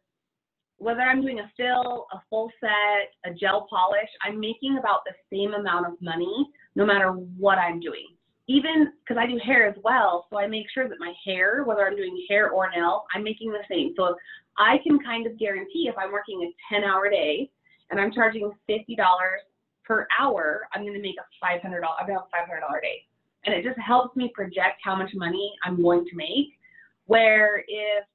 whether 0.77 1.01
I'm 1.01 1.21
doing 1.21 1.39
a 1.39 1.51
fill, 1.57 2.05
a 2.13 2.21
full 2.29 2.51
set, 2.59 3.31
a 3.31 3.33
gel 3.33 3.67
polish, 3.69 4.09
I'm 4.23 4.39
making 4.39 4.77
about 4.77 5.01
the 5.05 5.13
same 5.35 5.53
amount 5.53 5.87
of 5.87 5.93
money 6.01 6.49
no 6.75 6.85
matter 6.85 7.11
what 7.11 7.57
I'm 7.57 7.79
doing. 7.79 8.07
Even 8.47 8.93
because 9.03 9.19
I 9.21 9.27
do 9.27 9.39
hair 9.43 9.67
as 9.67 9.75
well, 9.83 10.27
so 10.29 10.37
I 10.37 10.47
make 10.47 10.67
sure 10.73 10.87
that 10.87 10.99
my 10.99 11.13
hair, 11.25 11.63
whether 11.65 11.85
I'm 11.85 11.97
doing 11.97 12.25
hair 12.29 12.51
or 12.51 12.69
nail, 12.69 13.05
I'm 13.13 13.23
making 13.23 13.51
the 13.51 13.63
same. 13.69 13.93
So 13.97 14.15
I 14.57 14.77
can 14.83 14.99
kind 14.99 15.27
of 15.27 15.37
guarantee 15.37 15.89
if 15.89 15.95
I'm 15.97 16.11
working 16.11 16.43
a 16.43 16.73
10 16.73 16.83
hour 16.83 17.09
day, 17.09 17.49
and 17.91 17.99
I'm 17.99 18.11
charging 18.11 18.51
fifty 18.67 18.95
dollars 18.95 19.41
per 19.85 20.07
hour, 20.19 20.67
I'm 20.73 20.81
going 20.81 20.93
to 20.93 21.01
make 21.01 21.15
a 21.19 21.25
five 21.39 21.61
hundred 21.61 21.81
dollars. 21.81 21.97
I'm 21.99 22.07
going 22.07 22.17
to 22.17 22.23
have 22.23 22.27
a 22.27 22.37
five 22.37 22.47
hundred 22.47 22.61
dollar 22.61 22.81
day, 22.81 23.03
and 23.45 23.55
it 23.55 23.63
just 23.63 23.79
helps 23.79 24.15
me 24.15 24.31
project 24.33 24.79
how 24.83 24.95
much 24.95 25.11
money 25.15 25.53
I'm 25.63 25.81
going 25.81 26.05
to 26.05 26.15
make. 26.15 26.57
Where 27.05 27.59
if 27.67 28.05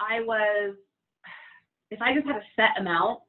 I 0.00 0.20
was, 0.20 0.76
if 1.90 2.00
I 2.00 2.14
just 2.14 2.26
had 2.26 2.36
a 2.36 2.44
set 2.54 2.80
amount, 2.80 3.20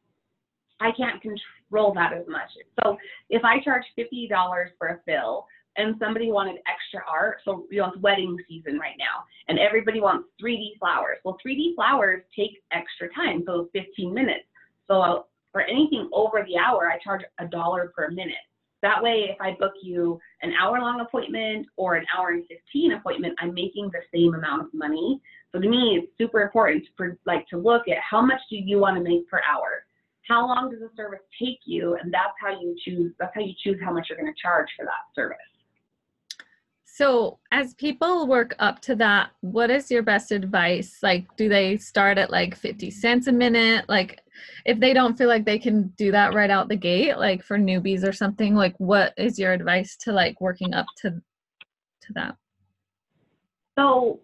I 0.79 0.91
can't 0.95 1.21
control 1.21 1.93
that 1.95 2.13
as 2.13 2.25
much. 2.27 2.49
So 2.83 2.97
if 3.29 3.43
I 3.43 3.63
charge 3.63 3.83
fifty 3.95 4.27
dollars 4.27 4.69
for 4.77 4.87
a 4.87 4.99
fill, 5.05 5.47
and 5.77 5.95
somebody 5.99 6.31
wanted 6.31 6.57
extra 6.67 7.01
art. 7.09 7.37
So, 7.43 7.65
you 7.69 7.81
know, 7.81 7.87
it's 7.87 8.01
wedding 8.01 8.37
season 8.47 8.79
right 8.79 8.95
now, 8.97 9.23
and 9.47 9.59
everybody 9.59 9.99
wants 9.99 10.27
3D 10.41 10.79
flowers. 10.79 11.17
Well, 11.23 11.37
3D 11.45 11.75
flowers 11.75 12.23
take 12.35 12.61
extra 12.71 13.09
time, 13.13 13.43
so 13.45 13.69
15 13.73 14.13
minutes. 14.13 14.45
So 14.87 15.01
I'll, 15.01 15.29
for 15.51 15.61
anything 15.61 16.09
over 16.13 16.45
the 16.45 16.57
hour, 16.57 16.89
I 16.89 16.99
charge 16.99 17.21
a 17.39 17.47
dollar 17.47 17.91
per 17.95 18.09
minute. 18.09 18.35
That 18.81 19.01
way, 19.01 19.29
if 19.31 19.37
I 19.41 19.55
book 19.59 19.73
you 19.81 20.19
an 20.41 20.53
hour 20.61 20.79
long 20.79 20.99
appointment 20.99 21.65
or 21.75 21.95
an 21.95 22.05
hour 22.15 22.29
and 22.29 22.43
15 22.47 22.91
appointment, 22.93 23.33
I'm 23.39 23.53
making 23.53 23.89
the 23.91 24.01
same 24.13 24.35
amount 24.35 24.61
of 24.63 24.73
money. 24.73 25.21
So 25.51 25.59
to 25.59 25.67
me, 25.67 25.99
it's 26.01 26.11
super 26.17 26.41
important 26.41 26.83
for 26.97 27.17
like 27.25 27.47
to 27.47 27.57
look 27.57 27.87
at 27.87 27.97
how 27.97 28.21
much 28.21 28.41
do 28.49 28.57
you 28.57 28.77
want 28.77 28.97
to 28.97 29.03
make 29.03 29.27
per 29.29 29.41
hour? 29.49 29.85
How 30.27 30.45
long 30.45 30.69
does 30.69 30.81
the 30.81 30.89
service 30.95 31.21
take 31.41 31.59
you? 31.65 31.97
And 32.01 32.13
that's 32.13 32.33
how 32.39 32.51
you 32.59 32.75
choose, 32.83 33.13
that's 33.19 33.31
how 33.33 33.41
you 33.41 33.53
choose 33.63 33.77
how 33.83 33.93
much 33.93 34.07
you're 34.09 34.19
going 34.19 34.31
to 34.31 34.41
charge 34.41 34.67
for 34.77 34.85
that 34.85 35.13
service. 35.15 35.37
So, 36.95 37.39
as 37.51 37.73
people 37.73 38.25
work 38.25 38.55
up 38.57 38.79
to 38.83 38.95
that, 38.95 39.31
what 39.41 39.69
is 39.69 39.91
your 39.91 40.01
best 40.01 40.31
advice? 40.31 40.99
Like, 41.03 41.25
do 41.35 41.49
they 41.49 41.75
start 41.75 42.17
at 42.17 42.31
like 42.31 42.55
50 42.55 42.89
cents 42.89 43.27
a 43.27 43.33
minute? 43.33 43.83
Like, 43.89 44.21
if 44.65 44.79
they 44.79 44.93
don't 44.93 45.17
feel 45.17 45.27
like 45.27 45.43
they 45.43 45.59
can 45.59 45.89
do 45.97 46.13
that 46.13 46.33
right 46.33 46.49
out 46.49 46.69
the 46.69 46.77
gate, 46.77 47.17
like 47.17 47.43
for 47.43 47.57
newbies 47.57 48.07
or 48.07 48.13
something, 48.13 48.55
like, 48.55 48.75
what 48.77 49.13
is 49.17 49.37
your 49.37 49.51
advice 49.51 49.97
to 50.03 50.13
like 50.13 50.39
working 50.39 50.73
up 50.73 50.85
to 51.01 51.09
to 51.09 52.13
that? 52.13 52.37
So, 53.77 54.21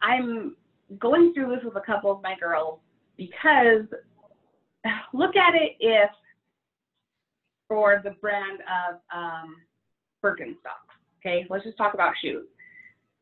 I'm 0.00 0.54
going 1.00 1.34
through 1.34 1.56
this 1.56 1.64
with 1.64 1.74
a 1.74 1.80
couple 1.80 2.12
of 2.12 2.22
my 2.22 2.36
girls 2.38 2.78
because 3.16 3.86
look 5.12 5.34
at 5.34 5.56
it 5.56 5.72
if 5.80 6.10
for 7.66 8.00
the 8.04 8.12
brand 8.20 8.60
of 8.60 9.00
um, 9.12 9.56
Birkenstock 10.24 10.91
Okay, 11.24 11.46
let's 11.48 11.64
just 11.64 11.76
talk 11.76 11.94
about 11.94 12.14
shoes. 12.20 12.46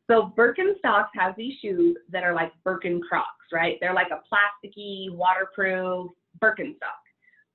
So 0.09 0.33
Birkenstocks 0.37 1.09
has 1.17 1.35
these 1.37 1.53
shoes 1.61 1.95
that 2.09 2.23
are 2.23 2.33
like 2.33 2.51
Birken 2.65 2.99
Crocs, 3.07 3.27
right? 3.53 3.77
They're 3.79 3.93
like 3.93 4.09
a 4.11 4.21
plasticky, 4.27 5.11
waterproof 5.11 6.11
Birkenstock. 6.41 7.01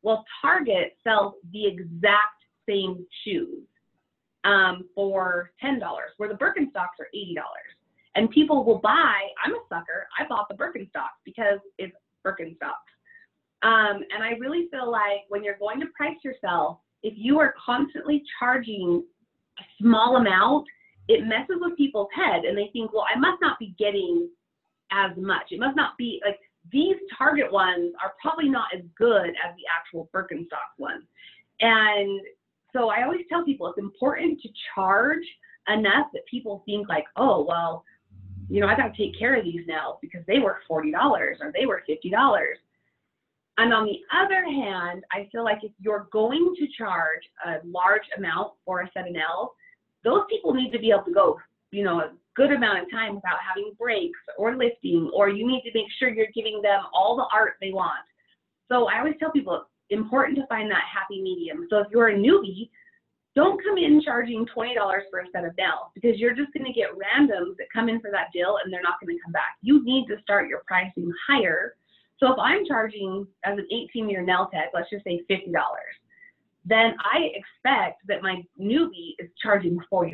Well, 0.02 0.24
Target 0.40 0.96
sells 1.02 1.34
the 1.52 1.66
exact 1.66 2.44
same 2.68 3.04
shoes 3.24 3.64
um, 4.44 4.88
for 4.94 5.50
$10, 5.62 5.80
where 6.16 6.28
the 6.28 6.36
Birkenstocks 6.36 7.00
are 7.00 7.08
$80. 7.14 7.34
And 8.14 8.30
people 8.30 8.64
will 8.64 8.78
buy, 8.78 9.14
I'm 9.44 9.52
a 9.52 9.58
sucker, 9.68 10.06
I 10.18 10.26
bought 10.26 10.48
the 10.48 10.54
Birkenstocks 10.54 11.18
because 11.24 11.58
it's 11.78 11.94
Birkenstocks. 12.24 12.86
Um, 13.62 14.02
and 14.14 14.22
I 14.22 14.30
really 14.38 14.68
feel 14.70 14.90
like 14.90 15.24
when 15.28 15.42
you're 15.42 15.58
going 15.58 15.80
to 15.80 15.86
price 15.96 16.16
yourself, 16.22 16.78
if 17.02 17.14
you 17.16 17.38
are 17.40 17.54
constantly 17.64 18.22
charging 18.38 19.04
a 19.58 19.62
small 19.80 20.16
amount, 20.16 20.66
it 21.08 21.24
messes 21.24 21.56
with 21.60 21.76
people's 21.76 22.08
head 22.14 22.44
and 22.44 22.56
they 22.56 22.70
think, 22.72 22.92
well, 22.92 23.04
I 23.12 23.18
must 23.18 23.40
not 23.40 23.58
be 23.58 23.74
getting 23.78 24.28
as 24.92 25.12
much. 25.16 25.46
It 25.50 25.60
must 25.60 25.76
not 25.76 25.96
be 25.96 26.20
like 26.24 26.38
these 26.72 26.96
Target 27.16 27.52
ones 27.52 27.92
are 28.02 28.14
probably 28.20 28.48
not 28.48 28.66
as 28.74 28.82
good 28.96 29.28
as 29.28 29.54
the 29.56 29.62
actual 29.74 30.08
Birkenstock 30.12 30.78
ones. 30.78 31.04
And 31.60 32.20
so 32.72 32.88
I 32.88 33.04
always 33.04 33.22
tell 33.28 33.44
people 33.44 33.68
it's 33.68 33.78
important 33.78 34.40
to 34.42 34.48
charge 34.74 35.24
enough 35.68 36.08
that 36.12 36.26
people 36.30 36.62
think 36.66 36.88
like, 36.88 37.04
oh, 37.16 37.44
well, 37.48 37.84
you 38.48 38.60
know, 38.60 38.68
I 38.68 38.76
got 38.76 38.94
to 38.94 38.96
take 38.96 39.18
care 39.18 39.36
of 39.36 39.44
these 39.44 39.66
nails 39.66 39.98
because 40.00 40.22
they 40.26 40.38
were 40.38 40.58
$40 40.70 40.92
or 41.40 41.52
they 41.52 41.66
were 41.66 41.82
$50. 41.88 42.38
And 43.58 43.72
on 43.72 43.86
the 43.86 44.00
other 44.14 44.44
hand, 44.44 45.02
I 45.12 45.28
feel 45.32 45.44
like 45.44 45.60
if 45.62 45.72
you're 45.78 46.08
going 46.12 46.54
to 46.58 46.66
charge 46.76 47.22
a 47.46 47.56
large 47.64 48.02
amount 48.16 48.52
for 48.64 48.82
a 48.82 48.90
set 48.92 49.06
of 49.06 49.12
nails, 49.12 49.48
those 50.04 50.24
people 50.30 50.52
need 50.52 50.70
to 50.72 50.78
be 50.78 50.90
able 50.90 51.04
to 51.04 51.12
go, 51.12 51.38
you 51.70 51.82
know, 51.82 52.00
a 52.00 52.12
good 52.34 52.52
amount 52.52 52.82
of 52.82 52.90
time 52.90 53.14
without 53.14 53.38
having 53.46 53.72
breaks 53.78 54.18
or 54.36 54.56
lifting, 54.56 55.10
or 55.14 55.30
you 55.30 55.46
need 55.46 55.62
to 55.62 55.70
make 55.74 55.86
sure 55.98 56.10
you're 56.10 56.26
giving 56.34 56.60
them 56.62 56.82
all 56.92 57.16
the 57.16 57.26
art 57.34 57.54
they 57.60 57.70
want. 57.70 58.04
So 58.70 58.88
I 58.88 58.98
always 58.98 59.14
tell 59.18 59.32
people 59.32 59.54
it's 59.54 59.98
important 59.98 60.36
to 60.38 60.46
find 60.48 60.70
that 60.70 60.82
happy 60.92 61.22
medium. 61.22 61.66
So 61.70 61.78
if 61.78 61.86
you're 61.90 62.08
a 62.08 62.14
newbie, 62.14 62.68
don't 63.34 63.62
come 63.62 63.76
in 63.76 64.02
charging 64.02 64.46
$20 64.46 64.74
for 65.10 65.20
a 65.20 65.26
set 65.32 65.44
of 65.44 65.56
nails 65.58 65.92
because 65.94 66.18
you're 66.18 66.34
just 66.34 66.52
going 66.52 66.64
to 66.64 66.72
get 66.72 66.88
randoms 66.90 67.56
that 67.58 67.66
come 67.72 67.88
in 67.88 68.00
for 68.00 68.10
that 68.10 68.28
deal 68.32 68.56
and 68.62 68.72
they're 68.72 68.82
not 68.82 69.00
going 69.00 69.14
to 69.14 69.22
come 69.22 69.32
back. 69.32 69.56
You 69.60 69.84
need 69.84 70.06
to 70.06 70.20
start 70.22 70.48
your 70.48 70.62
pricing 70.66 71.12
higher. 71.28 71.74
So 72.18 72.32
if 72.32 72.38
I'm 72.38 72.64
charging 72.64 73.26
as 73.44 73.58
an 73.58 73.66
18 73.70 74.08
year 74.08 74.22
nail 74.22 74.48
tech, 74.52 74.70
let's 74.72 74.88
just 74.90 75.04
say 75.04 75.22
$50, 75.30 75.52
then 76.64 76.94
I 76.98 77.30
expect 77.34 78.06
that 78.08 78.22
my 78.22 78.42
newbie 78.60 79.14
is 79.18 79.28
charging 79.42 79.78
$40. 79.92 80.12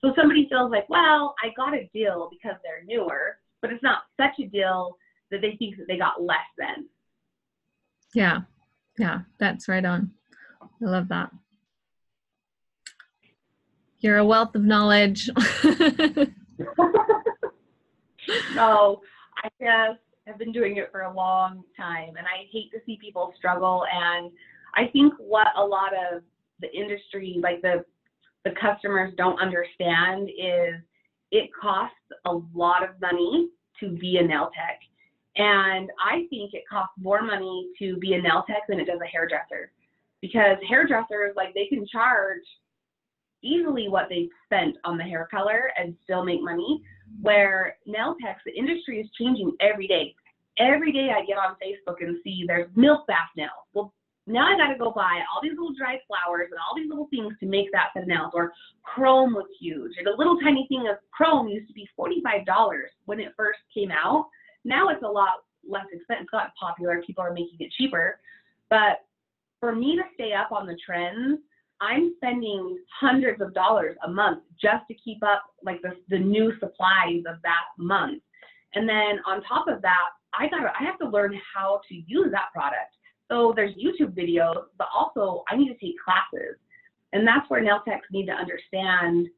So 0.00 0.12
somebody 0.16 0.48
feels 0.48 0.70
like, 0.70 0.88
well, 0.88 1.34
I 1.42 1.50
got 1.56 1.74
a 1.74 1.88
deal 1.94 2.28
because 2.30 2.56
they're 2.64 2.84
newer, 2.84 3.38
but 3.60 3.72
it's 3.72 3.82
not 3.82 4.02
such 4.18 4.38
a 4.40 4.46
deal 4.46 4.96
that 5.30 5.40
they 5.40 5.56
think 5.56 5.76
that 5.76 5.86
they 5.86 5.98
got 5.98 6.22
less 6.22 6.38
than. 6.58 6.86
Yeah. 8.14 8.40
Yeah, 8.98 9.20
that's 9.38 9.68
right 9.68 9.84
on. 9.84 10.10
I 10.62 10.86
love 10.86 11.08
that. 11.08 11.30
You're 14.00 14.18
a 14.18 14.24
wealth 14.24 14.54
of 14.54 14.62
knowledge. 14.62 15.28
no, 18.54 19.00
I 19.36 19.48
just 19.60 20.00
have 20.30 20.38
been 20.38 20.52
doing 20.52 20.76
it 20.76 20.90
for 20.92 21.02
a 21.02 21.12
long 21.12 21.64
time 21.76 22.10
and 22.16 22.26
I 22.26 22.46
hate 22.50 22.70
to 22.72 22.78
see 22.86 22.98
people 23.00 23.34
struggle 23.36 23.84
and 23.92 24.30
I 24.74 24.86
think 24.92 25.12
what 25.18 25.48
a 25.56 25.64
lot 25.64 25.92
of 25.92 26.22
the 26.60 26.72
industry, 26.72 27.38
like 27.42 27.60
the 27.62 27.84
the 28.44 28.52
customers 28.52 29.12
don't 29.18 29.40
understand 29.40 30.30
is 30.30 30.80
it 31.30 31.50
costs 31.60 31.94
a 32.24 32.32
lot 32.54 32.82
of 32.82 32.98
money 33.00 33.48
to 33.80 33.90
be 33.90 34.16
a 34.16 34.26
nail 34.26 34.50
tech. 34.54 34.80
And 35.36 35.90
I 36.02 36.26
think 36.30 36.54
it 36.54 36.64
costs 36.70 36.94
more 36.98 37.22
money 37.22 37.68
to 37.78 37.96
be 37.98 38.14
a 38.14 38.22
nail 38.22 38.44
tech 38.46 38.62
than 38.68 38.80
it 38.80 38.86
does 38.86 39.00
a 39.02 39.06
hairdresser. 39.06 39.72
Because 40.22 40.56
hairdressers, 40.68 41.34
like 41.36 41.54
they 41.54 41.66
can 41.66 41.86
charge 41.86 42.42
easily 43.42 43.88
what 43.88 44.06
they've 44.08 44.28
spent 44.46 44.76
on 44.84 44.98
the 44.98 45.04
hair 45.04 45.28
color 45.30 45.70
and 45.78 45.94
still 46.02 46.24
make 46.24 46.42
money. 46.42 46.82
Where 47.22 47.76
nail 47.86 48.16
techs, 48.22 48.42
the 48.44 48.52
industry 48.56 49.00
is 49.00 49.08
changing 49.18 49.52
every 49.60 49.86
day. 49.86 50.14
Every 50.58 50.92
day 50.92 51.10
I 51.14 51.24
get 51.24 51.38
on 51.38 51.56
Facebook 51.56 51.96
and 52.00 52.16
see 52.22 52.44
there's 52.46 52.68
milk 52.76 53.06
bath 53.06 53.30
nails. 53.36 53.66
Well, 53.72 53.92
now 54.26 54.46
I 54.46 54.56
got 54.56 54.72
to 54.72 54.78
go 54.78 54.92
buy 54.92 55.20
all 55.32 55.40
these 55.42 55.52
little 55.52 55.74
dried 55.74 56.00
flowers 56.06 56.48
and 56.50 56.60
all 56.60 56.76
these 56.76 56.88
little 56.88 57.08
things 57.08 57.34
to 57.40 57.46
make 57.46 57.72
that 57.72 57.88
set 57.94 58.02
of 58.02 58.08
nails. 58.08 58.32
Or 58.34 58.52
chrome 58.82 59.34
was 59.34 59.46
huge. 59.58 59.92
And 59.98 60.06
a 60.06 60.16
little 60.16 60.38
tiny 60.40 60.66
thing 60.68 60.86
of 60.88 60.96
chrome 61.10 61.48
used 61.48 61.68
to 61.68 61.74
be 61.74 61.88
$45 61.98 62.44
when 63.06 63.20
it 63.20 63.32
first 63.36 63.58
came 63.74 63.90
out. 63.90 64.26
Now 64.64 64.88
it's 64.88 65.02
a 65.02 65.08
lot 65.08 65.44
less 65.68 65.86
expensive. 65.92 66.22
It's 66.22 66.30
got 66.30 66.54
popular. 66.60 67.02
People 67.06 67.24
are 67.24 67.32
making 67.32 67.56
it 67.58 67.72
cheaper. 67.76 68.20
But 68.68 69.04
for 69.58 69.74
me 69.74 69.96
to 69.96 70.02
stay 70.14 70.32
up 70.32 70.52
on 70.52 70.66
the 70.66 70.76
trends, 70.84 71.40
I'm 71.80 72.14
spending 72.16 72.78
hundreds 73.00 73.40
of 73.40 73.54
dollars 73.54 73.96
a 74.04 74.10
month 74.10 74.42
just 74.60 74.86
to 74.88 74.94
keep 74.94 75.22
up 75.22 75.42
like 75.62 75.80
the, 75.82 75.92
the 76.08 76.18
new 76.18 76.52
supplies 76.60 77.22
of 77.28 77.40
that 77.42 77.64
month. 77.78 78.22
And 78.74 78.88
then 78.88 79.20
on 79.26 79.42
top 79.42 79.66
of 79.68 79.82
that, 79.82 80.08
I 80.38 80.48
got 80.48 80.60
I 80.60 80.84
have 80.84 80.98
to 80.98 81.08
learn 81.08 81.38
how 81.54 81.80
to 81.88 81.94
use 81.94 82.28
that 82.32 82.52
product. 82.52 82.94
So 83.30 83.52
there's 83.54 83.74
YouTube 83.74 84.14
videos, 84.14 84.64
but 84.78 84.88
also 84.94 85.44
I 85.48 85.56
need 85.56 85.68
to 85.68 85.74
take 85.74 85.96
classes. 86.04 86.56
And 87.12 87.26
that's 87.26 87.48
where 87.48 87.60
nail 87.60 87.80
techs 87.86 88.06
need 88.12 88.26
to 88.26 88.32
understand 88.32 89.28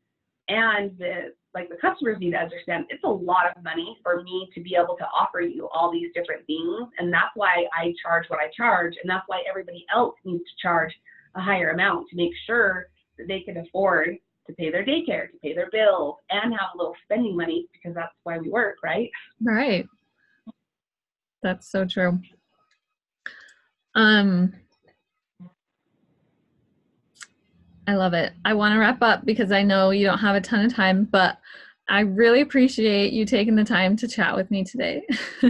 and 0.48 0.98
the 0.98 1.32
like 1.54 1.68
the 1.68 1.76
customers 1.76 2.16
need 2.18 2.32
to 2.32 2.38
understand 2.38 2.86
it's 2.88 3.04
a 3.04 3.08
lot 3.08 3.54
of 3.54 3.62
money 3.62 3.98
for 4.02 4.22
me 4.22 4.48
to 4.54 4.60
be 4.60 4.74
able 4.74 4.96
to 4.96 5.04
offer 5.04 5.40
you 5.40 5.68
all 5.72 5.92
these 5.92 6.08
different 6.14 6.46
things. 6.46 6.88
And 6.98 7.12
that's 7.12 7.30
why 7.34 7.66
I 7.78 7.92
charge 8.02 8.24
what 8.28 8.40
I 8.40 8.50
charge. 8.56 8.94
And 9.00 9.08
that's 9.08 9.24
why 9.26 9.42
everybody 9.48 9.84
else 9.94 10.14
needs 10.24 10.44
to 10.44 10.62
charge 10.62 10.92
a 11.34 11.40
higher 11.40 11.70
amount 11.70 12.08
to 12.10 12.16
make 12.16 12.32
sure 12.46 12.86
that 13.18 13.28
they 13.28 13.40
can 13.40 13.58
afford 13.58 14.16
to 14.46 14.52
pay 14.54 14.70
their 14.70 14.84
daycare, 14.84 15.30
to 15.30 15.38
pay 15.42 15.54
their 15.54 15.70
bills, 15.70 16.16
and 16.30 16.52
have 16.52 16.70
a 16.74 16.78
little 16.78 16.96
spending 17.04 17.36
money 17.36 17.66
because 17.72 17.94
that's 17.94 18.14
why 18.24 18.38
we 18.38 18.48
work, 18.48 18.76
right? 18.82 19.10
Right. 19.40 19.86
That's 21.42 21.70
so 21.70 21.84
true. 21.84 22.20
Um, 23.94 24.52
I 27.86 27.94
love 27.94 28.14
it. 28.14 28.32
I 28.44 28.54
want 28.54 28.74
to 28.74 28.78
wrap 28.78 29.02
up 29.02 29.24
because 29.24 29.52
I 29.52 29.62
know 29.62 29.90
you 29.90 30.06
don't 30.06 30.18
have 30.18 30.36
a 30.36 30.40
ton 30.40 30.64
of 30.64 30.74
time, 30.74 31.04
but 31.04 31.38
I 31.88 32.00
really 32.00 32.40
appreciate 32.40 33.12
you 33.12 33.24
taking 33.24 33.56
the 33.56 33.64
time 33.64 33.96
to 33.96 34.08
chat 34.08 34.36
with 34.36 34.50
me 34.50 34.64
today. 34.64 35.02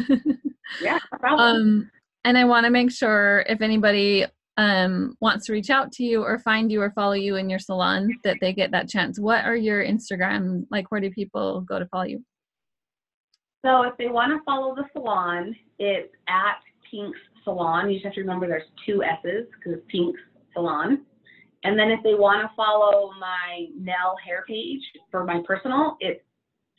yeah, 0.80 0.98
no 1.22 1.36
um, 1.36 1.90
and 2.24 2.38
I 2.38 2.44
want 2.44 2.64
to 2.64 2.70
make 2.70 2.90
sure 2.90 3.44
if 3.48 3.60
anybody 3.60 4.26
um, 4.56 5.16
wants 5.20 5.46
to 5.46 5.52
reach 5.52 5.70
out 5.70 5.92
to 5.92 6.04
you 6.04 6.22
or 6.22 6.38
find 6.38 6.70
you 6.70 6.80
or 6.80 6.90
follow 6.90 7.12
you 7.12 7.36
in 7.36 7.48
your 7.48 7.58
salon, 7.58 8.10
that 8.24 8.36
they 8.40 8.52
get 8.52 8.70
that 8.72 8.88
chance. 8.88 9.18
What 9.18 9.44
are 9.44 9.56
your 9.56 9.84
Instagram 9.84 10.66
like? 10.70 10.90
Where 10.90 11.00
do 11.00 11.10
people 11.10 11.62
go 11.62 11.78
to 11.78 11.86
follow 11.86 12.04
you? 12.04 12.24
So 13.64 13.82
if 13.82 13.96
they 13.96 14.08
want 14.08 14.32
to 14.32 14.44
follow 14.44 14.74
the 14.74 14.84
salon, 14.92 15.54
it's 15.78 16.12
at 16.28 16.56
Pink's 16.90 17.18
Salon. 17.44 17.88
You 17.88 17.96
just 17.96 18.04
have 18.06 18.14
to 18.14 18.20
remember 18.20 18.46
there's 18.46 18.68
two 18.84 19.02
S's 19.02 19.46
because 19.56 19.78
it's 19.78 19.86
Pink's 19.90 20.20
Salon. 20.52 21.02
And 21.64 21.78
then 21.78 21.90
if 21.90 22.02
they 22.02 22.14
want 22.14 22.42
to 22.42 22.50
follow 22.56 23.12
my 23.20 23.66
Nell 23.78 24.16
hair 24.24 24.44
page 24.48 24.82
for 25.10 25.24
my 25.24 25.42
personal, 25.46 25.96
it's 26.00 26.20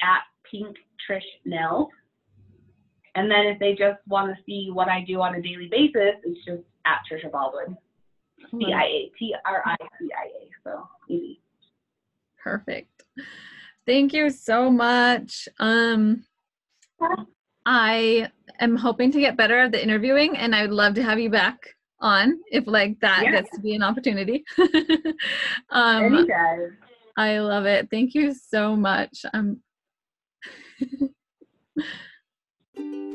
at 0.02 0.22
Pink 0.50 0.76
Trish 1.10 1.22
Nails. 1.46 1.88
And 3.16 3.32
then 3.32 3.46
if 3.46 3.60
they 3.60 3.72
just 3.74 4.00
want 4.08 4.36
to 4.36 4.44
see 4.44 4.70
what 4.72 4.90
I 4.90 5.06
do 5.06 5.22
on 5.22 5.36
a 5.36 5.42
daily 5.42 5.70
basis, 5.72 6.16
it's 6.24 6.44
just 6.46 6.64
at 6.86 7.00
Trisha 7.10 7.32
Baldwin. 7.32 7.78
T 8.52 8.74
I 8.74 8.84
A 8.84 9.12
T 9.18 9.36
R 9.46 9.64
I 9.66 9.76
C 10.00 10.10
I 10.18 10.26
A. 10.26 10.50
So 10.64 10.88
easy. 11.10 11.42
Perfect. 12.42 13.04
Thank 13.86 14.14
you 14.14 14.30
so 14.30 14.70
much. 14.70 15.48
Um 15.60 16.26
I 17.66 18.30
am 18.60 18.76
hoping 18.76 19.12
to 19.12 19.20
get 19.20 19.38
better 19.38 19.60
at 19.60 19.72
the 19.72 19.82
interviewing 19.82 20.38
and 20.38 20.54
I 20.56 20.64
would 20.64 20.72
love 20.72 20.96
to 20.96 21.04
have 21.04 21.20
you 21.20 21.30
back 21.30 21.58
on 22.00 22.40
if 22.52 22.68
like 22.68 23.00
that 23.00 23.24
yeah. 23.24 23.32
gets 23.32 23.50
to 23.52 23.62
be 23.62 23.76
an 23.76 23.84
opportunity. 23.84 24.44
um 25.70 26.04
Anytime. 26.04 26.78
I 27.16 27.40
love 27.40 27.66
it. 27.66 27.90
Thank 27.90 28.14
you 28.16 28.34
so 28.34 28.76
much. 28.76 29.26
Um 29.34 29.62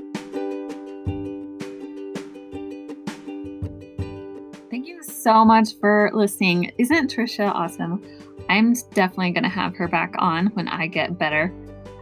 so 5.28 5.44
much 5.44 5.78
for 5.78 6.10
listening. 6.14 6.72
Isn't 6.78 7.14
Trisha 7.14 7.54
awesome? 7.54 8.02
I'm 8.48 8.72
definitely 8.94 9.32
going 9.32 9.42
to 9.42 9.50
have 9.50 9.76
her 9.76 9.86
back 9.86 10.14
on 10.16 10.46
when 10.54 10.68
I 10.68 10.86
get 10.86 11.18
better 11.18 11.52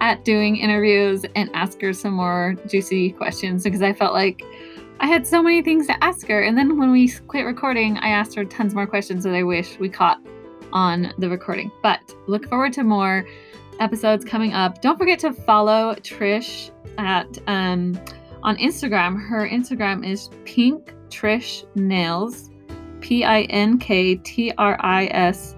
at 0.01 0.25
doing 0.25 0.55
interviews 0.55 1.25
and 1.35 1.51
ask 1.53 1.81
her 1.81 1.93
some 1.93 2.13
more 2.13 2.55
juicy 2.69 3.11
questions 3.11 3.65
because 3.65 3.83
I 3.83 3.93
felt 3.95 4.13
like 4.13 4.45
I 5.01 5.09
had 5.09 5.27
so 5.27 5.43
many 5.43 5.61
things 5.61 5.89
to 5.89 6.05
ask 6.05 6.29
her. 6.29 6.43
And 6.43 6.57
then 6.57 6.79
when 6.79 6.93
we 6.93 7.09
quit 7.27 7.47
recording, 7.47 7.99
I 7.99 8.11
asked 8.11 8.33
her 8.37 8.45
tons 8.45 8.77
more 8.77 8.87
questions 8.87 9.25
that 9.25 9.35
I 9.35 9.43
wish 9.43 9.77
we 9.81 9.89
caught 9.89 10.21
on 10.73 11.13
the 11.19 11.29
recording. 11.29 11.73
But 11.83 12.15
look 12.29 12.49
forward 12.49 12.75
to 12.75 12.85
more 12.85 13.27
episodes 13.81 14.25
coming 14.25 14.53
up. 14.53 14.81
Don't 14.83 14.99
forget 14.99 15.19
to 15.19 15.33
follow 15.33 15.97
Trish 15.97 16.71
at 16.97 17.41
um, 17.49 18.01
on 18.45 18.57
Instagram. 18.59 19.21
Her 19.21 19.49
Instagram 19.49 20.09
is 20.09 20.31
Pink 20.45 20.95
Trish 21.09 21.65
Nails, 21.75 22.51
P 23.07 23.23
I 23.23 23.43
N 23.43 23.79
K 23.79 24.17
T 24.17 24.53
R 24.59 24.77
I 24.81 25.07
S 25.13 25.55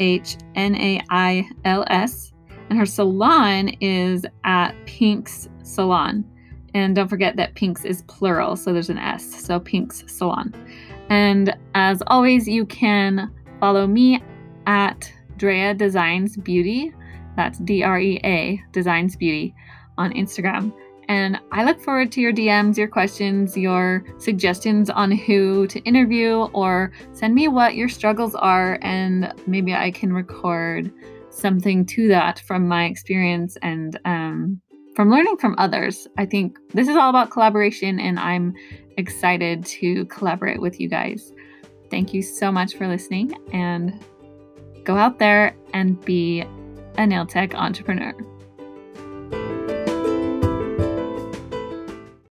H 0.00 0.36
N 0.54 0.76
A 0.76 1.00
I 1.08 1.48
L 1.64 1.82
S, 1.88 2.34
and 2.68 2.78
her 2.78 2.84
salon 2.84 3.70
is 3.80 4.26
at 4.44 4.72
Pink's 4.84 5.48
Salon. 5.62 6.26
And 6.74 6.94
don't 6.94 7.08
forget 7.08 7.36
that 7.36 7.54
Pink's 7.54 7.86
is 7.86 8.02
plural, 8.02 8.54
so 8.54 8.74
there's 8.74 8.90
an 8.90 8.98
S, 8.98 9.24
so 9.24 9.58
Pink's 9.58 10.04
Salon. 10.08 10.54
And 11.08 11.56
as 11.74 12.02
always, 12.08 12.46
you 12.46 12.66
can 12.66 13.34
follow 13.60 13.86
me 13.86 14.22
at 14.66 15.10
Drea 15.38 15.72
Designs 15.72 16.36
Beauty. 16.36 16.92
That's 17.34 17.60
D 17.60 17.82
R 17.82 17.98
E 17.98 18.20
A 18.24 18.62
Designs 18.72 19.16
Beauty 19.16 19.54
on 19.96 20.12
Instagram. 20.12 20.70
And 21.10 21.40
I 21.50 21.64
look 21.64 21.80
forward 21.80 22.12
to 22.12 22.20
your 22.20 22.32
DMs, 22.32 22.76
your 22.76 22.86
questions, 22.86 23.56
your 23.56 24.04
suggestions 24.18 24.88
on 24.88 25.10
who 25.10 25.66
to 25.66 25.80
interview, 25.80 26.42
or 26.52 26.92
send 27.12 27.34
me 27.34 27.48
what 27.48 27.74
your 27.74 27.88
struggles 27.88 28.36
are, 28.36 28.78
and 28.80 29.34
maybe 29.44 29.74
I 29.74 29.90
can 29.90 30.12
record 30.12 30.92
something 31.30 31.84
to 31.86 32.06
that 32.06 32.38
from 32.46 32.68
my 32.68 32.84
experience 32.84 33.56
and 33.60 33.98
um, 34.04 34.60
from 34.94 35.10
learning 35.10 35.36
from 35.38 35.56
others. 35.58 36.06
I 36.16 36.26
think 36.26 36.56
this 36.74 36.86
is 36.86 36.94
all 36.94 37.10
about 37.10 37.32
collaboration, 37.32 37.98
and 37.98 38.16
I'm 38.16 38.54
excited 38.96 39.66
to 39.66 40.04
collaborate 40.04 40.60
with 40.60 40.78
you 40.78 40.88
guys. 40.88 41.32
Thank 41.90 42.14
you 42.14 42.22
so 42.22 42.52
much 42.52 42.76
for 42.76 42.86
listening, 42.86 43.34
and 43.52 44.00
go 44.84 44.96
out 44.96 45.18
there 45.18 45.56
and 45.74 46.00
be 46.04 46.44
a 46.98 47.04
nail 47.04 47.26
tech 47.26 47.52
entrepreneur. 47.56 48.14